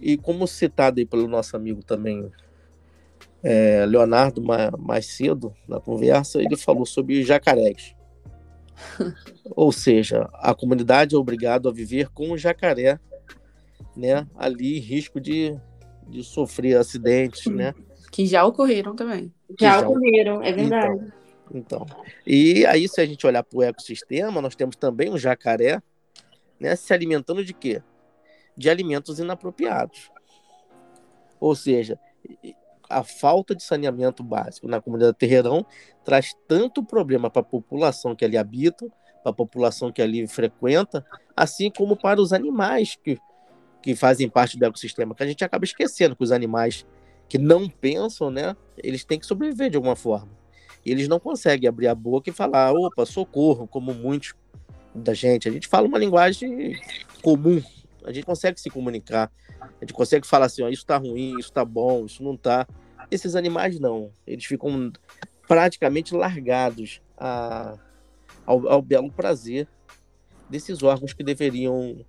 E 0.00 0.16
como 0.16 0.46
citado 0.46 0.98
aí 0.98 1.04
pelo 1.04 1.28
nosso 1.28 1.54
amigo 1.54 1.84
também, 1.84 2.32
é, 3.42 3.84
Leonardo, 3.84 4.42
mais, 4.42 4.70
mais 4.78 5.06
cedo, 5.06 5.54
na 5.68 5.78
conversa, 5.78 6.40
ele 6.40 6.56
falou 6.56 6.86
sobre 6.86 7.22
jacarés. 7.22 7.94
Ou 9.54 9.70
seja, 9.70 10.28
a 10.32 10.54
comunidade 10.54 11.14
é 11.14 11.18
obrigada 11.18 11.68
a 11.68 11.72
viver 11.72 12.08
com 12.08 12.30
o 12.30 12.38
jacaré, 12.38 12.98
né? 13.94 14.26
Ali 14.34 14.78
em 14.78 14.80
risco 14.80 15.20
de, 15.20 15.54
de 16.08 16.24
sofrer 16.24 16.78
acidentes, 16.78 17.44
né? 17.52 17.74
Que 18.10 18.24
já 18.24 18.42
ocorreram 18.46 18.96
também. 18.96 19.30
Já, 19.60 19.80
já 19.80 19.88
ocorreram, 19.88 20.42
é 20.42 20.50
verdade. 20.50 20.94
Então, 20.94 21.19
então, 21.52 21.84
e 22.26 22.64
aí 22.66 22.88
se 22.88 23.00
a 23.00 23.06
gente 23.06 23.26
olhar 23.26 23.42
para 23.42 23.58
o 23.58 23.62
ecossistema, 23.62 24.40
nós 24.40 24.54
temos 24.54 24.76
também 24.76 25.10
um 25.10 25.18
jacaré, 25.18 25.82
né? 26.58 26.76
Se 26.76 26.92
alimentando 26.92 27.44
de 27.44 27.52
quê? 27.52 27.82
De 28.56 28.70
alimentos 28.70 29.18
inapropriados. 29.18 30.10
Ou 31.40 31.56
seja, 31.56 31.98
a 32.88 33.02
falta 33.02 33.54
de 33.54 33.62
saneamento 33.62 34.22
básico 34.22 34.68
na 34.68 34.80
comunidade 34.80 35.16
Terreirão 35.16 35.64
traz 36.04 36.34
tanto 36.46 36.84
problema 36.84 37.30
para 37.30 37.40
a 37.40 37.44
população 37.44 38.14
que 38.14 38.24
ali 38.24 38.36
habita, 38.36 38.86
para 39.22 39.30
a 39.30 39.34
população 39.34 39.90
que 39.90 40.02
ali 40.02 40.26
frequenta, 40.26 41.04
assim 41.36 41.70
como 41.70 41.96
para 41.96 42.20
os 42.20 42.32
animais 42.32 42.96
que, 43.02 43.18
que 43.82 43.94
fazem 43.94 44.28
parte 44.28 44.58
do 44.58 44.64
ecossistema, 44.64 45.14
que 45.14 45.22
a 45.22 45.26
gente 45.26 45.44
acaba 45.44 45.64
esquecendo 45.64 46.16
que 46.16 46.24
os 46.24 46.32
animais 46.32 46.86
que 47.28 47.38
não 47.38 47.68
pensam, 47.68 48.30
né, 48.30 48.56
eles 48.76 49.04
têm 49.04 49.18
que 49.18 49.26
sobreviver 49.26 49.70
de 49.70 49.76
alguma 49.76 49.94
forma. 49.94 50.39
E 50.84 50.90
eles 50.90 51.08
não 51.08 51.20
conseguem 51.20 51.68
abrir 51.68 51.88
a 51.88 51.94
boca 51.94 52.30
e 52.30 52.32
falar, 52.32 52.72
opa, 52.72 53.04
socorro, 53.04 53.66
como 53.66 53.92
muitos 53.92 54.34
da 54.94 55.14
gente. 55.14 55.48
A 55.48 55.52
gente 55.52 55.68
fala 55.68 55.86
uma 55.86 55.98
linguagem 55.98 56.80
comum, 57.22 57.62
a 58.04 58.12
gente 58.12 58.24
consegue 58.24 58.60
se 58.60 58.70
comunicar, 58.70 59.30
a 59.60 59.68
gente 59.80 59.92
consegue 59.92 60.26
falar 60.26 60.46
assim, 60.46 60.62
ó, 60.62 60.68
isso 60.68 60.86
tá 60.86 60.96
ruim, 60.96 61.38
isso 61.38 61.52
tá 61.52 61.64
bom, 61.64 62.06
isso 62.06 62.22
não 62.22 62.36
tá. 62.36 62.66
Esses 63.10 63.34
animais 63.34 63.78
não, 63.78 64.10
eles 64.26 64.44
ficam 64.44 64.92
praticamente 65.46 66.14
largados 66.14 67.02
a, 67.18 67.76
ao, 68.46 68.68
ao 68.68 68.80
belo 68.80 69.10
prazer 69.10 69.66
desses 70.48 70.82
órgãos 70.82 71.12
que 71.12 71.24
deveriam 71.24 72.04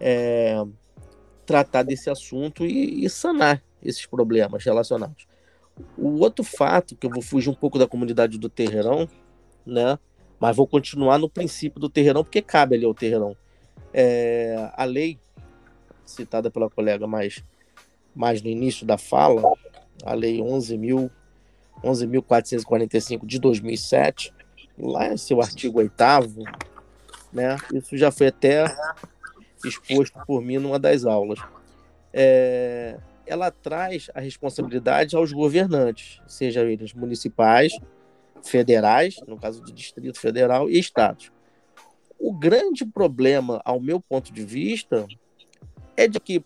é, 0.00 0.60
tratar 1.46 1.84
desse 1.84 2.10
assunto 2.10 2.66
e, 2.66 3.04
e, 3.04 3.08
sanar 3.08 3.62
esses 3.80 4.06
problemas 4.06 4.64
relacionados. 4.64 5.27
O 5.96 6.20
outro 6.20 6.44
fato, 6.44 6.96
que 6.96 7.06
eu 7.06 7.10
vou 7.10 7.22
fugir 7.22 7.50
um 7.50 7.54
pouco 7.54 7.78
da 7.78 7.86
comunidade 7.86 8.38
do 8.38 8.48
Terreirão, 8.48 9.08
né? 9.66 9.98
Mas 10.40 10.56
vou 10.56 10.66
continuar 10.66 11.18
no 11.18 11.28
princípio 11.28 11.80
do 11.80 11.88
Terreirão, 11.88 12.22
porque 12.22 12.40
cabe 12.40 12.76
ali 12.76 12.84
ao 12.84 12.94
Terreirão. 12.94 13.36
É, 13.92 14.70
a 14.74 14.84
lei 14.84 15.18
citada 16.08 16.50
pela 16.50 16.68
colega 16.70 17.06
mais, 17.06 17.44
mais 18.14 18.42
no 18.42 18.48
início 18.48 18.86
da 18.86 18.98
fala, 18.98 19.42
a 20.04 20.14
Lei 20.14 20.38
11.445 20.38 21.10
11 21.84 23.26
de 23.26 23.38
2007, 23.38 24.34
lá 24.78 25.12
em 25.12 25.16
seu 25.16 25.40
artigo 25.40 25.78
8 25.78 25.94
né, 27.32 27.56
isso 27.72 27.96
já 27.96 28.10
foi 28.10 28.28
até 28.28 28.64
exposto 29.64 30.18
por 30.26 30.40
mim 30.40 30.58
numa 30.58 30.78
das 30.78 31.04
aulas. 31.04 31.38
É, 32.12 32.98
ela 33.28 33.50
traz 33.50 34.10
a 34.14 34.20
responsabilidade 34.20 35.14
aos 35.14 35.32
governantes, 35.32 36.20
seja 36.26 36.64
eles 36.64 36.92
municipais, 36.92 37.72
federais, 38.42 39.16
no 39.26 39.38
caso 39.38 39.62
do 39.62 39.72
Distrito 39.72 40.18
Federal, 40.18 40.70
e 40.70 40.78
estados. 40.78 41.30
O 42.18 42.32
grande 42.32 42.84
problema, 42.84 43.60
ao 43.64 43.80
meu 43.80 44.00
ponto 44.00 44.32
de 44.32 44.44
vista, 44.44 45.06
é 45.96 46.08
de 46.08 46.18
que 46.18 46.44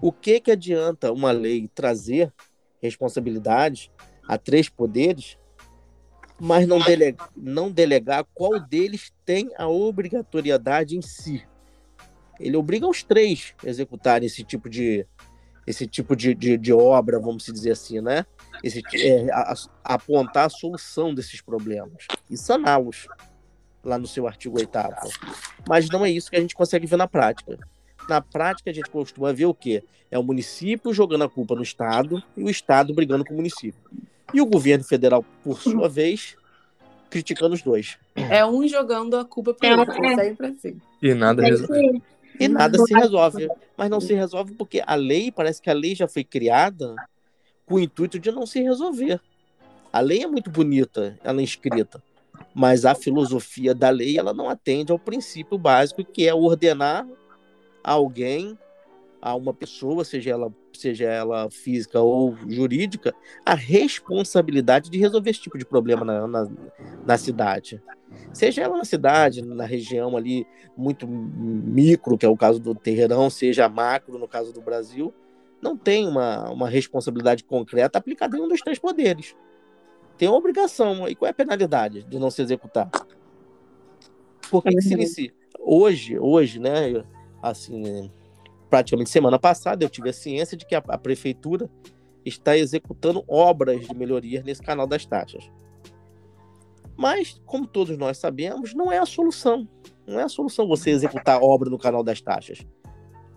o 0.00 0.10
que, 0.10 0.40
que 0.40 0.50
adianta 0.50 1.12
uma 1.12 1.30
lei 1.30 1.68
trazer 1.74 2.32
responsabilidade 2.80 3.92
a 4.26 4.38
três 4.38 4.68
poderes, 4.68 5.38
mas 6.38 6.66
não, 6.66 6.78
delegar, 6.78 7.30
não 7.36 7.70
delegar 7.70 8.24
qual 8.32 8.58
deles 8.58 9.12
tem 9.26 9.50
a 9.58 9.68
obrigatoriedade 9.68 10.96
em 10.96 11.02
si. 11.02 11.46
Ele 12.38 12.56
obriga 12.56 12.86
os 12.86 13.02
três 13.02 13.54
a 13.62 13.68
executarem 13.68 14.26
esse 14.26 14.42
tipo 14.42 14.70
de, 14.70 15.06
esse 15.66 15.86
tipo 15.86 16.16
de, 16.16 16.34
de, 16.34 16.56
de 16.56 16.72
obra, 16.72 17.18
vamos 17.18 17.44
dizer 17.44 17.72
assim, 17.72 18.00
né? 18.00 18.26
Esse, 18.62 18.82
é, 18.94 19.30
a, 19.32 19.54
a 19.84 19.94
apontar 19.94 20.46
a 20.46 20.50
solução 20.50 21.14
desses 21.14 21.40
problemas 21.40 22.06
e 22.28 22.36
saná-los 22.36 23.06
lá 23.82 23.98
no 23.98 24.06
seu 24.06 24.26
artigo 24.26 24.58
8 24.58 24.70
Mas 25.68 25.88
não 25.88 26.04
é 26.04 26.10
isso 26.10 26.30
que 26.30 26.36
a 26.36 26.40
gente 26.40 26.54
consegue 26.54 26.86
ver 26.86 26.96
na 26.96 27.08
prática. 27.08 27.58
Na 28.08 28.20
prática, 28.20 28.70
a 28.70 28.74
gente 28.74 28.90
costuma 28.90 29.32
ver 29.32 29.46
o 29.46 29.54
quê? 29.54 29.82
É 30.10 30.18
o 30.18 30.22
município 30.22 30.92
jogando 30.92 31.24
a 31.24 31.28
culpa 31.28 31.54
no 31.54 31.62
Estado 31.62 32.22
e 32.36 32.42
o 32.42 32.50
Estado 32.50 32.92
brigando 32.92 33.24
com 33.24 33.32
o 33.32 33.36
município. 33.36 33.80
E 34.34 34.40
o 34.40 34.46
governo 34.46 34.84
federal, 34.84 35.24
por 35.44 35.60
sua 35.60 35.88
vez, 35.88 36.36
criticando 37.08 37.54
os 37.54 37.62
dois. 37.62 37.98
É 38.14 38.44
um 38.44 38.66
jogando 38.66 39.16
a 39.16 39.24
culpa 39.24 39.54
para 39.54 39.76
o 39.76 39.80
outro, 39.80 39.94
sempre 40.14 40.46
assim. 40.46 40.80
E 41.02 41.14
nada 41.14 41.42
resolve. 41.42 42.02
E 42.40 42.48
nada 42.48 42.78
se 42.78 42.94
resolve. 42.94 43.48
Mas 43.76 43.90
não 43.90 44.00
se 44.00 44.14
resolve 44.14 44.54
porque 44.54 44.82
a 44.86 44.94
lei, 44.94 45.30
parece 45.30 45.60
que 45.60 45.70
a 45.70 45.74
lei 45.74 45.94
já 45.94 46.08
foi 46.08 46.24
criada 46.24 46.94
com 47.66 47.74
o 47.76 47.80
intuito 47.80 48.18
de 48.18 48.32
não 48.32 48.46
se 48.46 48.60
resolver. 48.60 49.20
A 49.92 50.00
lei 50.00 50.22
é 50.22 50.26
muito 50.26 50.50
bonita, 50.50 51.18
ela 51.22 51.40
é 51.40 51.44
escrita, 51.44 52.02
mas 52.54 52.84
a 52.84 52.94
filosofia 52.94 53.74
da 53.74 53.90
lei 53.90 54.18
ela 54.18 54.32
não 54.32 54.48
atende 54.48 54.92
ao 54.92 54.98
princípio 54.98 55.58
básico 55.58 56.04
que 56.04 56.26
é 56.26 56.34
ordenar 56.34 57.06
a 57.82 57.92
alguém, 57.92 58.56
a 59.20 59.34
uma 59.34 59.52
pessoa, 59.52 60.04
seja 60.04 60.30
ela, 60.30 60.54
seja 60.72 61.04
ela 61.04 61.50
física 61.50 62.00
ou 62.00 62.36
jurídica, 62.48 63.14
a 63.44 63.54
responsabilidade 63.54 64.90
de 64.90 64.98
resolver 64.98 65.30
esse 65.30 65.40
tipo 65.40 65.58
de 65.58 65.64
problema 65.64 66.04
na, 66.04 66.26
na, 66.26 66.48
na 67.06 67.18
cidade. 67.18 67.82
Seja 68.32 68.62
ela 68.62 68.76
na 68.76 68.84
cidade, 68.84 69.42
na 69.42 69.64
região 69.64 70.16
ali 70.16 70.46
muito 70.76 71.06
micro, 71.06 72.16
que 72.16 72.26
é 72.26 72.28
o 72.28 72.36
caso 72.36 72.58
do 72.58 72.74
Terreirão, 72.74 73.28
seja 73.28 73.68
macro, 73.68 74.18
no 74.18 74.26
caso 74.26 74.52
do 74.52 74.60
Brasil, 74.60 75.12
não 75.60 75.76
tem 75.76 76.08
uma, 76.08 76.50
uma 76.50 76.68
responsabilidade 76.68 77.44
concreta 77.44 77.98
aplicada 77.98 78.36
em 78.36 78.40
um 78.40 78.48
dos 78.48 78.60
três 78.60 78.78
poderes. 78.78 79.36
Tem 80.16 80.28
uma 80.28 80.38
obrigação. 80.38 81.08
E 81.08 81.14
qual 81.14 81.28
é 81.28 81.30
a 81.30 81.34
penalidade 81.34 82.02
de 82.04 82.18
não 82.18 82.30
se 82.30 82.42
executar? 82.42 82.90
Por 84.50 84.62
que, 84.62 84.70
que 84.70 84.82
se 84.82 84.94
inicia? 84.94 85.32
Hoje, 85.58 86.18
hoje, 86.18 86.58
né? 86.58 87.04
assim, 87.42 88.10
praticamente 88.70 89.10
semana 89.10 89.38
passada, 89.38 89.84
eu 89.84 89.90
tive 89.90 90.08
a 90.08 90.12
ciência 90.12 90.56
de 90.56 90.64
que 90.64 90.74
a, 90.74 90.82
a 90.88 90.96
prefeitura 90.96 91.68
está 92.24 92.56
executando 92.56 93.24
obras 93.26 93.86
de 93.86 93.94
melhoria 93.94 94.42
nesse 94.42 94.62
canal 94.62 94.86
das 94.86 95.04
taxas. 95.04 95.50
Mas, 96.96 97.40
como 97.44 97.66
todos 97.66 97.96
nós 97.98 98.18
sabemos, 98.18 98.74
não 98.74 98.92
é 98.92 98.98
a 98.98 99.06
solução. 99.06 99.66
Não 100.06 100.20
é 100.20 100.24
a 100.24 100.28
solução 100.28 100.68
você 100.68 100.90
executar 100.90 101.42
obra 101.42 101.68
no 101.70 101.78
canal 101.78 102.04
das 102.04 102.20
taxas. 102.20 102.64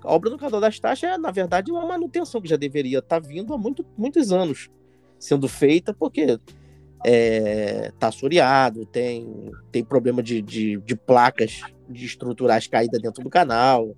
A 0.04 0.14
obra 0.14 0.30
no 0.30 0.38
canal 0.38 0.60
das 0.60 0.80
taxas 0.80 1.10
é, 1.10 1.18
na 1.18 1.32
verdade, 1.32 1.72
uma 1.72 1.86
manutenção 1.86 2.42
que 2.42 2.50
já 2.50 2.58
deveria 2.58 3.00
estar 3.00 3.20
vindo 3.20 3.54
há 3.54 3.58
muito, 3.58 3.86
muitos 3.98 4.32
anos 4.32 4.70
sendo 5.18 5.48
feita, 5.48 5.94
porque 5.94 6.22
está 6.22 6.42
é, 7.06 7.92
tá 7.98 8.08
assoreado, 8.10 8.86
tem, 8.86 9.50
tem 9.72 9.84
problema 9.84 10.22
de, 10.22 10.42
de, 10.42 10.78
de 10.82 10.96
placas 10.96 11.62
de 11.90 12.06
estruturais 12.06 12.68
caídas 12.68 13.02
dentro 13.02 13.24
do 13.24 13.30
canal. 13.30 13.96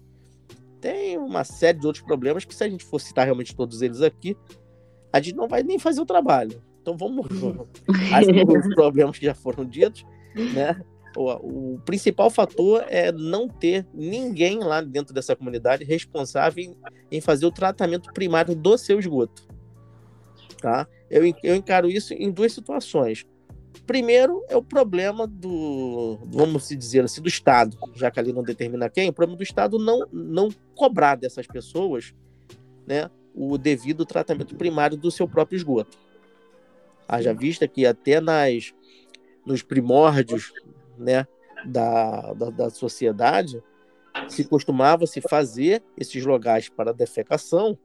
Tem 0.85 1.17
uma 1.17 1.43
série 1.43 1.79
de 1.79 1.87
outros 1.87 2.05
problemas 2.05 2.45
que, 2.45 2.53
se 2.53 2.63
a 2.63 2.69
gente 2.69 2.85
for 2.85 3.01
citar 3.01 3.25
realmente 3.25 3.55
todos 3.55 3.81
eles 3.81 4.03
aqui, 4.03 4.37
a 5.11 5.19
gente 5.19 5.35
não 5.35 5.47
vai 5.47 5.63
nem 5.63 5.79
fazer 5.79 5.99
o 5.99 6.05
trabalho. 6.05 6.61
Então 6.79 6.95
vamos 6.95 7.25
os 7.25 8.75
problemas 8.75 9.17
que 9.17 9.25
já 9.25 9.33
foram 9.33 9.65
ditos, 9.65 10.05
né? 10.53 10.79
O, 11.17 11.73
o, 11.73 11.79
principal 11.79 12.29
fator 12.29 12.85
é 12.87 13.11
não 13.11 13.47
ter 13.47 13.87
ninguém 13.95 14.59
lá 14.59 14.79
dentro 14.79 15.11
dessa 15.11 15.35
comunidade 15.35 15.83
responsável 15.83 16.63
em, 16.63 16.77
em 17.09 17.19
fazer 17.19 17.47
o 17.47 17.51
tratamento 17.51 18.13
primário 18.13 18.55
do 18.55 18.77
seu 18.77 18.99
esgoto. 18.99 19.47
Tá? 20.61 20.87
Eu, 21.09 21.23
eu 21.41 21.55
encaro 21.55 21.89
isso 21.89 22.13
em 22.13 22.29
duas 22.29 22.53
situações. 22.53 23.25
Primeiro 23.85 24.43
é 24.49 24.55
o 24.55 24.63
problema 24.63 25.27
do, 25.27 26.19
vamos 26.25 26.67
dizer 26.69 27.03
assim, 27.03 27.21
do 27.21 27.27
Estado, 27.27 27.77
já 27.93 28.09
que 28.09 28.19
ali 28.19 28.33
não 28.33 28.43
determina 28.43 28.89
quem, 28.89 29.09
o 29.09 29.13
problema 29.13 29.37
do 29.37 29.43
Estado 29.43 29.77
não, 29.77 30.07
não 30.11 30.49
cobrar 30.75 31.15
dessas 31.15 31.45
pessoas 31.45 32.13
né, 32.85 33.09
o 33.33 33.57
devido 33.57 34.05
tratamento 34.05 34.55
primário 34.55 34.97
do 34.97 35.11
seu 35.11 35.27
próprio 35.27 35.57
esgoto. 35.57 35.97
Haja 37.07 37.33
vista 37.33 37.67
que 37.67 37.85
até 37.85 38.19
nas, 38.19 38.73
nos 39.45 39.61
primórdios 39.61 40.51
né, 40.97 41.27
da, 41.65 42.33
da, 42.33 42.49
da 42.49 42.69
sociedade 42.69 43.61
se 44.27 44.45
costumava 44.45 45.05
se 45.05 45.21
fazer 45.21 45.83
esses 45.97 46.25
locais 46.25 46.69
para 46.69 46.93
defecação 46.93 47.77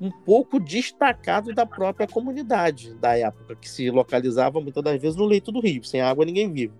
um 0.00 0.10
pouco 0.10 0.58
destacado 0.58 1.54
da 1.54 1.64
própria 1.64 2.06
comunidade 2.06 2.94
da 2.94 3.16
época, 3.16 3.54
que 3.56 3.68
se 3.68 3.90
localizava 3.90 4.60
muitas 4.60 4.82
das 4.82 5.00
vezes 5.00 5.16
no 5.16 5.24
leito 5.24 5.52
do 5.52 5.60
rio. 5.60 5.84
Sem 5.84 6.00
água 6.00 6.24
ninguém 6.24 6.52
vive. 6.52 6.74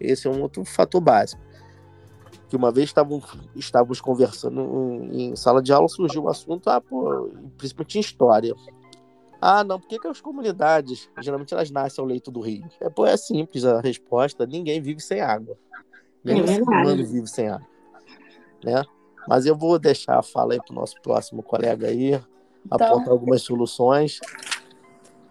Esse 0.00 0.26
é 0.26 0.30
um 0.30 0.42
outro 0.42 0.64
fator 0.64 1.00
básico. 1.00 1.42
Que 2.48 2.56
uma 2.56 2.72
vez 2.72 2.88
estávamos, 2.88 3.24
estávamos 3.54 4.00
conversando 4.00 5.08
em 5.12 5.36
sala 5.36 5.62
de 5.62 5.72
aula, 5.72 5.88
surgiu 5.88 6.22
o 6.22 6.26
um 6.26 6.28
assunto, 6.28 6.68
ah, 6.70 6.80
pô, 6.80 7.30
principalmente 7.56 7.98
em 7.98 8.00
história. 8.00 8.54
Ah, 9.40 9.62
não, 9.62 9.78
por 9.78 9.88
que, 9.88 9.98
que 9.98 10.08
as 10.08 10.20
comunidades, 10.20 11.08
geralmente 11.20 11.54
elas 11.54 11.70
nascem 11.70 12.02
ao 12.02 12.08
leito 12.08 12.30
do 12.30 12.40
rio? 12.40 12.66
É, 12.80 12.88
pô, 12.88 13.06
é 13.06 13.16
simples 13.16 13.64
a 13.64 13.80
resposta, 13.80 14.46
ninguém 14.46 14.80
vive 14.80 15.00
sem 15.00 15.20
água. 15.20 15.56
Nem 16.24 16.40
É 16.40 16.46
ser 16.46 16.62
humano 16.62 17.06
vive 17.06 17.26
sem 17.28 17.48
água. 17.48 17.68
Né? 18.64 18.82
Mas 19.28 19.44
eu 19.44 19.54
vou 19.54 19.78
deixar 19.78 20.18
a 20.18 20.22
fala 20.22 20.54
aí 20.54 20.60
pro 20.64 20.74
nosso 20.74 20.94
próximo 21.02 21.42
colega 21.42 21.88
aí, 21.88 22.18
apontar 22.70 23.10
algumas 23.10 23.42
soluções. 23.42 24.18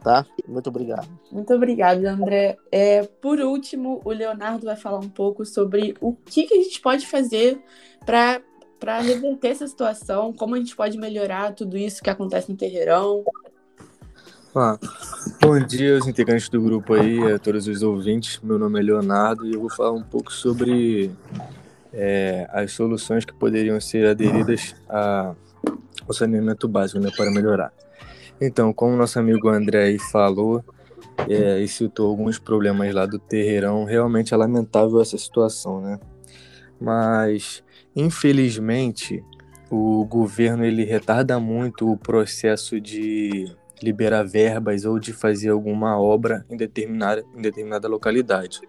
Tá? 0.04 0.24
Muito 0.48 0.70
obrigado. 0.70 1.10
Muito 1.32 1.52
obrigada, 1.52 2.12
André. 2.12 2.58
É, 2.72 3.04
por 3.04 3.40
último, 3.40 4.00
o 4.06 4.12
Leonardo 4.12 4.66
vai 4.66 4.76
falar 4.76 5.00
um 5.00 5.10
pouco 5.10 5.44
sobre 5.44 5.96
o 6.00 6.14
que, 6.14 6.46
que 6.46 6.54
a 6.54 6.62
gente 6.62 6.80
pode 6.80 7.08
fazer 7.08 7.60
para 8.06 8.40
para 8.80 9.00
reverter 9.00 9.48
essa 9.48 9.66
situação, 9.66 10.32
como 10.32 10.54
a 10.54 10.60
gente 10.60 10.76
pode 10.76 11.00
melhorar 11.00 11.52
tudo 11.56 11.76
isso 11.76 12.00
que 12.00 12.12
acontece 12.12 12.52
no 12.52 12.56
terreirão. 12.56 13.24
Ah, 14.56 14.78
bom 15.42 15.60
dia 15.60 15.96
aos 15.96 16.06
integrantes 16.06 16.48
do 16.48 16.62
grupo 16.62 16.94
aí, 16.94 17.20
a 17.34 17.40
todos 17.40 17.68
os 17.68 17.82
ouvintes. 17.82 18.40
Meu 18.44 18.60
nome 18.60 18.80
é 18.80 18.84
Leonardo 18.84 19.48
e 19.48 19.54
eu 19.56 19.62
vou 19.62 19.70
falar 19.72 19.94
um 19.94 20.04
pouco 20.04 20.32
sobre 20.32 21.12
é, 22.00 22.48
as 22.52 22.72
soluções 22.74 23.26
que 23.26 23.34
poderiam 23.34 23.82
ser 23.82 24.06
aderidas 24.08 24.76
a- 24.88 25.34
ao 26.08 26.14
saneamento 26.14 26.68
básico 26.68 27.00
né, 27.00 27.10
para 27.18 27.32
melhorar. 27.32 27.74
Então, 28.40 28.72
como 28.72 28.96
nosso 28.96 29.18
amigo 29.18 29.50
André 29.50 29.98
falou 30.12 30.64
é, 31.28 31.60
e 31.60 31.68
citou 31.68 32.08
alguns 32.08 32.38
problemas 32.38 32.94
lá 32.94 33.08
do 33.08 33.18
terreirão, 33.18 33.84
realmente 33.84 34.32
é 34.32 34.38
lamentável 34.38 35.02
essa 35.02 35.18
situação, 35.18 35.82
né? 35.82 36.00
Mas, 36.80 37.64
infelizmente, 37.96 39.24
o 39.72 40.06
governo 40.06 40.64
ele 40.64 40.84
retarda 40.84 41.40
muito 41.40 41.92
o 41.92 41.98
processo 41.98 42.80
de 42.80 43.52
liberar 43.82 44.24
verbas 44.24 44.86
ou 44.86 45.00
de 45.00 45.12
fazer 45.14 45.50
alguma 45.50 46.00
obra 46.00 46.46
em 46.50 46.56
determinada, 46.56 47.26
em 47.36 47.42
determinada 47.42 47.88
localidade. 47.88 48.62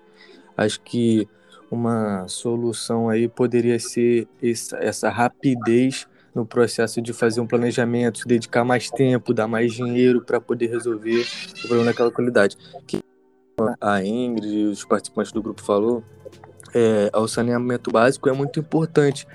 Acho 0.56 0.80
que 0.80 1.28
uma 1.70 2.26
solução 2.28 3.08
aí 3.08 3.28
poderia 3.28 3.78
ser 3.78 4.26
essa, 4.42 4.76
essa 4.78 5.10
rapidez 5.10 6.06
no 6.34 6.46
processo 6.46 7.02
de 7.02 7.12
fazer 7.12 7.40
um 7.40 7.46
planejamento, 7.46 8.26
dedicar 8.26 8.64
mais 8.64 8.90
tempo, 8.90 9.34
dar 9.34 9.48
mais 9.48 9.72
dinheiro 9.72 10.22
para 10.22 10.40
poder 10.40 10.68
resolver 10.68 11.26
o 11.56 11.60
problema 11.62 11.86
daquela 11.86 12.08
localidade. 12.08 12.56
Que 12.86 13.00
a 13.80 14.04
Ingrid 14.04 14.46
e 14.46 14.64
os 14.66 14.84
participantes 14.84 15.32
do 15.32 15.42
grupo 15.42 15.62
falou, 15.62 16.04
é, 16.74 17.10
o 17.14 17.26
saneamento 17.26 17.90
básico 17.90 18.28
é 18.28 18.32
muito 18.32 18.60
importante 18.60 19.26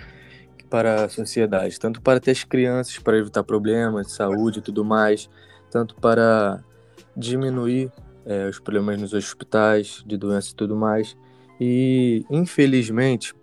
para 0.70 1.06
a 1.06 1.10
sociedade, 1.10 1.80
tanto 1.80 2.02
para 2.02 2.20
ter 2.20 2.32
as 2.32 2.44
crianças, 2.44 2.98
para 2.98 3.18
evitar 3.18 3.44
problemas 3.44 4.08
de 4.08 4.14
saúde 4.14 4.60
e 4.60 4.62
tudo 4.62 4.84
mais, 4.84 5.30
tanto 5.70 5.96
para 5.96 6.64
diminuir 7.16 7.92
é, 8.26 8.48
os 8.48 8.60
problemas 8.60 9.00
nos 9.00 9.14
hospitais, 9.14 10.04
de 10.06 10.18
doenças 10.18 10.52
e 10.52 10.56
tudo 10.56 10.76
mais. 10.76 11.16
E, 11.66 12.26
infelizmente, 12.30 13.34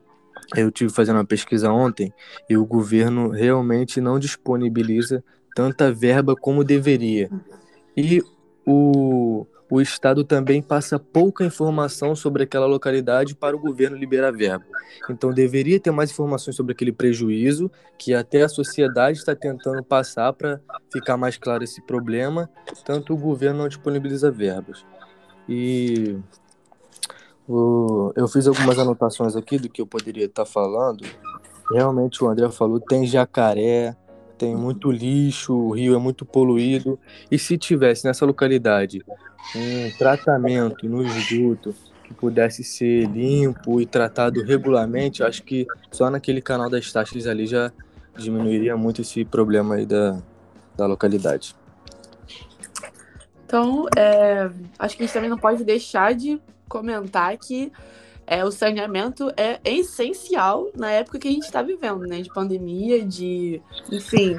eu 0.55 0.71
tive 0.71 0.93
fazendo 0.93 1.17
uma 1.17 1.25
pesquisa 1.25 1.73
ontem 1.73 2.13
e 2.51 2.55
o 2.55 2.67
governo 2.67 3.31
realmente 3.31 3.99
não 3.99 4.19
disponibiliza 4.19 5.25
tanta 5.55 5.91
verba 5.91 6.37
como 6.37 6.63
deveria. 6.63 7.31
E 7.97 8.23
o, 8.67 9.47
o 9.71 9.81
Estado 9.81 10.23
também 10.23 10.61
passa 10.61 10.99
pouca 10.99 11.47
informação 11.47 12.15
sobre 12.15 12.43
aquela 12.43 12.67
localidade 12.67 13.35
para 13.35 13.57
o 13.57 13.59
governo 13.59 13.97
liberar 13.97 14.33
verba. 14.33 14.67
Então, 15.09 15.33
deveria 15.33 15.81
ter 15.81 15.91
mais 15.91 16.11
informações 16.11 16.57
sobre 16.57 16.73
aquele 16.73 16.93
prejuízo 16.93 17.71
que 17.97 18.13
até 18.13 18.43
a 18.43 18.51
sociedade 18.51 19.17
está 19.17 19.35
tentando 19.35 19.83
passar 19.83 20.35
para 20.35 20.61
ficar 20.93 21.17
mais 21.17 21.39
claro 21.39 21.65
esse 21.65 21.81
problema, 21.87 22.51
tanto 22.85 23.15
o 23.15 23.17
governo 23.17 23.61
não 23.61 23.69
disponibiliza 23.69 24.31
verbas. 24.31 24.85
E 25.49 26.19
eu 28.17 28.29
fiz 28.29 28.47
algumas 28.47 28.79
anotações 28.79 29.35
aqui 29.35 29.59
do 29.59 29.69
que 29.69 29.81
eu 29.81 29.87
poderia 29.87 30.27
estar 30.27 30.45
falando. 30.45 31.05
Realmente, 31.71 32.23
o 32.23 32.29
André 32.29 32.51
falou, 32.51 32.81
tem 32.81 33.07
jacaré, 33.07 33.97
tem 34.37 34.57
muito 34.57 34.91
lixo, 34.91 35.55
o 35.55 35.71
rio 35.71 35.95
é 35.95 35.99
muito 35.99 36.25
poluído. 36.25 36.99
E 37.31 37.39
se 37.39 37.59
tivesse 37.59 38.05
nessa 38.05 38.25
localidade 38.25 39.05
um 39.55 39.91
tratamento 39.99 40.89
no 40.89 41.03
esgoto 41.03 41.75
que 42.05 42.15
pudesse 42.15 42.65
ser 42.65 43.07
limpo 43.07 43.81
e 43.81 43.87
tratado 43.87 44.43
regularmente, 44.43 45.23
acho 45.23 45.43
que 45.43 45.67
só 45.93 46.11
naquele 46.11 46.41
canal 46.41 46.71
das 46.71 46.91
taxas 46.93 47.27
ali 47.27 47.47
já 47.47 47.73
diminuiria 48.17 48.77
muito 48.77 49.01
esse 49.03 49.25
problema 49.25 49.77
aí 49.77 49.87
da, 49.87 50.19
da 50.77 50.87
localidade. 50.87 51.55
Então, 53.45 53.87
é, 53.97 54.51
acho 54.79 54.97
que 54.97 55.03
a 55.03 55.07
gente 55.07 55.13
também 55.13 55.31
não 55.31 55.39
pode 55.39 55.65
deixar 55.65 56.15
de 56.15 56.41
comentar 56.71 57.37
que 57.37 57.71
é, 58.27 58.45
o 58.45 58.51
saneamento 58.53 59.31
é 59.37 59.61
essencial 59.65 60.69
na 60.75 60.91
época 60.93 61.19
que 61.19 61.29
a 61.29 61.33
gente 61.33 61.45
está 61.45 61.61
vivendo, 61.61 62.07
né? 62.07 62.23
De 62.23 62.33
pandemia, 62.33 63.05
de. 63.05 63.61
Enfim. 63.91 64.39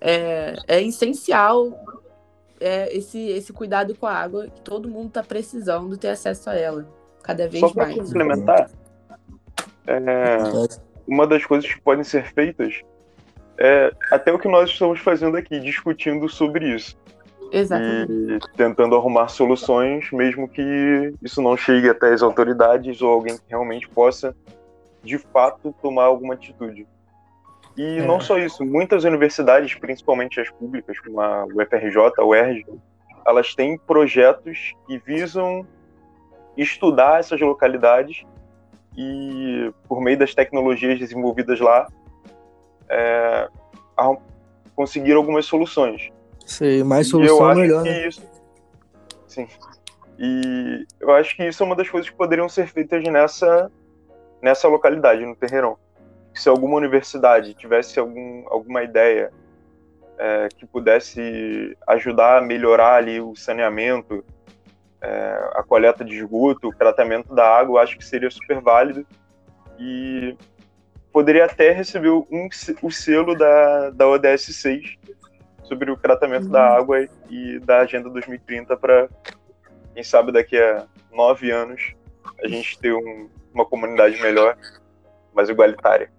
É, 0.00 0.56
é 0.66 0.82
essencial 0.82 1.72
é, 2.60 2.94
esse, 2.94 3.18
esse 3.18 3.52
cuidado 3.52 3.94
com 3.94 4.06
a 4.06 4.12
água 4.12 4.48
que 4.48 4.60
todo 4.62 4.88
mundo 4.88 5.08
está 5.08 5.22
precisando 5.22 5.96
ter 5.96 6.08
acesso 6.08 6.50
a 6.50 6.54
ela. 6.54 6.86
Cada 7.22 7.48
vez 7.48 7.60
Só 7.60 7.70
para 7.70 7.86
mais. 7.86 7.96
complementar, 7.96 8.70
é, 9.86 10.38
uma 11.06 11.26
das 11.26 11.44
coisas 11.44 11.72
que 11.72 11.80
podem 11.80 12.04
ser 12.04 12.24
feitas 12.32 12.80
é 13.56 13.92
até 14.10 14.32
o 14.32 14.38
que 14.38 14.48
nós 14.48 14.70
estamos 14.70 14.98
fazendo 15.00 15.36
aqui, 15.36 15.60
discutindo 15.60 16.28
sobre 16.28 16.74
isso. 16.74 16.98
Exatamente. 17.56 18.12
e 18.12 18.56
tentando 18.56 18.96
arrumar 18.96 19.28
soluções, 19.28 20.10
mesmo 20.10 20.48
que 20.48 21.14
isso 21.22 21.40
não 21.40 21.56
chegue 21.56 21.88
até 21.88 22.12
as 22.12 22.22
autoridades 22.22 23.00
ou 23.00 23.12
alguém 23.12 23.36
que 23.36 23.44
realmente 23.48 23.88
possa, 23.88 24.34
de 25.02 25.18
fato, 25.18 25.74
tomar 25.80 26.04
alguma 26.04 26.34
atitude. 26.34 26.86
E 27.76 27.98
É. 27.98 28.02
não 28.02 28.20
só 28.20 28.38
isso, 28.38 28.64
muitas 28.64 29.04
universidades, 29.04 29.74
principalmente 29.74 30.40
as 30.40 30.50
públicas, 30.50 30.98
como 31.00 31.20
a 31.20 31.44
UFRJ, 31.44 32.12
a 32.18 32.24
UERJ, 32.24 32.64
elas 33.26 33.54
têm 33.54 33.78
projetos 33.78 34.72
que 34.86 34.98
visam 34.98 35.66
estudar 36.56 37.20
essas 37.20 37.40
localidades 37.40 38.24
e, 38.96 39.72
por 39.88 40.00
meio 40.00 40.18
das 40.18 40.34
tecnologias 40.34 40.98
desenvolvidas 40.98 41.58
lá, 41.58 41.88
é, 42.88 43.48
conseguir 44.76 45.12
algumas 45.12 45.46
soluções. 45.46 46.12
Sei, 46.46 46.84
mais 46.84 47.06
eu 47.06 47.10
solução 47.12 47.46
acho 47.46 47.60
melhor, 47.60 47.82
que 47.82 47.90
né? 47.90 48.08
isso. 48.08 48.22
Sim. 49.26 49.48
E 50.18 50.86
eu 51.00 51.12
acho 51.12 51.34
que 51.36 51.46
isso 51.46 51.62
é 51.62 51.66
uma 51.66 51.74
das 51.74 51.88
coisas 51.88 52.08
que 52.08 52.16
poderiam 52.16 52.48
ser 52.48 52.68
feitas 52.68 53.02
nessa, 53.04 53.70
nessa 54.40 54.68
localidade, 54.68 55.24
no 55.24 55.34
Terreirão. 55.34 55.76
Se 56.34 56.48
alguma 56.48 56.76
universidade 56.76 57.54
tivesse 57.54 57.98
algum, 57.98 58.44
alguma 58.48 58.82
ideia 58.82 59.32
é, 60.18 60.48
que 60.56 60.66
pudesse 60.66 61.76
ajudar 61.86 62.38
a 62.38 62.40
melhorar 62.40 62.96
ali 62.96 63.20
o 63.20 63.34
saneamento, 63.34 64.24
é, 65.00 65.50
a 65.54 65.62
coleta 65.62 66.04
de 66.04 66.16
esgoto, 66.16 66.68
o 66.68 66.74
tratamento 66.74 67.34
da 67.34 67.46
água, 67.46 67.78
eu 67.78 67.82
acho 67.82 67.98
que 67.98 68.04
seria 68.04 68.30
super 68.30 68.60
válido. 68.60 69.06
E 69.78 70.36
poderia 71.12 71.44
até 71.44 71.70
receber 71.72 72.10
um, 72.10 72.48
o 72.82 72.90
selo 72.90 73.36
da, 73.36 73.90
da 73.90 74.08
ODS 74.08 74.56
6 74.56 74.96
sobre 75.64 75.90
o 75.90 75.96
tratamento 75.96 76.44
Uhum. 76.46 76.50
da 76.52 76.76
água 76.76 77.08
e 77.30 77.58
da 77.60 77.80
Agenda 77.80 78.08
2030 78.10 78.76
para, 78.76 79.08
quem 79.94 80.02
sabe, 80.04 80.32
daqui 80.32 80.56
a 80.58 80.86
nove 81.12 81.50
anos 81.50 81.94
a 82.42 82.48
gente 82.48 82.78
ter 82.78 82.92
um- 82.94 83.28
uma 83.52 83.64
comunidade 83.64 84.20
melhor, 84.20 84.56
mais 85.34 85.48
igualitária. 85.48 86.10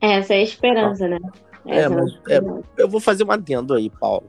Essa 0.00 0.34
é 0.34 0.38
a 0.38 0.42
esperança, 0.42 1.06
né? 1.08 1.18
É, 1.66 1.80
Essa 1.80 1.90
mas- 1.90 2.10
esperança. 2.12 2.62
Eu 2.78 2.88
vou 2.88 3.00
fazer 3.00 3.24
um 3.24 3.30
adendo 3.30 3.74
aí, 3.74 3.90
Paulo. 3.90 4.26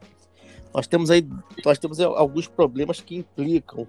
Nós 0.74 0.86
temos 0.86 1.10
aí, 1.10 1.26
nós 1.64 1.78
temos 1.78 2.00
aí 2.00 2.06
alguns 2.06 2.46
problemas 2.48 3.00
que 3.00 3.16
implicam 3.16 3.86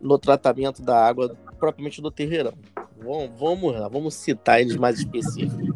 no 0.00 0.18
tratamento 0.18 0.82
da 0.82 1.06
água 1.06 1.34
propriamente 1.58 2.00
do 2.02 2.10
terreirão. 2.10 2.54
Vamos, 2.98 3.30
vamos 3.38 3.72
lá, 3.80 3.88
vamos 3.88 4.14
citar 4.14 4.60
eles 4.60 4.76
mais 4.76 4.98
específicos. 4.98 5.68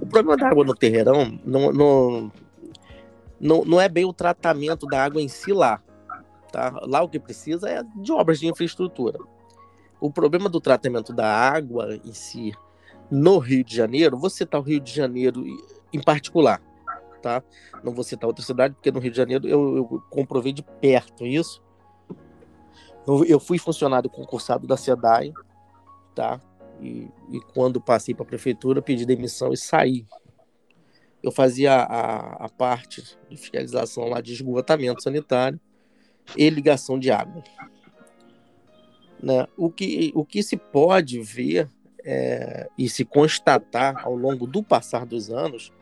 O 0.00 0.06
problema 0.06 0.36
da 0.36 0.48
água 0.48 0.64
no 0.64 0.74
terreirão 0.74 1.38
não, 1.44 1.72
não, 1.72 2.32
não, 3.42 3.64
não 3.64 3.80
é 3.80 3.88
bem 3.88 4.04
o 4.04 4.12
tratamento 4.12 4.86
da 4.86 5.02
água 5.02 5.20
em 5.20 5.26
si 5.26 5.52
lá. 5.52 5.82
Tá? 6.52 6.72
Lá 6.82 7.02
o 7.02 7.08
que 7.08 7.18
precisa 7.18 7.68
é 7.68 7.82
de 7.96 8.12
obras 8.12 8.38
de 8.38 8.46
infraestrutura. 8.46 9.18
O 10.00 10.12
problema 10.12 10.48
do 10.48 10.60
tratamento 10.60 11.12
da 11.12 11.26
água 11.26 11.98
em 12.04 12.12
si 12.12 12.52
no 13.10 13.38
Rio 13.38 13.64
de 13.64 13.74
Janeiro, 13.74 14.16
vou 14.16 14.30
citar 14.30 14.60
o 14.60 14.64
Rio 14.64 14.80
de 14.80 14.92
Janeiro 14.94 15.44
em 15.92 16.00
particular, 16.00 16.62
tá? 17.20 17.42
Não 17.82 17.92
vou 17.92 18.04
citar 18.04 18.28
outra 18.28 18.44
cidade, 18.44 18.74
porque 18.74 18.92
no 18.92 19.00
Rio 19.00 19.10
de 19.10 19.16
Janeiro 19.16 19.46
eu, 19.48 19.76
eu 19.76 20.02
comprovei 20.08 20.52
de 20.52 20.62
perto 20.62 21.26
isso. 21.26 21.62
Eu, 23.06 23.40
fui 23.40 23.58
funcionário 23.58 24.08
concursado 24.08 24.66
da 24.66 24.76
SEDAI, 24.76 25.32
tá? 26.14 26.40
E, 26.80 27.08
e 27.30 27.40
quando 27.52 27.80
passei 27.80 28.14
para 28.14 28.22
a 28.22 28.28
prefeitura, 28.28 28.80
pedi 28.80 29.04
demissão 29.04 29.52
e 29.52 29.56
saí. 29.56 30.06
Eu 31.22 31.30
fazia 31.30 31.74
a, 31.74 32.46
a 32.46 32.48
parte 32.48 33.16
de 33.30 33.36
fiscalização 33.36 34.08
lá 34.08 34.20
de 34.20 34.32
esgotamento 34.32 35.02
sanitário 35.02 35.60
e 36.36 36.48
ligação 36.50 36.98
de 36.98 37.10
água. 37.10 37.42
Né? 39.22 39.46
O, 39.56 39.70
que, 39.70 40.10
o 40.14 40.24
que 40.24 40.42
se 40.42 40.56
pode 40.56 41.20
ver 41.20 41.68
é, 42.04 42.68
e 42.76 42.88
se 42.88 43.04
constatar 43.04 44.04
ao 44.04 44.16
longo 44.16 44.46
do 44.46 44.62
passar 44.62 45.06
dos 45.06 45.30
anos 45.30 45.72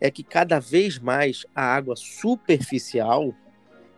é 0.00 0.10
que 0.10 0.22
cada 0.22 0.58
vez 0.58 0.98
mais 0.98 1.44
a 1.54 1.62
água 1.62 1.94
superficial 1.96 3.34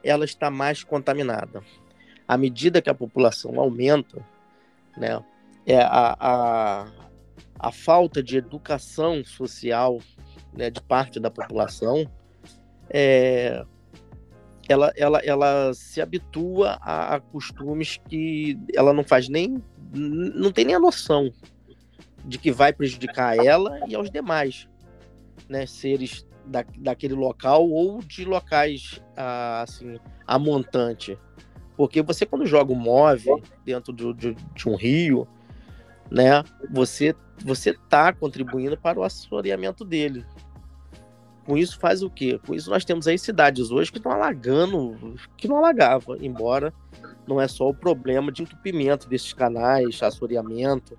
ela 0.02 0.24
está 0.24 0.50
mais 0.50 0.82
contaminada. 0.82 1.62
À 2.26 2.36
medida 2.36 2.82
que 2.82 2.90
a 2.90 2.94
população 2.94 3.58
aumenta, 3.60 4.24
né, 4.96 5.22
é 5.66 5.78
a, 5.80 6.16
a, 6.18 6.86
a 7.58 7.72
falta 7.72 8.22
de 8.22 8.36
educação 8.36 9.24
social 9.24 10.00
né, 10.52 10.70
de 10.70 10.80
parte 10.82 11.20
da 11.20 11.30
população, 11.30 12.10
é, 12.90 13.64
ela, 14.68 14.92
ela, 14.96 15.18
ela 15.20 15.74
se 15.74 16.00
habitua 16.00 16.78
a, 16.80 17.14
a, 17.14 17.20
costumes 17.20 17.98
que 18.08 18.58
ela 18.74 18.92
não 18.92 19.02
faz 19.02 19.28
nem. 19.28 19.62
não 19.92 20.52
tem 20.52 20.66
nem 20.66 20.74
a 20.74 20.80
noção 20.80 21.32
de 22.24 22.38
que 22.38 22.52
vai 22.52 22.72
prejudicar 22.72 23.38
ela 23.38 23.80
e 23.88 23.94
aos 23.94 24.10
demais 24.10 24.68
né, 25.48 25.64
seres 25.66 26.26
da, 26.44 26.64
daquele 26.78 27.14
local 27.14 27.68
ou 27.68 28.00
de 28.02 28.24
locais 28.24 29.02
assim 29.16 29.98
a 30.26 30.38
montante. 30.38 31.18
Porque 31.76 32.02
você, 32.02 32.26
quando 32.26 32.44
joga 32.44 32.72
um 32.72 32.78
móvel 32.78 33.40
dentro 33.64 33.92
de, 33.92 34.12
de, 34.12 34.34
de 34.34 34.68
um 34.68 34.74
rio, 34.74 35.28
né, 36.10 36.42
você 36.70 37.14
você 37.44 37.70
está 37.70 38.12
contribuindo 38.12 38.76
para 38.76 38.98
o 38.98 39.04
assoreamento 39.04 39.84
dele. 39.84 40.26
Com 41.46 41.56
isso 41.56 41.78
faz 41.78 42.02
o 42.02 42.10
quê? 42.10 42.38
Com 42.44 42.54
isso 42.54 42.68
nós 42.68 42.84
temos 42.84 43.06
aí 43.06 43.18
cidades 43.18 43.70
hoje 43.70 43.90
que 43.90 43.98
estão 43.98 44.12
alagando, 44.12 45.16
que 45.36 45.48
não 45.48 45.56
alagava, 45.56 46.18
embora 46.20 46.74
não 47.26 47.40
é 47.40 47.46
só 47.46 47.68
o 47.68 47.74
problema 47.74 48.32
de 48.32 48.42
entupimento 48.42 49.08
desses 49.08 49.32
canais, 49.32 50.02
assoreamento, 50.02 50.98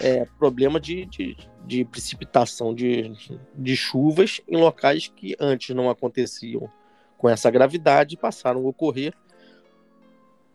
é 0.00 0.24
problema 0.38 0.80
de, 0.80 1.04
de, 1.06 1.36
de 1.64 1.84
precipitação 1.84 2.74
de, 2.74 3.12
de 3.54 3.76
chuvas 3.76 4.40
em 4.48 4.56
locais 4.56 5.12
que 5.14 5.36
antes 5.38 5.74
não 5.76 5.90
aconteciam 5.90 6.68
com 7.16 7.28
essa 7.28 7.50
gravidade 7.50 8.16
passaram 8.16 8.60
a 8.60 8.68
ocorrer 8.68 9.14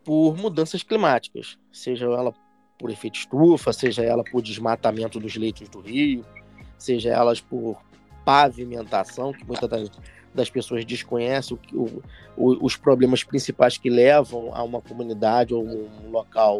por 0.04 0.36
mudanças 0.36 0.82
climáticas, 0.82 1.58
seja 1.72 2.06
ela 2.06 2.34
por 2.80 2.90
efeito 2.90 3.18
estufa, 3.18 3.74
seja 3.74 4.02
ela 4.02 4.24
por 4.24 4.40
desmatamento 4.40 5.20
dos 5.20 5.36
leitos 5.36 5.68
do 5.68 5.80
rio, 5.80 6.24
seja 6.78 7.10
elas 7.10 7.38
por 7.38 7.76
pavimentação, 8.24 9.34
que 9.34 9.44
muitas 9.44 9.68
das, 9.68 9.90
das 10.34 10.48
pessoas 10.48 10.82
desconhecem 10.86 11.58
o, 11.74 12.02
o, 12.34 12.64
os 12.64 12.76
problemas 12.76 13.22
principais 13.22 13.76
que 13.76 13.90
levam 13.90 14.54
a 14.54 14.62
uma 14.62 14.80
comunidade 14.80 15.52
ou 15.52 15.62
um 15.62 16.10
local 16.10 16.58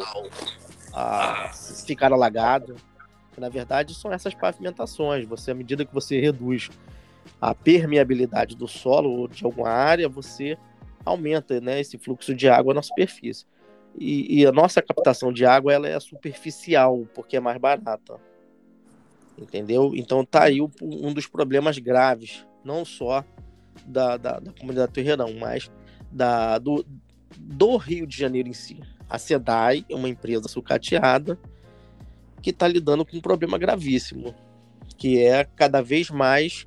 a 0.93 1.51
ficar 1.87 2.13
alagado. 2.13 2.77
Na 3.39 3.49
verdade, 3.49 3.95
são 3.95 4.13
essas 4.13 4.35
pavimentações. 4.35 5.27
Você, 5.27 5.53
à 5.53 5.55
medida 5.55 5.87
que 5.87 5.95
você 5.95 6.21
reduz 6.21 6.69
a 7.41 7.55
permeabilidade 7.55 8.55
do 8.55 8.69
solo 8.69 9.11
ou 9.11 9.27
de 9.27 9.43
alguma 9.43 9.71
área, 9.71 10.07
você 10.07 10.59
aumenta 11.03 11.59
né, 11.63 11.81
esse 11.81 11.97
fluxo 11.97 12.35
de 12.35 12.47
água 12.47 12.75
na 12.75 12.83
superfície. 12.83 13.47
E, 13.97 14.41
e, 14.41 14.47
a 14.47 14.53
nossa 14.53 14.81
captação 14.81 15.33
de 15.33 15.45
água 15.45 15.73
ela 15.73 15.89
é 15.89 15.99
superficial, 15.99 17.07
porque 17.15 17.37
é 17.37 17.41
mais 17.41 17.59
barata 17.59 18.19
entendeu? 19.41 19.93
Então 19.95 20.25
tá 20.25 20.45
aí 20.45 20.61
um 20.61 21.13
dos 21.13 21.27
problemas 21.27 21.79
graves, 21.79 22.47
não 22.65 22.85
só 22.85 23.25
da, 23.87 24.17
da, 24.17 24.39
da 24.39 24.53
comunidade 24.53 24.93
Terreirão, 24.93 25.33
mas 25.35 25.71
da, 26.13 26.59
do, 26.59 26.85
do 27.37 27.77
Rio 27.77 28.07
de 28.07 28.17
Janeiro 28.17 28.49
em 28.49 28.53
si. 28.53 28.81
A 29.09 29.19
SEDAI 29.19 29.85
é 29.89 29.95
uma 29.95 30.09
empresa 30.09 30.47
sucateada 30.47 31.39
que 32.43 32.51
está 32.51 32.69
lidando 32.69 33.05
com 33.05 33.17
um 33.17 33.21
problema 33.21 33.59
gravíssimo, 33.59 34.35
que 34.97 35.23
é 35.23 35.45
cada 35.45 35.81
vez 35.83 36.11
mais 36.11 36.67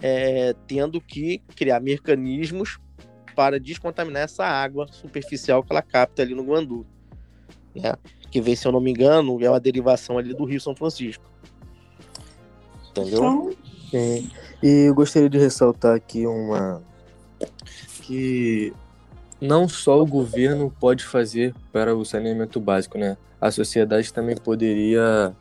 é, 0.00 0.54
tendo 0.66 1.00
que 1.00 1.38
criar 1.54 1.80
mecanismos 1.80 2.78
para 3.34 3.58
descontaminar 3.58 4.22
essa 4.22 4.44
água 4.44 4.86
superficial 4.90 5.62
que 5.62 5.72
ela 5.72 5.82
capta 5.82 6.22
ali 6.22 6.34
no 6.34 6.44
Guandu. 6.44 6.86
Né? 7.74 7.94
Que 8.30 8.40
vem, 8.40 8.56
se 8.56 8.66
eu 8.66 8.72
não 8.72 8.80
me 8.80 8.90
engano, 8.90 9.42
é 9.42 9.50
uma 9.50 9.60
derivação 9.60 10.18
ali 10.18 10.34
do 10.34 10.44
Rio 10.44 10.60
São 10.60 10.74
Francisco. 10.74 11.24
Entendeu? 12.90 13.18
Então... 13.18 13.54
Sim. 13.90 14.30
E 14.62 14.88
eu 14.88 14.94
gostaria 14.94 15.28
de 15.28 15.38
ressaltar 15.38 15.94
aqui 15.94 16.26
uma. 16.26 16.82
que 18.02 18.72
não 19.40 19.68
só 19.68 20.00
o 20.00 20.06
governo 20.06 20.74
pode 20.80 21.04
fazer 21.04 21.54
para 21.72 21.94
o 21.94 22.04
saneamento 22.04 22.58
básico, 22.58 22.98
né? 22.98 23.16
A 23.40 23.50
sociedade 23.50 24.12
também 24.12 24.36
poderia 24.36 25.36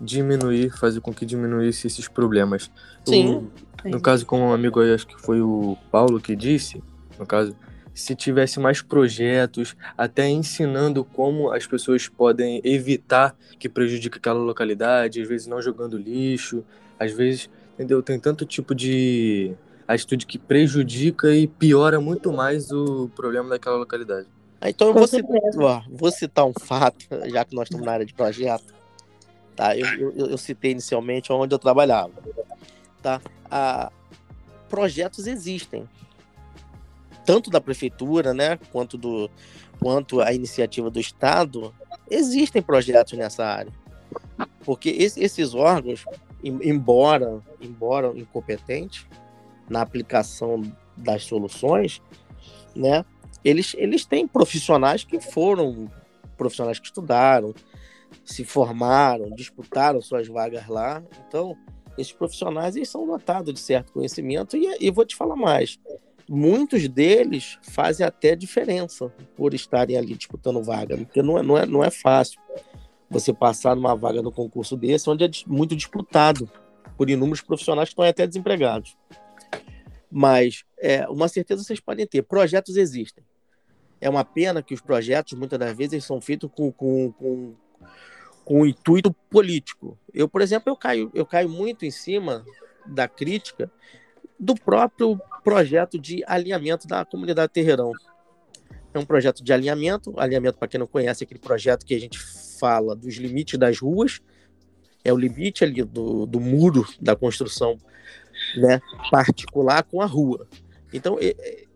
diminuir, 0.00 0.70
fazer 0.76 1.00
com 1.00 1.12
que 1.12 1.24
diminuísse 1.24 1.86
esses 1.86 2.06
problemas. 2.06 2.70
Sim. 3.04 3.48
O, 3.84 3.88
no 3.88 4.00
caso, 4.00 4.26
como 4.26 4.44
um 4.44 4.52
amigo 4.52 4.78
aí, 4.80 4.92
acho 4.92 5.06
que 5.06 5.18
foi 5.20 5.40
o 5.40 5.76
Paulo 5.90 6.20
que 6.20 6.36
disse, 6.36 6.82
no 7.18 7.26
caso, 7.26 7.56
se 7.94 8.14
tivesse 8.14 8.60
mais 8.60 8.82
projetos, 8.82 9.74
até 9.96 10.28
ensinando 10.28 11.02
como 11.02 11.50
as 11.50 11.66
pessoas 11.66 12.08
podem 12.08 12.60
evitar 12.62 13.34
que 13.58 13.68
prejudique 13.68 14.18
aquela 14.18 14.38
localidade, 14.38 15.20
às 15.20 15.26
vezes 15.26 15.46
não 15.46 15.62
jogando 15.62 15.96
lixo, 15.96 16.62
às 16.98 17.12
vezes, 17.12 17.48
entendeu? 17.74 18.02
Tem 18.02 18.20
tanto 18.20 18.44
tipo 18.44 18.74
de 18.74 19.54
atitude 19.88 20.26
que 20.26 20.38
prejudica 20.38 21.34
e 21.34 21.46
piora 21.46 21.98
muito 21.98 22.30
mais 22.32 22.70
o 22.70 23.08
problema 23.16 23.50
daquela 23.50 23.76
localidade. 23.76 24.26
Ah, 24.60 24.68
então 24.68 24.88
eu 24.88 24.94
vou 24.94 25.06
citar, 25.06 25.40
ó, 25.58 25.82
vou 25.90 26.10
citar 26.10 26.44
um 26.44 26.52
fato, 26.52 27.06
já 27.30 27.44
que 27.44 27.54
nós 27.54 27.64
estamos 27.64 27.86
na 27.86 27.92
área 27.92 28.06
de 28.06 28.12
projeto. 28.12 28.74
Tá? 29.54 29.74
Eu, 29.74 29.86
eu, 30.12 30.26
eu 30.30 30.38
citei 30.38 30.72
inicialmente 30.72 31.32
onde 31.32 31.54
eu 31.54 31.58
trabalhava. 31.58 32.12
Tá? 33.02 33.22
Ah, 33.50 33.90
projetos 34.68 35.26
existem. 35.26 35.88
Tanto 37.26 37.50
da 37.50 37.60
prefeitura, 37.60 38.32
né, 38.32 38.58
quanto, 38.72 38.96
do, 38.96 39.28
quanto 39.80 40.20
a 40.20 40.32
iniciativa 40.32 40.88
do 40.88 41.00
Estado, 41.00 41.74
existem 42.10 42.62
projetos 42.62 43.18
nessa 43.18 43.44
área. 43.44 43.72
Porque 44.64 44.88
esses 44.90 45.54
órgãos, 45.54 46.04
embora, 46.42 47.42
embora 47.60 48.12
incompetentes 48.16 49.06
na 49.68 49.82
aplicação 49.82 50.62
das 50.96 51.24
soluções, 51.24 52.00
né, 52.74 53.04
eles, 53.44 53.74
eles 53.76 54.06
têm 54.06 54.26
profissionais 54.26 55.04
que 55.04 55.20
foram 55.20 55.90
profissionais 56.36 56.78
que 56.78 56.86
estudaram, 56.86 57.54
se 58.24 58.44
formaram, 58.44 59.30
disputaram 59.30 60.00
suas 60.00 60.28
vagas 60.28 60.66
lá. 60.68 61.02
Então, 61.26 61.56
esses 61.96 62.12
profissionais 62.12 62.76
eles 62.76 62.88
são 62.88 63.06
dotados 63.06 63.54
de 63.54 63.60
certo 63.60 63.92
conhecimento 63.92 64.56
e, 64.56 64.76
e 64.80 64.90
vou 64.90 65.04
te 65.04 65.16
falar 65.16 65.36
mais. 65.36 65.78
Muitos 66.28 66.88
deles 66.88 67.58
fazem 67.62 68.04
até 68.04 68.34
diferença 68.34 69.12
por 69.36 69.54
estarem 69.54 69.96
ali 69.96 70.14
disputando 70.14 70.62
vaga, 70.62 70.96
porque 70.96 71.22
não 71.22 71.38
é, 71.38 71.42
não 71.42 71.58
é, 71.58 71.66
não 71.66 71.84
é 71.84 71.90
fácil 71.90 72.40
você 73.08 73.32
passar 73.32 73.76
numa 73.76 73.94
vaga 73.94 74.20
no 74.20 74.32
concurso 74.32 74.76
desse, 74.76 75.08
onde 75.08 75.24
é 75.24 75.30
muito 75.46 75.76
disputado 75.76 76.50
por 76.96 77.08
inúmeros 77.08 77.40
profissionais 77.40 77.88
que 77.88 77.92
estão 77.92 78.04
até 78.04 78.26
desempregados. 78.26 78.96
Mas 80.10 80.64
é, 80.78 81.06
uma 81.08 81.28
certeza 81.28 81.62
vocês 81.62 81.80
podem 81.80 82.06
ter: 82.06 82.22
projetos 82.22 82.76
existem. 82.76 83.24
É 84.00 84.10
uma 84.10 84.24
pena 84.24 84.62
que 84.62 84.74
os 84.74 84.80
projetos, 84.80 85.32
muitas 85.38 85.58
das 85.58 85.76
vezes, 85.76 86.04
são 86.04 86.20
feitos 86.20 86.50
com, 86.54 86.70
com, 86.70 87.12
com, 87.12 87.54
com 88.44 88.66
intuito 88.66 89.12
político. 89.30 89.98
Eu, 90.12 90.28
por 90.28 90.42
exemplo, 90.42 90.70
eu 90.70 90.76
caio, 90.76 91.10
eu 91.14 91.24
caio 91.24 91.48
muito 91.48 91.84
em 91.84 91.90
cima 91.90 92.44
da 92.86 93.08
crítica 93.08 93.70
do 94.38 94.54
próprio 94.54 95.20
projeto 95.42 95.98
de 95.98 96.22
alinhamento 96.26 96.86
da 96.86 97.04
comunidade 97.04 97.52
Terreirão. 97.52 97.92
É 98.92 98.98
um 98.98 99.04
projeto 99.04 99.42
de 99.42 99.52
alinhamento. 99.52 100.12
Alinhamento, 100.18 100.58
para 100.58 100.68
quem 100.68 100.80
não 100.80 100.86
conhece, 100.86 101.24
aquele 101.24 101.40
projeto 101.40 101.84
que 101.84 101.94
a 101.94 102.00
gente 102.00 102.18
fala 102.18 102.96
dos 102.96 103.14
limites 103.16 103.58
das 103.58 103.78
ruas, 103.78 104.20
é 105.04 105.12
o 105.12 105.16
limite 105.16 105.62
ali 105.62 105.82
do, 105.82 106.26
do 106.26 106.40
muro 106.40 106.86
da 107.00 107.14
construção 107.14 107.78
né, 108.56 108.80
particular 109.10 109.82
com 109.82 110.00
a 110.00 110.06
rua. 110.06 110.48
Então, 110.92 111.18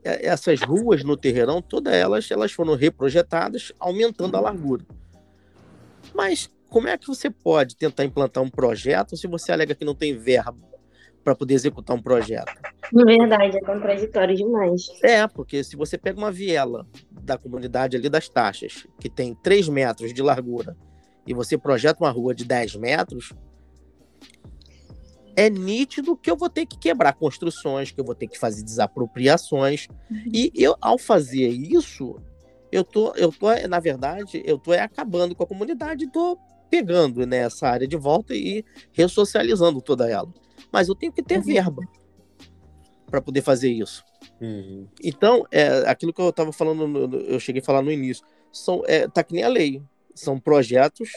essas 0.02 0.61
ruas 0.62 1.04
no 1.04 1.16
terreirão, 1.16 1.61
todas 1.61 1.92
elas, 1.92 2.30
elas 2.30 2.52
foram 2.52 2.74
reprojetadas, 2.74 3.72
aumentando 3.78 4.36
a 4.36 4.40
largura. 4.40 4.84
Mas 6.14 6.50
como 6.68 6.88
é 6.88 6.96
que 6.96 7.06
você 7.06 7.28
pode 7.28 7.76
tentar 7.76 8.04
implantar 8.04 8.42
um 8.42 8.50
projeto 8.50 9.16
se 9.16 9.26
você 9.26 9.52
alega 9.52 9.74
que 9.74 9.84
não 9.84 9.94
tem 9.94 10.16
verba 10.16 10.70
para 11.23 11.35
poder 11.35 11.55
executar 11.55 11.97
um 11.97 12.03
projeto? 12.03 12.53
Verdade, 12.93 13.57
é 13.57 13.61
contraditório 13.61 14.35
demais. 14.35 14.89
É, 15.03 15.27
porque 15.27 15.62
se 15.62 15.77
você 15.77 15.97
pega 15.97 16.18
uma 16.18 16.33
viela 16.33 16.87
da 17.11 17.37
comunidade 17.37 17.97
ali 17.97 18.09
das 18.09 18.29
taxas, 18.29 18.87
que 18.99 19.09
tem 19.09 19.35
3 19.35 19.68
metros 19.68 20.12
de 20.12 20.23
largura, 20.23 20.77
e 21.27 21.35
você 21.35 21.57
projeta 21.57 22.03
uma 22.03 22.11
rua 22.11 22.35
de 22.35 22.45
10 22.45 22.77
metros, 22.77 23.33
é 25.37 25.49
nítido 25.49 26.16
que 26.16 26.31
eu 26.31 26.37
vou 26.37 26.49
ter 26.49 26.66
que 26.66 26.79
quebrar 26.79 27.12
construções, 27.12 27.91
que 27.91 28.01
eu 28.01 28.05
vou 28.05 28.14
ter 28.14 28.27
que 28.27 28.39
fazer 28.39 28.62
desapropriações. 28.62 29.87
Uhum. 30.11 30.25
E 30.33 30.53
eu, 30.55 30.77
ao 30.81 30.99
fazer 30.99 31.49
isso, 31.49 32.16
eu 32.73 32.85
tô, 32.85 33.14
eu 33.14 33.33
tô, 33.33 33.47
na 33.68 33.81
verdade, 33.81 34.43
eu 34.45 34.59
tô 34.59 34.73
é, 34.73 34.81
acabando 34.81 35.35
com 35.35 35.43
a 35.43 35.47
comunidade, 35.47 36.11
tô 36.11 36.39
pegando 36.68 37.27
né, 37.27 37.39
essa 37.39 37.68
área 37.68 37.87
de 37.87 37.97
volta 37.97 38.35
e 38.35 38.64
ressocializando 38.93 39.81
toda 39.81 40.09
ela. 40.09 40.29
Mas 40.73 40.89
eu 40.89 40.95
tenho 40.95 41.12
que 41.12 41.23
ter 41.23 41.39
uhum. 41.39 41.45
verba 41.45 41.83
para 43.11 43.21
poder 43.21 43.43
fazer 43.43 43.71
isso. 43.71 44.05
Uhum. 44.41 44.87
Então, 45.03 45.45
é, 45.51 45.89
aquilo 45.89 46.12
que 46.12 46.21
eu 46.21 46.31
estava 46.31 46.53
falando, 46.53 46.87
no, 46.87 47.16
eu 47.16 47.41
cheguei 47.41 47.61
a 47.61 47.64
falar 47.64 47.83
no 47.83 47.91
início, 47.91 48.25
são, 48.53 48.83
é, 48.87 49.09
tá 49.09 49.23
que 49.23 49.35
nem 49.35 49.43
a 49.43 49.49
lei. 49.49 49.83
São 50.14 50.39
projetos 50.39 51.11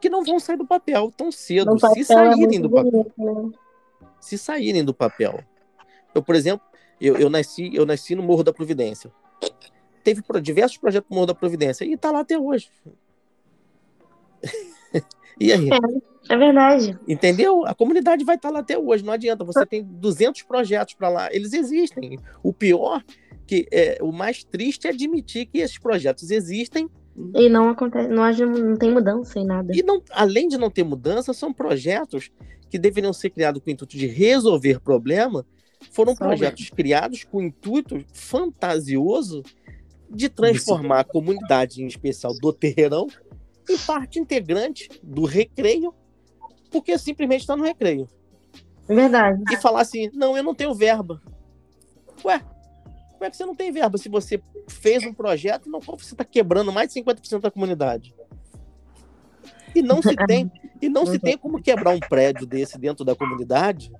que 0.00 0.08
não 0.08 0.24
vão 0.24 0.38
sair 0.38 0.56
do 0.56 0.66
papel 0.66 1.12
tão 1.16 1.30
cedo, 1.32 1.78
se 1.78 2.00
é 2.00 2.04
saírem 2.04 2.58
é 2.58 2.60
do 2.60 2.70
papel. 2.70 2.90
Bonito, 2.90 3.12
né? 3.18 3.58
Se 4.20 4.38
saírem 4.38 4.84
do 4.84 4.94
papel. 4.94 5.42
Eu, 6.14 6.22
por 6.22 6.34
exemplo, 6.34 6.66
eu, 7.00 7.16
eu, 7.16 7.30
nasci, 7.30 7.74
eu 7.74 7.84
nasci 7.86 8.14
no 8.14 8.22
Morro 8.22 8.42
da 8.42 8.52
Providência. 8.52 9.12
Teve 10.02 10.22
diversos 10.40 10.78
projetos 10.78 11.10
no 11.10 11.14
Morro 11.14 11.26
da 11.26 11.34
Providência 11.34 11.84
e 11.84 11.92
está 11.92 12.10
lá 12.10 12.20
até 12.20 12.38
hoje. 12.38 12.70
e 15.38 15.52
aí? 15.52 15.68
É, 15.70 16.34
é, 16.34 16.36
verdade. 16.36 16.98
Entendeu? 17.06 17.66
A 17.66 17.74
comunidade 17.74 18.24
vai 18.24 18.36
estar 18.36 18.48
tá 18.48 18.54
lá 18.54 18.60
até 18.60 18.78
hoje. 18.78 19.04
Não 19.04 19.12
adianta. 19.12 19.44
Você 19.44 19.64
tem 19.66 19.82
200 19.84 20.42
projetos 20.42 20.94
para 20.94 21.08
lá. 21.08 21.28
Eles 21.32 21.52
existem. 21.52 22.18
O 22.42 22.52
pior, 22.52 23.02
que 23.46 23.66
é, 23.70 23.98
o 24.00 24.12
mais 24.12 24.42
triste 24.44 24.86
é 24.86 24.90
admitir 24.90 25.46
que 25.46 25.58
esses 25.58 25.78
projetos 25.78 26.30
existem 26.30 26.88
e 27.34 27.48
não 27.48 27.70
acontece, 27.70 28.08
não, 28.08 28.30
não 28.30 28.76
tem 28.76 28.92
mudança 28.92 29.38
em 29.38 29.46
nada. 29.46 29.74
E 29.74 29.82
não, 29.82 30.02
além 30.10 30.48
de 30.48 30.58
não 30.58 30.70
ter 30.70 30.84
mudança, 30.84 31.32
são 31.32 31.52
projetos 31.52 32.30
que 32.68 32.78
deveriam 32.78 33.12
ser 33.12 33.30
criados 33.30 33.62
com 33.62 33.70
o 33.70 33.72
intuito 33.72 33.96
de 33.96 34.06
resolver 34.06 34.80
problema, 34.80 35.46
foram 35.90 36.14
Sabe. 36.14 36.28
projetos 36.28 36.68
criados 36.70 37.24
com 37.24 37.38
o 37.38 37.42
intuito 37.42 38.04
fantasioso 38.12 39.42
de 40.10 40.28
transformar 40.28 41.00
a 41.00 41.04
comunidade, 41.04 41.82
em 41.82 41.86
especial 41.86 42.34
do 42.38 42.52
terreirão, 42.52 43.06
em 43.72 43.78
parte 43.78 44.18
integrante 44.18 44.88
do 45.02 45.24
recreio, 45.24 45.94
porque 46.70 46.98
simplesmente 46.98 47.40
está 47.40 47.56
no 47.56 47.64
recreio. 47.64 48.08
Verdade. 48.88 49.42
E 49.52 49.56
falar 49.56 49.80
assim, 49.80 50.10
não, 50.14 50.36
eu 50.36 50.42
não 50.42 50.54
tenho 50.54 50.74
verba. 50.74 51.20
Ué, 52.24 52.40
como 53.12 53.24
é 53.24 53.30
que 53.30 53.36
você 53.36 53.44
não 53.44 53.54
tem 53.54 53.72
verba 53.72 53.98
se 53.98 54.08
você 54.08 54.40
fez 54.68 55.04
um 55.04 55.12
projeto 55.12 55.70
não 55.70 55.80
você 55.80 56.14
está 56.14 56.24
quebrando 56.24 56.72
mais 56.72 56.92
de 56.92 57.00
50% 57.02 57.40
da 57.40 57.50
comunidade? 57.50 58.14
E 59.74 59.82
não 59.82 60.00
se 60.00 60.14
tem, 60.14 60.50
e 60.80 60.88
não 60.88 61.04
se 61.06 61.18
tem 61.18 61.36
como 61.36 61.60
quebrar 61.60 61.94
um 61.94 62.00
prédio 62.00 62.46
desse 62.46 62.78
dentro 62.78 63.04
da 63.04 63.14
comunidade, 63.14 63.92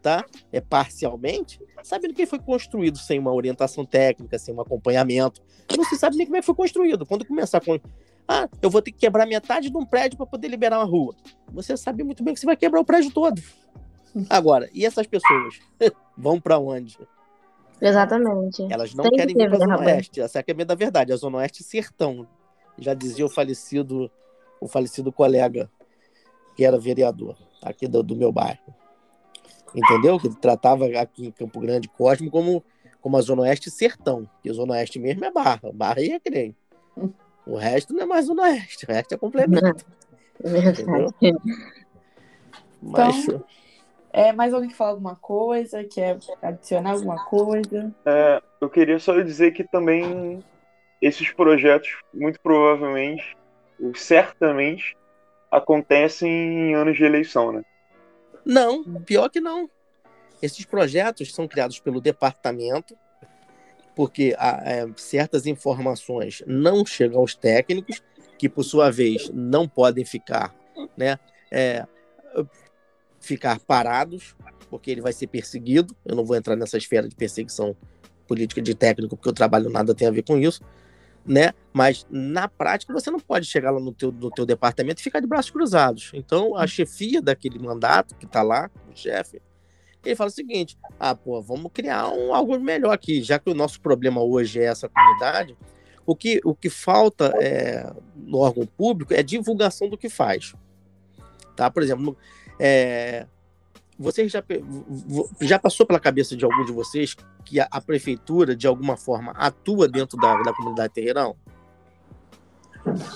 tá? 0.00 0.24
É 0.52 0.60
parcialmente, 0.60 1.60
sabendo 1.82 2.14
que 2.14 2.26
foi 2.26 2.38
construído 2.38 2.98
sem 2.98 3.18
uma 3.18 3.32
orientação 3.32 3.84
técnica, 3.84 4.38
sem 4.38 4.54
um 4.54 4.60
acompanhamento. 4.60 5.42
Não 5.76 5.84
se 5.84 5.96
sabe 5.96 6.16
nem 6.16 6.26
como 6.26 6.36
é 6.36 6.40
que 6.40 6.46
foi 6.46 6.54
construído. 6.54 7.04
Quando 7.06 7.26
começar 7.26 7.60
com 7.60 7.78
ah, 8.32 8.48
eu 8.62 8.70
vou 8.70 8.80
ter 8.80 8.92
que 8.92 8.98
quebrar 8.98 9.26
metade 9.26 9.68
de 9.68 9.76
um 9.76 9.84
prédio 9.84 10.16
para 10.16 10.24
poder 10.24 10.46
liberar 10.46 10.78
uma 10.78 10.84
rua. 10.84 11.16
Você 11.48 11.76
sabe 11.76 12.04
muito 12.04 12.22
bem 12.22 12.32
que 12.32 12.38
você 12.38 12.46
vai 12.46 12.56
quebrar 12.56 12.80
o 12.80 12.84
prédio 12.84 13.10
todo. 13.10 13.42
Agora, 14.28 14.70
e 14.72 14.86
essas 14.86 15.04
pessoas 15.04 15.58
vão 16.16 16.40
para 16.40 16.56
onde? 16.56 16.96
Exatamente. 17.80 18.72
Elas 18.72 18.94
não 18.94 19.02
Tem 19.02 19.18
querem 19.18 19.34
que 19.34 19.42
vir 19.42 19.48
para 19.48 19.56
a 19.56 19.60
Zona 19.60 19.78
Oeste. 19.80 20.20
Essa 20.20 20.38
é 20.38 20.44
a 20.48 20.64
da 20.64 20.76
verdade. 20.76 21.12
A 21.12 21.16
Zona 21.16 21.38
Oeste 21.38 21.64
sertão. 21.64 22.24
Já 22.78 22.94
dizia 22.94 23.26
o 23.26 23.28
falecido, 23.28 24.08
o 24.60 24.68
falecido 24.68 25.10
colega 25.10 25.68
que 26.54 26.64
era 26.64 26.78
vereador 26.78 27.36
aqui 27.60 27.88
do, 27.88 28.00
do 28.00 28.14
meu 28.14 28.30
bairro. 28.30 28.72
Entendeu? 29.74 30.20
Que 30.20 30.28
ele 30.28 30.36
tratava 30.36 30.86
aqui 30.86 31.26
em 31.26 31.30
Campo 31.32 31.58
Grande 31.58 31.88
Cosmo 31.88 32.30
como, 32.30 32.62
como 33.00 33.16
a 33.16 33.20
Zona 33.20 33.42
Oeste 33.42 33.72
sertão. 33.72 34.30
Que 34.40 34.50
a 34.50 34.52
Zona 34.52 34.74
Oeste 34.74 35.00
mesmo 35.00 35.24
é 35.24 35.32
barra. 35.32 35.72
Barra 35.74 36.00
e 36.00 36.06
recreio. 36.10 36.54
O 37.50 37.56
resto 37.56 37.92
não 37.92 38.02
é 38.02 38.06
mais 38.06 38.26
Zona 38.26 38.42
Oeste. 38.44 38.84
O 38.84 38.92
resto 38.92 39.12
é 39.12 39.18
complemento. 39.18 39.84
É 40.44 41.32
Mas. 42.80 43.24
Então... 43.24 43.44
É, 44.12 44.32
mais 44.32 44.52
alguém 44.52 44.68
que 44.68 44.76
fala 44.76 44.90
alguma 44.90 45.16
coisa? 45.16 45.84
Quer 45.84 46.18
adicionar 46.42 46.92
alguma 46.92 47.24
coisa? 47.26 47.94
É, 48.04 48.42
eu 48.60 48.68
queria 48.68 48.98
só 48.98 49.20
dizer 49.20 49.52
que 49.52 49.62
também 49.62 50.42
esses 51.00 51.30
projetos, 51.32 51.90
muito 52.12 52.40
provavelmente, 52.40 53.36
ou 53.80 53.94
certamente, 53.94 54.96
acontecem 55.50 56.30
em 56.30 56.74
anos 56.74 56.96
de 56.96 57.04
eleição, 57.04 57.52
né? 57.52 57.64
Não, 58.44 58.82
pior 59.02 59.28
que 59.28 59.40
não. 59.40 59.70
Esses 60.42 60.64
projetos 60.64 61.32
são 61.32 61.46
criados 61.46 61.78
pelo 61.78 62.00
departamento, 62.00 62.96
porque 63.94 64.36
é, 64.38 64.86
certas 64.96 65.46
informações 65.46 66.42
não 66.46 66.84
chegam 66.84 67.20
aos 67.20 67.34
técnicos, 67.34 68.02
que 68.38 68.48
por 68.48 68.64
sua 68.64 68.90
vez 68.90 69.30
não 69.32 69.68
podem 69.68 70.04
ficar, 70.04 70.54
né? 70.96 71.18
É, 71.50 71.86
ficar 73.20 73.60
parados, 73.60 74.34
porque 74.70 74.90
ele 74.90 75.00
vai 75.00 75.12
ser 75.12 75.26
perseguido. 75.26 75.94
Eu 76.04 76.16
não 76.16 76.24
vou 76.24 76.36
entrar 76.36 76.56
nessa 76.56 76.78
esfera 76.78 77.08
de 77.08 77.14
perseguição 77.14 77.76
política 78.26 78.62
de 78.62 78.74
técnico, 78.74 79.16
porque 79.16 79.28
o 79.28 79.32
trabalho 79.32 79.68
nada 79.68 79.94
tem 79.94 80.08
a 80.08 80.10
ver 80.10 80.22
com 80.22 80.38
isso, 80.38 80.62
né? 81.26 81.52
Mas 81.72 82.06
na 82.08 82.48
prática 82.48 82.92
você 82.92 83.10
não 83.10 83.20
pode 83.20 83.46
chegar 83.46 83.72
lá 83.72 83.80
no 83.80 83.92
teu, 83.92 84.10
no 84.12 84.30
teu 84.30 84.46
departamento 84.46 85.00
e 85.00 85.04
ficar 85.04 85.20
de 85.20 85.26
braços 85.26 85.50
cruzados. 85.50 86.10
Então 86.14 86.56
a 86.56 86.66
chefia 86.66 87.20
daquele 87.20 87.58
mandato 87.58 88.14
que 88.14 88.24
está 88.24 88.42
lá, 88.42 88.70
o 88.90 88.96
chefe, 88.96 89.42
ele 90.04 90.16
fala 90.16 90.28
o 90.28 90.32
seguinte: 90.32 90.78
ah, 90.98 91.14
pô, 91.14 91.40
vamos 91.42 91.70
criar 91.72 92.08
um, 92.08 92.34
algo 92.34 92.58
melhor 92.58 92.92
aqui, 92.92 93.22
já 93.22 93.38
que 93.38 93.50
o 93.50 93.54
nosso 93.54 93.80
problema 93.80 94.22
hoje 94.22 94.60
é 94.60 94.64
essa 94.64 94.88
comunidade. 94.88 95.56
O 96.06 96.16
que, 96.16 96.40
o 96.44 96.54
que 96.54 96.68
falta 96.68 97.32
é, 97.40 97.92
no 98.16 98.38
órgão 98.38 98.66
público 98.66 99.14
é 99.14 99.22
divulgação 99.22 99.88
do 99.88 99.98
que 99.98 100.08
faz. 100.08 100.54
Tá? 101.54 101.70
Por 101.70 101.82
exemplo, 101.82 102.16
é, 102.58 103.26
você 103.98 104.26
já, 104.26 104.42
já 105.42 105.58
passou 105.58 105.86
pela 105.86 106.00
cabeça 106.00 106.34
de 106.34 106.44
algum 106.44 106.64
de 106.64 106.72
vocês 106.72 107.14
que 107.44 107.60
a, 107.60 107.68
a 107.70 107.80
prefeitura, 107.80 108.56
de 108.56 108.66
alguma 108.66 108.96
forma, 108.96 109.32
atua 109.32 109.86
dentro 109.86 110.18
da, 110.18 110.42
da 110.42 110.54
comunidade 110.54 110.94
terreirão? 110.94 111.36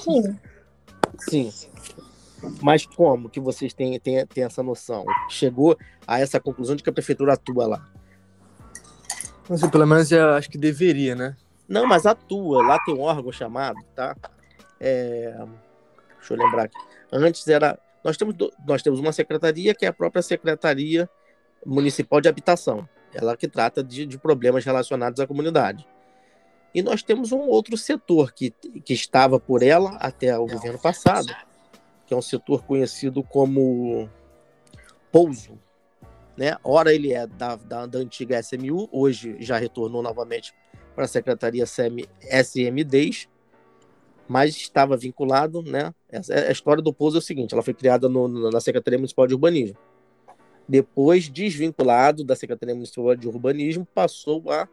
Sim. 0.03 0.39
Sim. 1.19 1.53
Mas 2.63 2.87
como 2.87 3.29
que 3.29 3.41
vocês 3.41 3.73
têm, 3.73 3.99
têm, 4.01 4.27
têm 4.27 4.45
essa 4.45 4.63
noção? 4.63 5.05
Chegou 5.29 5.77
a 6.07 6.21
essa 6.21 6.41
conclusão 6.41 6.77
de 6.77 6.83
que 6.83 6.91
a 6.91 6.93
prefeitura 6.93 7.35
atua 7.35 7.67
lá? 7.67 7.89
Não 9.49 9.57
sei, 9.57 9.69
pelo 9.69 9.87
menos 9.87 10.11
eu 10.11 10.31
acho 10.31 10.51
que 10.51 10.59
deveria, 10.59 11.15
né? 11.15 11.37
Não, 11.69 11.87
mas 11.87 12.07
atua. 12.07 12.67
Lá 12.67 12.79
tem 12.85 12.95
um 12.95 13.01
órgão 13.01 13.33
chamado, 13.33 13.79
tá? 13.95 14.17
É... 14.81 15.37
Deixa 16.19 16.35
eu 16.35 16.39
lembrar 16.39 16.65
aqui. 16.65 16.79
Antes 17.13 17.47
era 17.49 17.79
nós 18.05 18.19
temos, 18.19 18.35
nós 18.67 18.83
temos 18.83 19.01
uma 19.01 19.13
secretaria 19.13 19.75
que 19.75 19.87
é 19.87 19.89
a 19.89 19.93
própria 19.93 20.21
Secretaria 20.21 21.09
Municipal 21.65 22.21
de 22.21 22.29
Habitação, 22.29 22.87
ela 23.15 23.35
que 23.35 23.49
trata 23.49 23.83
de, 23.83 24.05
de 24.05 24.19
problemas 24.19 24.63
relacionados 24.63 25.19
à 25.19 25.27
comunidade. 25.27 25.87
E 26.75 26.83
nós 26.83 27.03
temos 27.03 27.33
um 27.33 27.39
outro 27.39 27.79
setor 27.79 28.33
que, 28.33 28.51
que 28.51 28.93
estava 28.93 29.41
por 29.41 29.63
ela 29.63 29.97
até 29.97 30.37
o 30.37 30.47
governo 30.47 30.79
passado, 30.79 31.35
que 32.07 32.15
é 32.15 32.17
um 32.17 32.23
setor 32.23 32.65
conhecido 32.65 33.23
como 33.23 34.09
Pouso. 35.11 35.59
Né? 36.37 36.57
Ora 36.65 36.93
ele 36.93 37.13
é 37.13 37.27
da, 37.27 37.57
da, 37.57 37.87
da 37.87 37.99
antiga 37.99 38.41
SMU, 38.41 38.89
hoje 38.91 39.37
já 39.39 39.57
retornou 39.57 40.03
novamente 40.03 40.53
para 40.95 41.05
a 41.05 41.09
Secretaria 41.09 41.65
SM, 41.65 42.07
SMDs, 42.21 43.29
mas 44.27 44.57
estava 44.57 44.97
vinculado, 44.97 45.63
né? 45.63 45.95
A 46.49 46.51
história 46.51 46.83
do 46.83 46.93
Pouso 46.93 47.17
é 47.17 47.21
o 47.21 47.23
seguinte: 47.23 47.53
ela 47.53 47.63
foi 47.63 47.75
criada 47.75 48.09
no, 48.09 48.51
na 48.51 48.61
Secretaria 48.61 48.99
Municipal 48.99 49.27
de 49.27 49.35
Urbanismo. 49.35 49.77
Depois, 50.67 51.29
desvinculado 51.29 52.25
da 52.25 52.35
Secretaria 52.35 52.75
Municipal 52.75 53.15
de 53.15 53.29
Urbanismo, 53.29 53.87
passou 53.95 54.51
a 54.51 54.67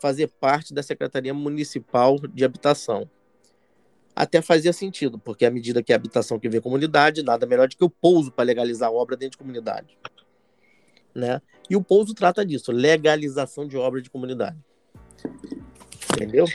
fazer 0.00 0.28
parte 0.40 0.72
da 0.72 0.82
Secretaria 0.82 1.34
Municipal 1.34 2.18
de 2.18 2.44
Habitação. 2.44 3.08
Até 4.14 4.42
fazia 4.42 4.72
sentido, 4.72 5.18
porque 5.18 5.46
à 5.46 5.50
medida 5.50 5.82
que 5.82 5.92
a 5.92 5.96
habitação 5.96 6.38
que 6.38 6.48
vê 6.48 6.60
comunidade, 6.60 7.22
nada 7.22 7.46
melhor 7.46 7.68
do 7.68 7.76
que 7.76 7.84
o 7.84 7.90
pouso 7.90 8.32
para 8.32 8.44
legalizar 8.44 8.88
a 8.88 8.92
obra 8.92 9.16
dentro 9.16 9.32
de 9.32 9.38
comunidade. 9.38 9.96
Né? 11.14 11.40
E 11.70 11.76
o 11.76 11.82
pouso 11.82 12.14
trata 12.14 12.44
disso, 12.44 12.72
legalização 12.72 13.66
de 13.66 13.76
obra 13.76 14.02
de 14.02 14.10
comunidade. 14.10 14.56
Entendeu? 16.12 16.46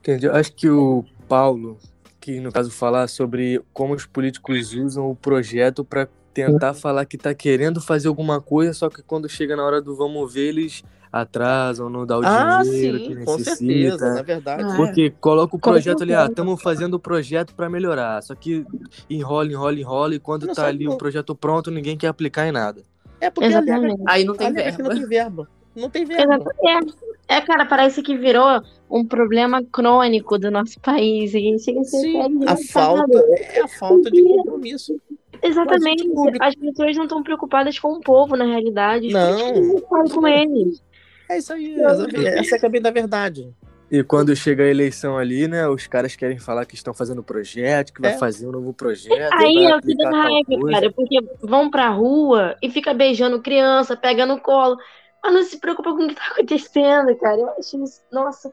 Entendi. 0.00 0.28
Acho 0.28 0.52
que 0.52 0.68
o 0.68 1.04
Paulo, 1.28 1.78
que 2.20 2.40
no 2.40 2.52
caso 2.52 2.70
falar 2.70 3.08
sobre 3.08 3.62
como 3.72 3.94
os 3.94 4.06
políticos 4.06 4.74
usam 4.74 5.10
o 5.10 5.16
projeto 5.16 5.84
para 5.84 6.08
tentar 6.32 6.74
falar 6.74 7.04
que 7.06 7.16
está 7.16 7.34
querendo 7.34 7.80
fazer 7.80 8.08
alguma 8.08 8.40
coisa, 8.40 8.72
só 8.72 8.88
que 8.88 9.02
quando 9.02 9.28
chega 9.28 9.56
na 9.56 9.64
hora 9.64 9.80
do 9.80 9.96
vamos 9.96 10.32
ver, 10.32 10.48
eles 10.48 10.82
atrasam, 11.12 11.90
não 11.90 12.06
dá 12.06 12.18
o 12.18 12.22
ah, 12.24 12.62
dinheiro 12.62 12.98
sim, 12.98 13.04
que 13.04 13.14
necessita. 13.14 13.32
Com 13.32 13.38
certeza, 13.38 14.14
na 14.14 14.22
verdade. 14.22 14.62
Ah, 14.64 14.76
porque 14.76 15.02
é. 15.02 15.10
coloca 15.10 15.56
o 15.56 15.58
projeto 15.58 16.02
ali, 16.02 16.14
ah, 16.14 16.26
estamos 16.26 16.62
fazendo 16.62 16.94
o 16.94 17.00
projeto 17.00 17.54
para 17.54 17.68
melhorar. 17.68 18.22
Só 18.22 18.34
que 18.34 18.64
enrola, 19.08 19.50
enrola, 19.50 19.78
enrola, 19.78 20.14
e 20.14 20.18
quando 20.20 20.46
não, 20.46 20.54
tá 20.54 20.66
ali 20.66 20.86
o 20.86 20.92
um 20.92 20.96
projeto 20.98 21.34
pronto, 21.34 21.70
ninguém 21.70 21.96
quer 21.96 22.08
aplicar 22.08 22.46
em 22.46 22.52
nada. 22.52 22.82
É 23.20 23.28
porque 23.28 23.52
alega, 23.52 23.72
Exatamente. 23.72 24.02
Aí 24.06 24.24
não 24.24 24.34
tem 24.34 24.54
que 24.54 24.62
não 24.62 24.64
verba. 24.64 24.94
tem 24.94 25.06
verba. 25.06 25.48
Não 25.76 25.90
tem 25.90 26.04
verba. 26.04 26.34
Exatamente. 26.34 26.94
É. 27.28 27.36
é, 27.36 27.40
cara, 27.40 27.66
parece 27.66 28.02
que 28.02 28.16
virou 28.16 28.62
um 28.90 29.04
problema 29.04 29.62
crônico 29.64 30.38
do 30.38 30.50
nosso 30.50 30.80
país. 30.80 31.34
A 31.34 31.38
gente 31.38 31.62
chega 31.62 31.80
a 31.80 31.84
ser 31.84 32.00
Sim, 32.00 32.44
a 32.46 32.56
falta 32.56 33.18
é 33.36 33.60
a 33.60 33.68
falta 33.68 34.10
de 34.10 34.22
compromisso. 34.22 35.00
Exatamente. 35.42 36.06
Público- 36.08 36.44
As 36.44 36.54
pessoas 36.54 36.96
não 36.96 37.04
estão 37.04 37.22
preocupadas 37.22 37.78
com 37.78 37.92
o 37.92 38.00
povo, 38.00 38.36
na 38.36 38.44
realidade. 38.44 39.08
Não. 39.08 39.80
não 39.90 40.08
com 40.08 40.26
eles. 40.26 40.82
É 41.30 41.38
isso 41.38 41.52
aí, 41.52 41.80
essa, 41.80 42.06
essa 42.40 42.56
é 42.56 42.58
que 42.58 42.66
é 42.66 42.68
bem 42.68 42.82
da 42.82 42.90
verdade. 42.90 43.54
E 43.90 44.02
quando 44.04 44.34
chega 44.36 44.62
a 44.64 44.68
eleição 44.68 45.16
ali, 45.18 45.48
né, 45.48 45.66
os 45.68 45.86
caras 45.86 46.14
querem 46.14 46.38
falar 46.38 46.64
que 46.64 46.74
estão 46.74 46.92
fazendo 46.94 47.22
projeto, 47.22 47.92
que 47.92 48.00
vai 48.00 48.12
É. 48.12 48.18
fazer 48.18 48.46
um 48.46 48.52
novo 48.52 48.72
projeto. 48.72 49.32
Aí 49.32 49.54
eu 49.56 49.62
fico 49.62 49.74
aplicar 49.74 50.10
tal 50.10 50.20
raiva, 50.22 50.70
cara, 50.72 50.92
porque 50.92 51.18
vão 51.42 51.70
pra 51.70 51.88
rua 51.88 52.56
e 52.62 52.70
fica 52.70 52.94
beijando 52.94 53.42
criança, 53.42 53.96
pega 53.96 54.24
no 54.26 54.40
colo, 54.40 54.76
mas 55.22 55.32
não 55.34 55.42
se 55.42 55.58
preocupa 55.58 55.90
com 55.90 56.04
o 56.04 56.08
que 56.08 56.14
tá 56.14 56.22
acontecendo, 56.34 57.16
cara. 57.16 57.38
Eu 57.38 57.48
acho 57.58 57.82
isso, 57.82 58.00
nossa, 58.12 58.52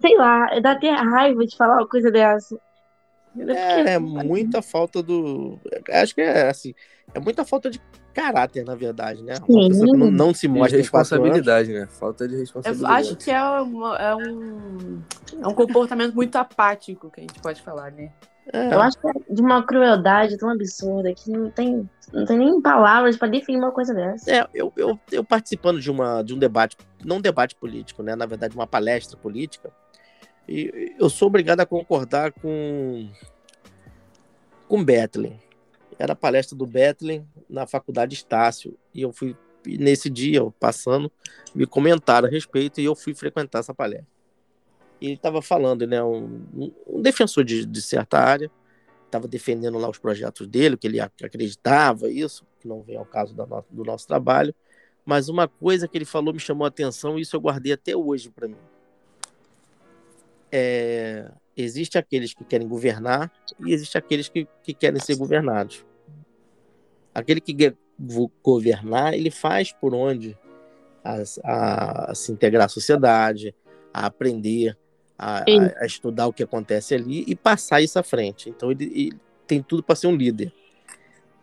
sei 0.00 0.16
lá, 0.16 0.46
dá 0.60 0.72
até 0.72 0.90
raiva 0.90 1.44
de 1.46 1.56
falar 1.56 1.76
uma 1.78 1.88
coisa 1.88 2.10
dessa. 2.10 2.58
É, 3.36 3.94
é 3.94 3.98
muita 3.98 4.62
falta 4.62 5.02
do. 5.02 5.58
Acho 5.90 6.14
que 6.14 6.20
é 6.20 6.48
assim. 6.48 6.74
É 7.12 7.20
muita 7.20 7.44
falta 7.44 7.70
de 7.70 7.80
caráter, 8.12 8.64
na 8.64 8.74
verdade, 8.74 9.22
né? 9.22 9.34
Uma 9.48 9.62
Sim. 9.62 9.68
pessoa 9.68 9.90
que 9.90 9.96
não, 9.96 10.10
não 10.10 10.34
se 10.34 10.46
mostra 10.48 10.78
responsabilidade, 10.78 11.72
né? 11.72 11.86
Falta 11.86 12.26
de 12.28 12.34
Eu 12.34 12.40
responsabilidade. 12.40 13.08
acho 13.08 13.16
que 13.16 13.30
é, 13.30 13.42
uma- 13.60 13.96
é 13.96 14.14
um, 14.16 15.00
é 15.42 15.48
um 15.48 15.54
comportamento 15.54 16.14
muito 16.14 16.36
apático 16.36 17.10
que 17.10 17.20
a 17.20 17.22
gente 17.22 17.40
pode 17.40 17.60
falar, 17.62 17.90
né? 17.90 18.12
É, 18.52 18.74
Eu 18.74 18.80
acho 18.80 18.98
que 19.00 19.08
é 19.08 19.12
de 19.34 19.40
uma 19.40 19.62
crueldade 19.66 20.36
tão 20.36 20.50
absurda 20.50 21.12
que 21.14 21.30
não 21.30 21.50
tem, 21.50 21.88
não 22.12 22.24
tem 22.26 22.38
nem 22.38 22.60
palavras 22.60 23.16
pra 23.16 23.26
definir 23.26 23.58
uma 23.58 23.72
coisa 23.72 23.94
dessa. 23.94 24.30
É, 24.30 24.46
eu, 24.52 24.72
eu, 24.76 24.98
eu 25.10 25.24
participando 25.24 25.80
de, 25.80 25.90
uma, 25.90 26.22
de 26.22 26.34
um 26.34 26.38
debate, 26.38 26.76
não 27.04 27.16
um 27.16 27.20
debate 27.20 27.54
político, 27.54 28.02
né? 28.02 28.14
Na 28.14 28.26
verdade, 28.26 28.54
uma 28.54 28.66
palestra 28.66 29.16
política, 29.16 29.72
e 30.48 30.94
eu 30.98 31.08
sou 31.08 31.28
obrigado 31.28 31.60
a 31.60 31.66
concordar 31.66 32.32
com, 32.32 33.08
com 34.68 34.84
Bethlen. 34.84 35.40
Era 35.98 36.12
a 36.12 36.16
palestra 36.16 36.56
do 36.56 36.66
Bethlen 36.66 37.26
na 37.48 37.66
faculdade 37.66 38.14
Estácio, 38.14 38.76
e 38.92 39.02
eu 39.02 39.12
fui, 39.12 39.36
nesse 39.64 40.10
dia, 40.10 40.40
passando, 40.58 41.10
me 41.54 41.66
comentaram 41.66 42.26
a 42.26 42.30
respeito, 42.30 42.80
e 42.80 42.84
eu 42.84 42.94
fui 42.94 43.14
frequentar 43.14 43.60
essa 43.60 43.74
palestra. 43.74 44.06
E 45.00 45.06
ele 45.06 45.14
estava 45.14 45.42
falando, 45.42 45.86
né? 45.86 46.02
Um, 46.02 46.72
um- 46.86 47.02
defensor 47.02 47.44
de, 47.44 47.64
de 47.64 47.82
certa 47.82 48.18
área, 48.18 48.50
estava 49.06 49.28
defendendo 49.28 49.78
lá 49.78 49.88
os 49.88 49.98
projetos 49.98 50.46
dele, 50.48 50.76
que 50.76 50.86
ele 50.86 51.00
ac- 51.00 51.24
acreditava 51.24 52.10
isso, 52.10 52.44
que 52.58 52.66
não 52.66 52.82
vem 52.82 52.96
ao 52.96 53.04
caso 53.04 53.34
do 53.70 53.84
nosso 53.84 54.06
trabalho. 54.06 54.54
Mas 55.04 55.28
uma 55.28 55.46
coisa 55.46 55.86
que 55.86 55.96
ele 55.98 56.04
falou 56.04 56.32
me 56.32 56.40
chamou 56.40 56.64
a 56.64 56.68
atenção 56.68 57.18
e 57.18 57.22
isso 57.22 57.36
eu 57.36 57.40
guardei 57.40 57.72
até 57.72 57.94
hoje 57.94 58.30
para 58.30 58.48
mim. 58.48 58.56
É, 60.56 61.28
existe 61.56 61.98
aqueles 61.98 62.32
que 62.32 62.44
querem 62.44 62.68
governar 62.68 63.28
e 63.58 63.72
existe 63.72 63.98
aqueles 63.98 64.28
que, 64.28 64.46
que 64.62 64.72
querem 64.72 65.00
ser 65.00 65.16
governados. 65.16 65.84
Aquele 67.12 67.40
que 67.40 67.52
quer 67.52 67.74
governar, 68.42 69.14
ele 69.14 69.30
faz 69.32 69.72
por 69.72 69.92
onde 69.94 70.36
a, 71.02 71.22
a- 71.44 72.10
a 72.10 72.14
se 72.14 72.30
integrar 72.30 72.66
à 72.66 72.68
sociedade, 72.68 73.52
a 73.92 74.06
aprender, 74.06 74.76
a, 75.18 75.44
a 75.80 75.86
estudar 75.86 76.26
o 76.28 76.32
que 76.32 76.42
acontece 76.44 76.94
ali 76.94 77.24
e 77.26 77.34
passar 77.34 77.80
isso 77.82 77.98
à 77.98 78.02
frente. 78.04 78.48
Então 78.48 78.70
ele, 78.70 78.84
ele 78.84 79.20
tem 79.48 79.60
tudo 79.62 79.82
para 79.82 79.96
ser 79.96 80.06
um 80.06 80.16
líder. 80.16 80.52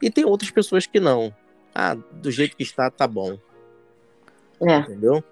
E 0.01 0.09
tem 0.09 0.23
outras 0.25 0.51
pessoas 0.51 0.85
que 0.87 0.99
não. 1.01 1.33
Ah, 1.75 1.95
do 1.95 2.31
jeito 2.31 2.55
que 2.55 2.63
está, 2.63 2.89
tá 2.89 3.07
bom. 3.07 3.37
É, 4.61 4.77
Entendeu? 4.79 5.23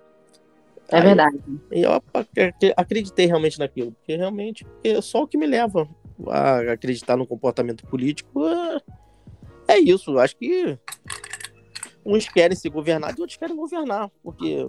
É 0.91 0.97
Aí- 0.97 1.03
verdade. 1.03 1.37
e 1.71 1.81
eu 1.81 1.91
ac- 1.93 2.73
acreditei 2.75 3.25
realmente 3.25 3.59
naquilo, 3.59 3.91
porque 3.91 4.15
realmente 4.15 4.65
é 4.83 4.99
só 5.01 5.23
o 5.23 5.27
que 5.27 5.37
me 5.37 5.45
leva 5.47 5.87
a 6.27 6.71
acreditar 6.73 7.15
no 7.15 7.25
comportamento 7.27 7.85
político 7.87 8.45
é, 8.47 8.77
é 9.75 9.79
isso. 9.79 10.17
Acho 10.19 10.35
que 10.35 10.77
uns 12.05 12.27
querem 12.27 12.55
ser 12.57 12.69
governados 12.69 13.17
e 13.17 13.21
outros 13.21 13.37
querem 13.37 13.55
governar, 13.55 14.09
porque 14.23 14.67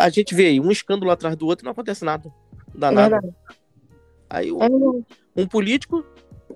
a 0.00 0.08
gente 0.08 0.34
vê 0.34 0.46
aí 0.46 0.60
um 0.60 0.70
escândalo 0.70 1.10
atrás 1.10 1.36
do 1.36 1.46
outro 1.46 1.64
e 1.64 1.66
não 1.66 1.72
acontece 1.72 2.04
nada. 2.04 2.32
Não 2.72 2.80
dá 2.80 2.88
É 2.88 2.90
nada. 2.92 3.20
verdade. 3.20 3.34
Aí 4.30 4.52
um, 4.52 5.04
É 5.36 5.40
um 5.42 5.46
político 5.46 6.04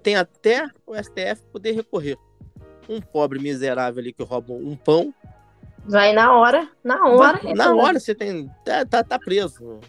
tem 0.03 0.17
até 0.17 0.67
o 0.87 0.95
STF 0.97 1.43
poder 1.53 1.73
recorrer. 1.73 2.17
Um 2.89 3.01
pobre 3.01 3.39
miserável 3.39 4.01
ali 4.01 4.13
que 4.13 4.23
rouba 4.23 4.53
um 4.53 4.77
pão, 4.77 5.15
Vai 5.85 6.13
na 6.13 6.37
hora, 6.37 6.69
na 6.85 7.07
hora. 7.09 7.39
Vai- 7.43 7.55
Na 7.55 7.75
hora 7.75 7.99
você 7.99 8.15
tem. 8.15 8.49
Tá, 8.65 8.85
tá, 8.85 9.03
tá 9.05 9.19
preso. 9.19 9.81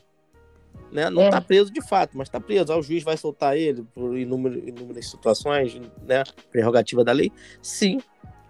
Né? 0.91 1.09
Não 1.09 1.23
É. 1.23 1.29
tá 1.29 1.41
preso 1.41 1.71
de 1.71 1.81
fato, 1.81 2.17
mas 2.17 2.29
tá 2.29 2.39
preso. 2.39 2.71
Aí 2.71 2.79
o 2.79 2.83
juiz 2.83 3.03
vai 3.03 3.17
soltar 3.17 3.57
ele 3.57 3.83
por 3.93 4.15
inúmeras, 4.17 4.61
inúmeras 4.67 5.09
situações, 5.09 5.79
né? 6.05 6.23
Prerrogativa 6.51 7.03
da 7.03 7.11
lei. 7.11 7.31
Sim. 7.61 7.99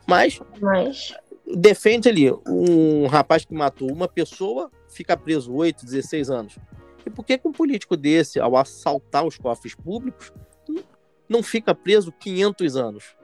Mas 0.05 0.41
Mas, 0.59 1.13
defende 1.55 2.09
ali 2.09 2.29
um 2.47 3.07
rapaz 3.07 3.45
que 3.45 3.53
matou 3.53 3.89
uma 3.91 4.07
pessoa, 4.07 4.69
fica 4.89 5.15
preso 5.15 5.53
8, 5.53 5.85
16 5.85 6.29
anos. 6.29 6.57
E 7.05 7.09
por 7.09 7.25
que, 7.25 7.37
que 7.37 7.47
um 7.47 7.51
político 7.53 7.95
desse, 7.95 8.39
ao 8.39 8.55
assaltar 8.57 9.25
os 9.25 9.37
cofres 9.37 9.73
públicos, 9.75 10.31
não- 10.67 10.83
não 11.29 11.43
fica 11.43 11.73
preso 11.73 12.11
500 12.11 12.75
anos? 12.75 13.15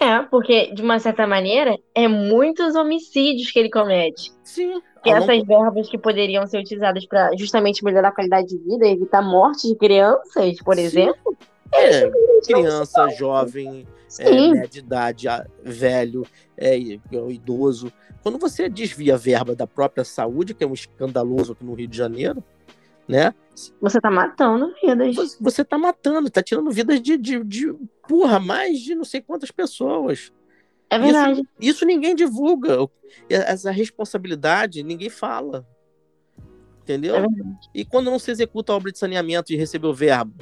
É, 0.00 0.22
porque, 0.22 0.72
de 0.72 0.82
uma 0.82 0.98
certa 0.98 1.26
maneira, 1.26 1.76
é 1.94 2.06
muitos 2.06 2.74
homicídios 2.74 3.50
que 3.50 3.58
ele 3.58 3.70
comete. 3.70 4.32
Sim. 4.42 4.80
E 5.04 5.10
essas 5.10 5.42
verbas 5.44 5.88
que 5.88 5.98
poderiam 5.98 6.46
ser 6.46 6.58
utilizadas 6.58 7.06
para 7.06 7.30
justamente 7.36 7.84
melhorar 7.84 8.08
a 8.08 8.12
qualidade 8.12 8.48
de 8.48 8.58
vida 8.58 8.86
e 8.86 8.92
evitar 8.92 9.22
morte 9.22 9.68
de 9.68 9.76
crianças, 9.76 10.60
por 10.62 10.76
Sim. 10.76 10.82
exemplo. 10.82 11.36
É, 11.72 12.10
criança, 12.46 13.08
jovem, 13.10 13.86
é, 14.18 14.30
média 14.30 14.68
de 14.68 14.78
idade, 14.78 15.26
velho, 15.62 16.26
é, 16.56 16.76
é, 16.76 16.98
idoso. 17.28 17.92
Quando 18.22 18.38
você 18.38 18.68
desvia 18.68 19.14
a 19.14 19.18
verba 19.18 19.54
da 19.54 19.66
própria 19.66 20.04
saúde, 20.04 20.54
que 20.54 20.64
é 20.64 20.66
um 20.66 20.74
escandaloso 20.74 21.52
aqui 21.52 21.64
no 21.64 21.74
Rio 21.74 21.88
de 21.88 21.96
Janeiro, 21.96 22.42
né? 23.08 23.34
você 23.80 24.00
tá 24.00 24.10
matando 24.10 24.72
vidas. 24.80 25.16
Você, 25.16 25.36
você 25.40 25.64
tá 25.64 25.76
matando, 25.76 26.30
tá 26.30 26.42
tirando 26.42 26.70
vidas 26.70 27.00
de, 27.00 27.16
de, 27.16 27.42
de 27.42 27.74
porra, 28.06 28.38
mais 28.38 28.78
de 28.78 28.94
não 28.94 29.04
sei 29.04 29.20
quantas 29.20 29.50
pessoas. 29.50 30.32
É 30.90 30.98
verdade. 30.98 31.42
Isso 31.60 31.84
ninguém 31.84 32.14
divulga. 32.14 32.88
Essa 33.28 33.70
responsabilidade 33.70 34.82
ninguém 34.82 35.10
fala. 35.10 35.66
Entendeu? 36.82 37.16
É. 37.16 37.26
E 37.74 37.84
quando 37.84 38.10
não 38.10 38.18
se 38.18 38.30
executa 38.30 38.72
a 38.72 38.76
obra 38.76 38.92
de 38.92 38.98
saneamento 38.98 39.52
e 39.52 39.56
recebeu 39.56 39.92
verba? 39.92 40.32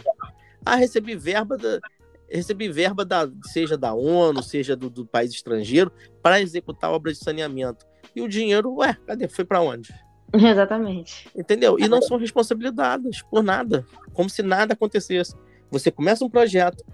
Ah, 0.65 0.77
recebi 0.77 1.17
verba 1.17 1.57
da. 1.57 1.81
Recebi 2.29 2.69
verba 2.69 3.05
da, 3.05 3.31
seja 3.45 3.79
da 3.79 3.95
ONU, 3.95 4.43
seja 4.43 4.75
do, 4.75 4.91
do 4.91 5.07
país 5.07 5.31
estrangeiro, 5.31 5.93
para 6.21 6.41
executar 6.41 6.91
a 6.91 6.93
obra 6.93 7.13
de 7.13 7.19
saneamento. 7.19 7.87
E 8.17 8.21
o 8.21 8.29
dinheiro, 8.29 8.75
ué, 8.75 8.97
cadê? 9.07 9.29
Foi 9.29 9.45
para 9.45 9.61
onde? 9.61 9.95
Exatamente. 10.35 11.29
Entendeu? 11.37 11.79
E 11.79 11.89
não 11.89 12.03
são 12.03 12.17
responsabilizadas 12.17 13.23
por 13.23 13.43
nada, 13.43 13.87
como 14.13 14.29
se 14.29 14.43
nada 14.43 14.75
acontecesse. 14.75 15.35
Você 15.71 15.91
começa 15.91 16.25
um 16.25 16.31
projeto, 16.31 16.85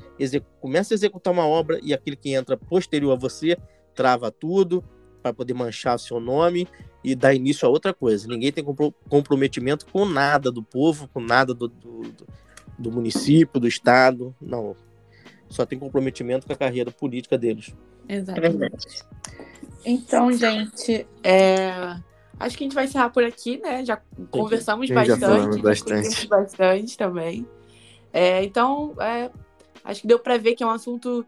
começa 0.61 0.95
a 0.95 0.97
executar 0.97 1.33
uma 1.33 1.47
obra 1.47 1.79
e 1.83 1.93
aquele 1.93 2.17
que 2.17 2.31
entra 2.33 2.57
posterior 2.57 3.13
a 3.13 3.17
você 3.17 3.57
trava 3.95 4.31
tudo 4.31 4.83
para 5.23 5.33
poder 5.33 5.55
manchar 5.55 5.99
seu 5.99 6.19
nome 6.19 6.67
e 7.05 7.15
dar 7.15 7.35
início 7.35 7.67
a 7.67 7.71
outra 7.71 7.93
coisa. 7.93 8.27
Ninguém 8.27 8.51
tem 8.51 8.65
compro- 8.65 8.95
comprometimento 9.09 9.87
com 9.87 10.05
nada 10.05 10.51
do 10.51 10.63
povo, 10.63 11.07
com 11.09 11.21
nada 11.21 11.53
do, 11.53 11.69
do, 11.69 12.01
do- 12.03 12.27
do 12.79 12.91
município, 12.91 13.61
do 13.61 13.69
estado. 13.69 14.35
Não. 14.41 14.75
Só 15.49 15.67
tem 15.67 15.79
comprometimento 15.79 16.47
com 16.47 16.53
a 16.55 16.57
carreira 16.57 16.91
política 16.91 17.37
deles. 17.37 17.75
É 18.09 18.17
Exatamente. 18.17 18.57
verdade. 18.57 19.03
Então, 19.85 20.33
gente, 20.33 21.07
é, 21.23 21.97
acho 22.43 22.57
que 22.57 22.65
a 22.65 22.67
gente 22.67 22.75
vai 22.75 22.85
encerrar 22.85 23.11
por 23.11 23.25
aqui, 23.25 23.59
né? 23.59 23.85
Já 23.85 24.01
conversamos 24.31 24.89
já 24.89 24.95
bastante, 24.95 25.21
falamos 25.21 25.57
bastante. 25.61 26.03
discutimos 26.03 26.25
bastante 26.27 26.99
também. 26.99 27.47
É, 28.13 28.45
então, 28.45 28.95
é, 29.01 29.31
acho 29.85 30.03
que 30.03 30.07
deu 30.07 30.19
para 30.19 30.37
ver 30.37 30.55
que 30.55 30.63
é 30.63 30.67
um 30.67 30.71
assunto 30.71 31.25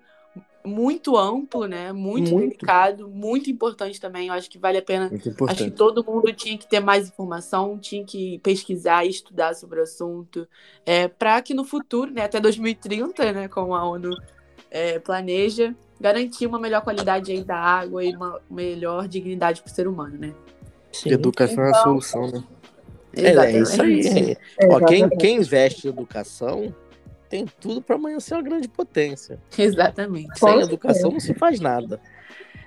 muito 0.65 1.17
amplo, 1.17 1.67
né? 1.67 1.93
Muito, 1.93 2.33
Muito. 2.33 2.49
delicado, 2.49 3.09
muito 3.09 3.51
importante 3.51 4.01
também. 4.01 4.29
Eu 4.29 4.35
acho 4.35 4.51
que 4.51 4.59
vale 4.59 4.79
a 4.79 4.83
pena. 4.83 5.09
Muito 5.11 5.45
Acho 5.47 5.65
que 5.65 5.71
todo 5.71 6.05
mundo 6.05 6.33
tinha 6.33 6.57
que 6.57 6.67
ter 6.67 6.81
mais 6.81 7.09
informação, 7.09 7.79
tinha 7.79 8.05
que 8.05 8.39
pesquisar 8.39 9.05
e 9.05 9.11
estudar 9.11 9.55
sobre 9.55 9.81
o 9.81 9.83
assunto, 9.83 10.49
é, 10.87 11.07
para 11.07 11.41
que 11.43 11.53
no 11.53 11.65
futuro, 11.65 12.11
né, 12.11 12.23
até 12.23 12.41
2030, 12.41 13.33
né, 13.33 13.49
como 13.49 13.75
a 13.75 13.85
ONU 13.85 14.11
é, 14.71 14.99
planeja, 14.99 15.75
garantir 16.01 16.47
uma 16.47 16.59
melhor 16.59 16.83
qualidade 16.83 17.31
aí 17.31 17.45
da 17.45 17.57
água 17.57 18.03
e 18.03 18.15
uma 18.15 18.41
melhor 18.51 19.07
dignidade 19.07 19.63
para 19.63 19.71
o 19.71 19.75
ser 19.75 19.87
humano, 19.87 20.19
né? 20.19 20.35
Educação 21.07 21.65
é 21.65 21.71
a 21.71 21.75
solução, 21.75 22.31
né? 22.31 22.45
É, 23.17 23.29
é 23.29 23.59
isso 23.61 23.81
aí. 23.81 24.01
Exatamente. 24.01 24.39
Ó, 24.71 24.81
quem, 24.81 25.09
quem 25.09 25.37
investe 25.37 25.87
em 25.87 25.91
educação 25.91 26.75
tem 27.29 27.47
tudo 27.47 27.83
para 27.83 27.97
amanhã 27.97 28.21
ser 28.21 28.35
uma 28.35 28.43
grande 28.43 28.69
potência. 28.69 29.41
Exatamente. 29.57 30.39
Sem 30.39 30.61
educação 30.61 31.11
não 31.11 31.21
se 31.21 31.35
faz 31.35 31.61
nada. 31.61 32.01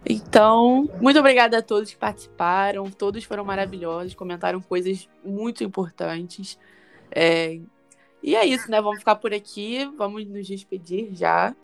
Então, 0.06 0.90
muito 1.02 1.20
obrigada 1.20 1.58
a 1.58 1.62
todos 1.62 1.92
que 1.92 1.98
participaram. 1.98 2.90
Todos 2.90 3.24
foram 3.24 3.44
maravilhosos, 3.44 4.14
comentaram 4.14 4.62
coisas 4.62 5.08
muito 5.24 5.64
importantes. 5.64 6.58
É... 7.12 7.60
E 8.24 8.36
é 8.36 8.46
isso, 8.46 8.70
né? 8.70 8.82
Vamos 8.82 9.00
ficar 9.00 9.16
por 9.16 9.34
aqui. 9.34 9.90
Vamos 9.98 10.26
nos 10.26 10.48
despedir 10.48 11.10
já. 11.14 11.56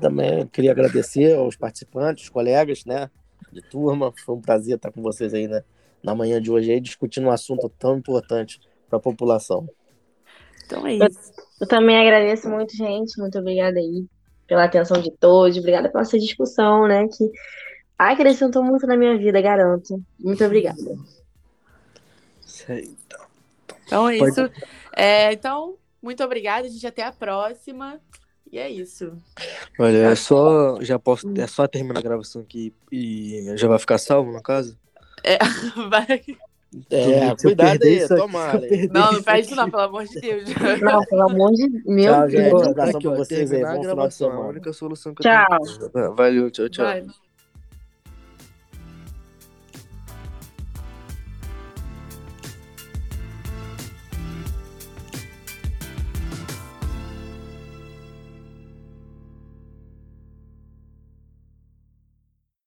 Também 0.00 0.46
queria 0.46 0.72
agradecer 0.72 1.36
aos 1.36 1.56
participantes, 1.56 2.24
os 2.24 2.30
colegas, 2.30 2.84
né? 2.84 3.10
De 3.56 3.62
turma. 3.62 4.12
Foi 4.24 4.34
um 4.34 4.40
prazer 4.40 4.76
estar 4.76 4.92
com 4.92 5.00
vocês 5.00 5.32
aí 5.32 5.48
né, 5.48 5.64
na 6.02 6.14
manhã 6.14 6.40
de 6.40 6.50
hoje 6.50 6.70
aí, 6.70 6.80
discutindo 6.80 7.26
um 7.26 7.30
assunto 7.30 7.68
tão 7.78 7.96
importante 7.96 8.60
para 8.88 8.98
a 8.98 9.00
população. 9.00 9.68
Então 10.66 10.86
é 10.86 10.94
isso. 10.94 11.32
Eu, 11.36 11.44
eu 11.62 11.68
também 11.68 11.98
agradeço 11.98 12.48
muito, 12.48 12.76
gente. 12.76 13.18
Muito 13.18 13.38
obrigada 13.38 13.78
aí 13.78 14.06
pela 14.46 14.64
atenção 14.64 15.00
de 15.00 15.10
todos. 15.10 15.56
Obrigada 15.56 15.88
pela 15.88 16.02
essa 16.02 16.18
discussão, 16.18 16.86
né? 16.86 17.08
Que 17.08 17.30
acrescentou 17.98 18.62
muito 18.62 18.86
na 18.86 18.96
minha 18.96 19.16
vida, 19.16 19.40
garanto. 19.40 20.02
Muito 20.18 20.44
obrigada. 20.44 20.78
Então. 20.80 22.76
então 23.86 24.08
é 24.08 24.16
isso. 24.18 24.50
É, 24.94 25.32
então, 25.32 25.76
muito 26.02 26.22
obrigada, 26.22 26.68
gente. 26.68 26.86
Até 26.86 27.04
a 27.04 27.12
próxima. 27.12 28.00
E 28.56 28.58
é 28.58 28.70
isso. 28.70 29.12
Olha, 29.78 29.98
é 29.98 30.14
só. 30.14 30.80
Já 30.80 30.98
posso. 30.98 31.30
É 31.36 31.46
só 31.46 31.66
terminar 31.68 31.98
a 31.98 32.02
gravação 32.02 32.40
aqui 32.40 32.72
e 32.90 33.52
já 33.54 33.68
vai 33.68 33.78
ficar 33.78 33.98
salvo, 33.98 34.32
no 34.32 34.42
caso? 34.42 34.78
É, 35.22 35.36
vai. 35.90 36.24
É, 36.90 37.36
cuidado 37.36 37.84
aí, 37.84 38.08
tomara. 38.08 38.62
Não, 38.90 39.12
não 39.12 39.22
faz 39.22 39.46
isso 39.46 39.54
não, 39.54 39.70
pelo 39.70 39.82
amor 39.82 40.06
de 40.06 40.20
Deus. 40.20 40.44
Não, 40.80 41.04
pelo 41.04 41.30
amor 41.30 41.52
de 41.52 41.68
meu 41.86 42.14
tchau, 42.14 42.28
Deus. 42.28 42.32
Gente, 42.32 42.54
um 42.54 42.70
abração 42.70 43.00
pra 43.00 43.10
vocês 43.10 43.52
aí, 43.52 43.62
bom 43.62 43.82
final 43.82 44.08
de 44.08 44.14
semana. 44.14 44.40
A 44.40 44.48
única 44.48 44.72
solução 44.72 45.14
que 45.14 45.22
tchau. 45.22 45.58
eu 45.78 45.90
tenho. 45.90 46.14
Valeu, 46.14 46.50
tchau, 46.50 46.68
tchau. 46.70 46.86
Vai. 46.86 47.06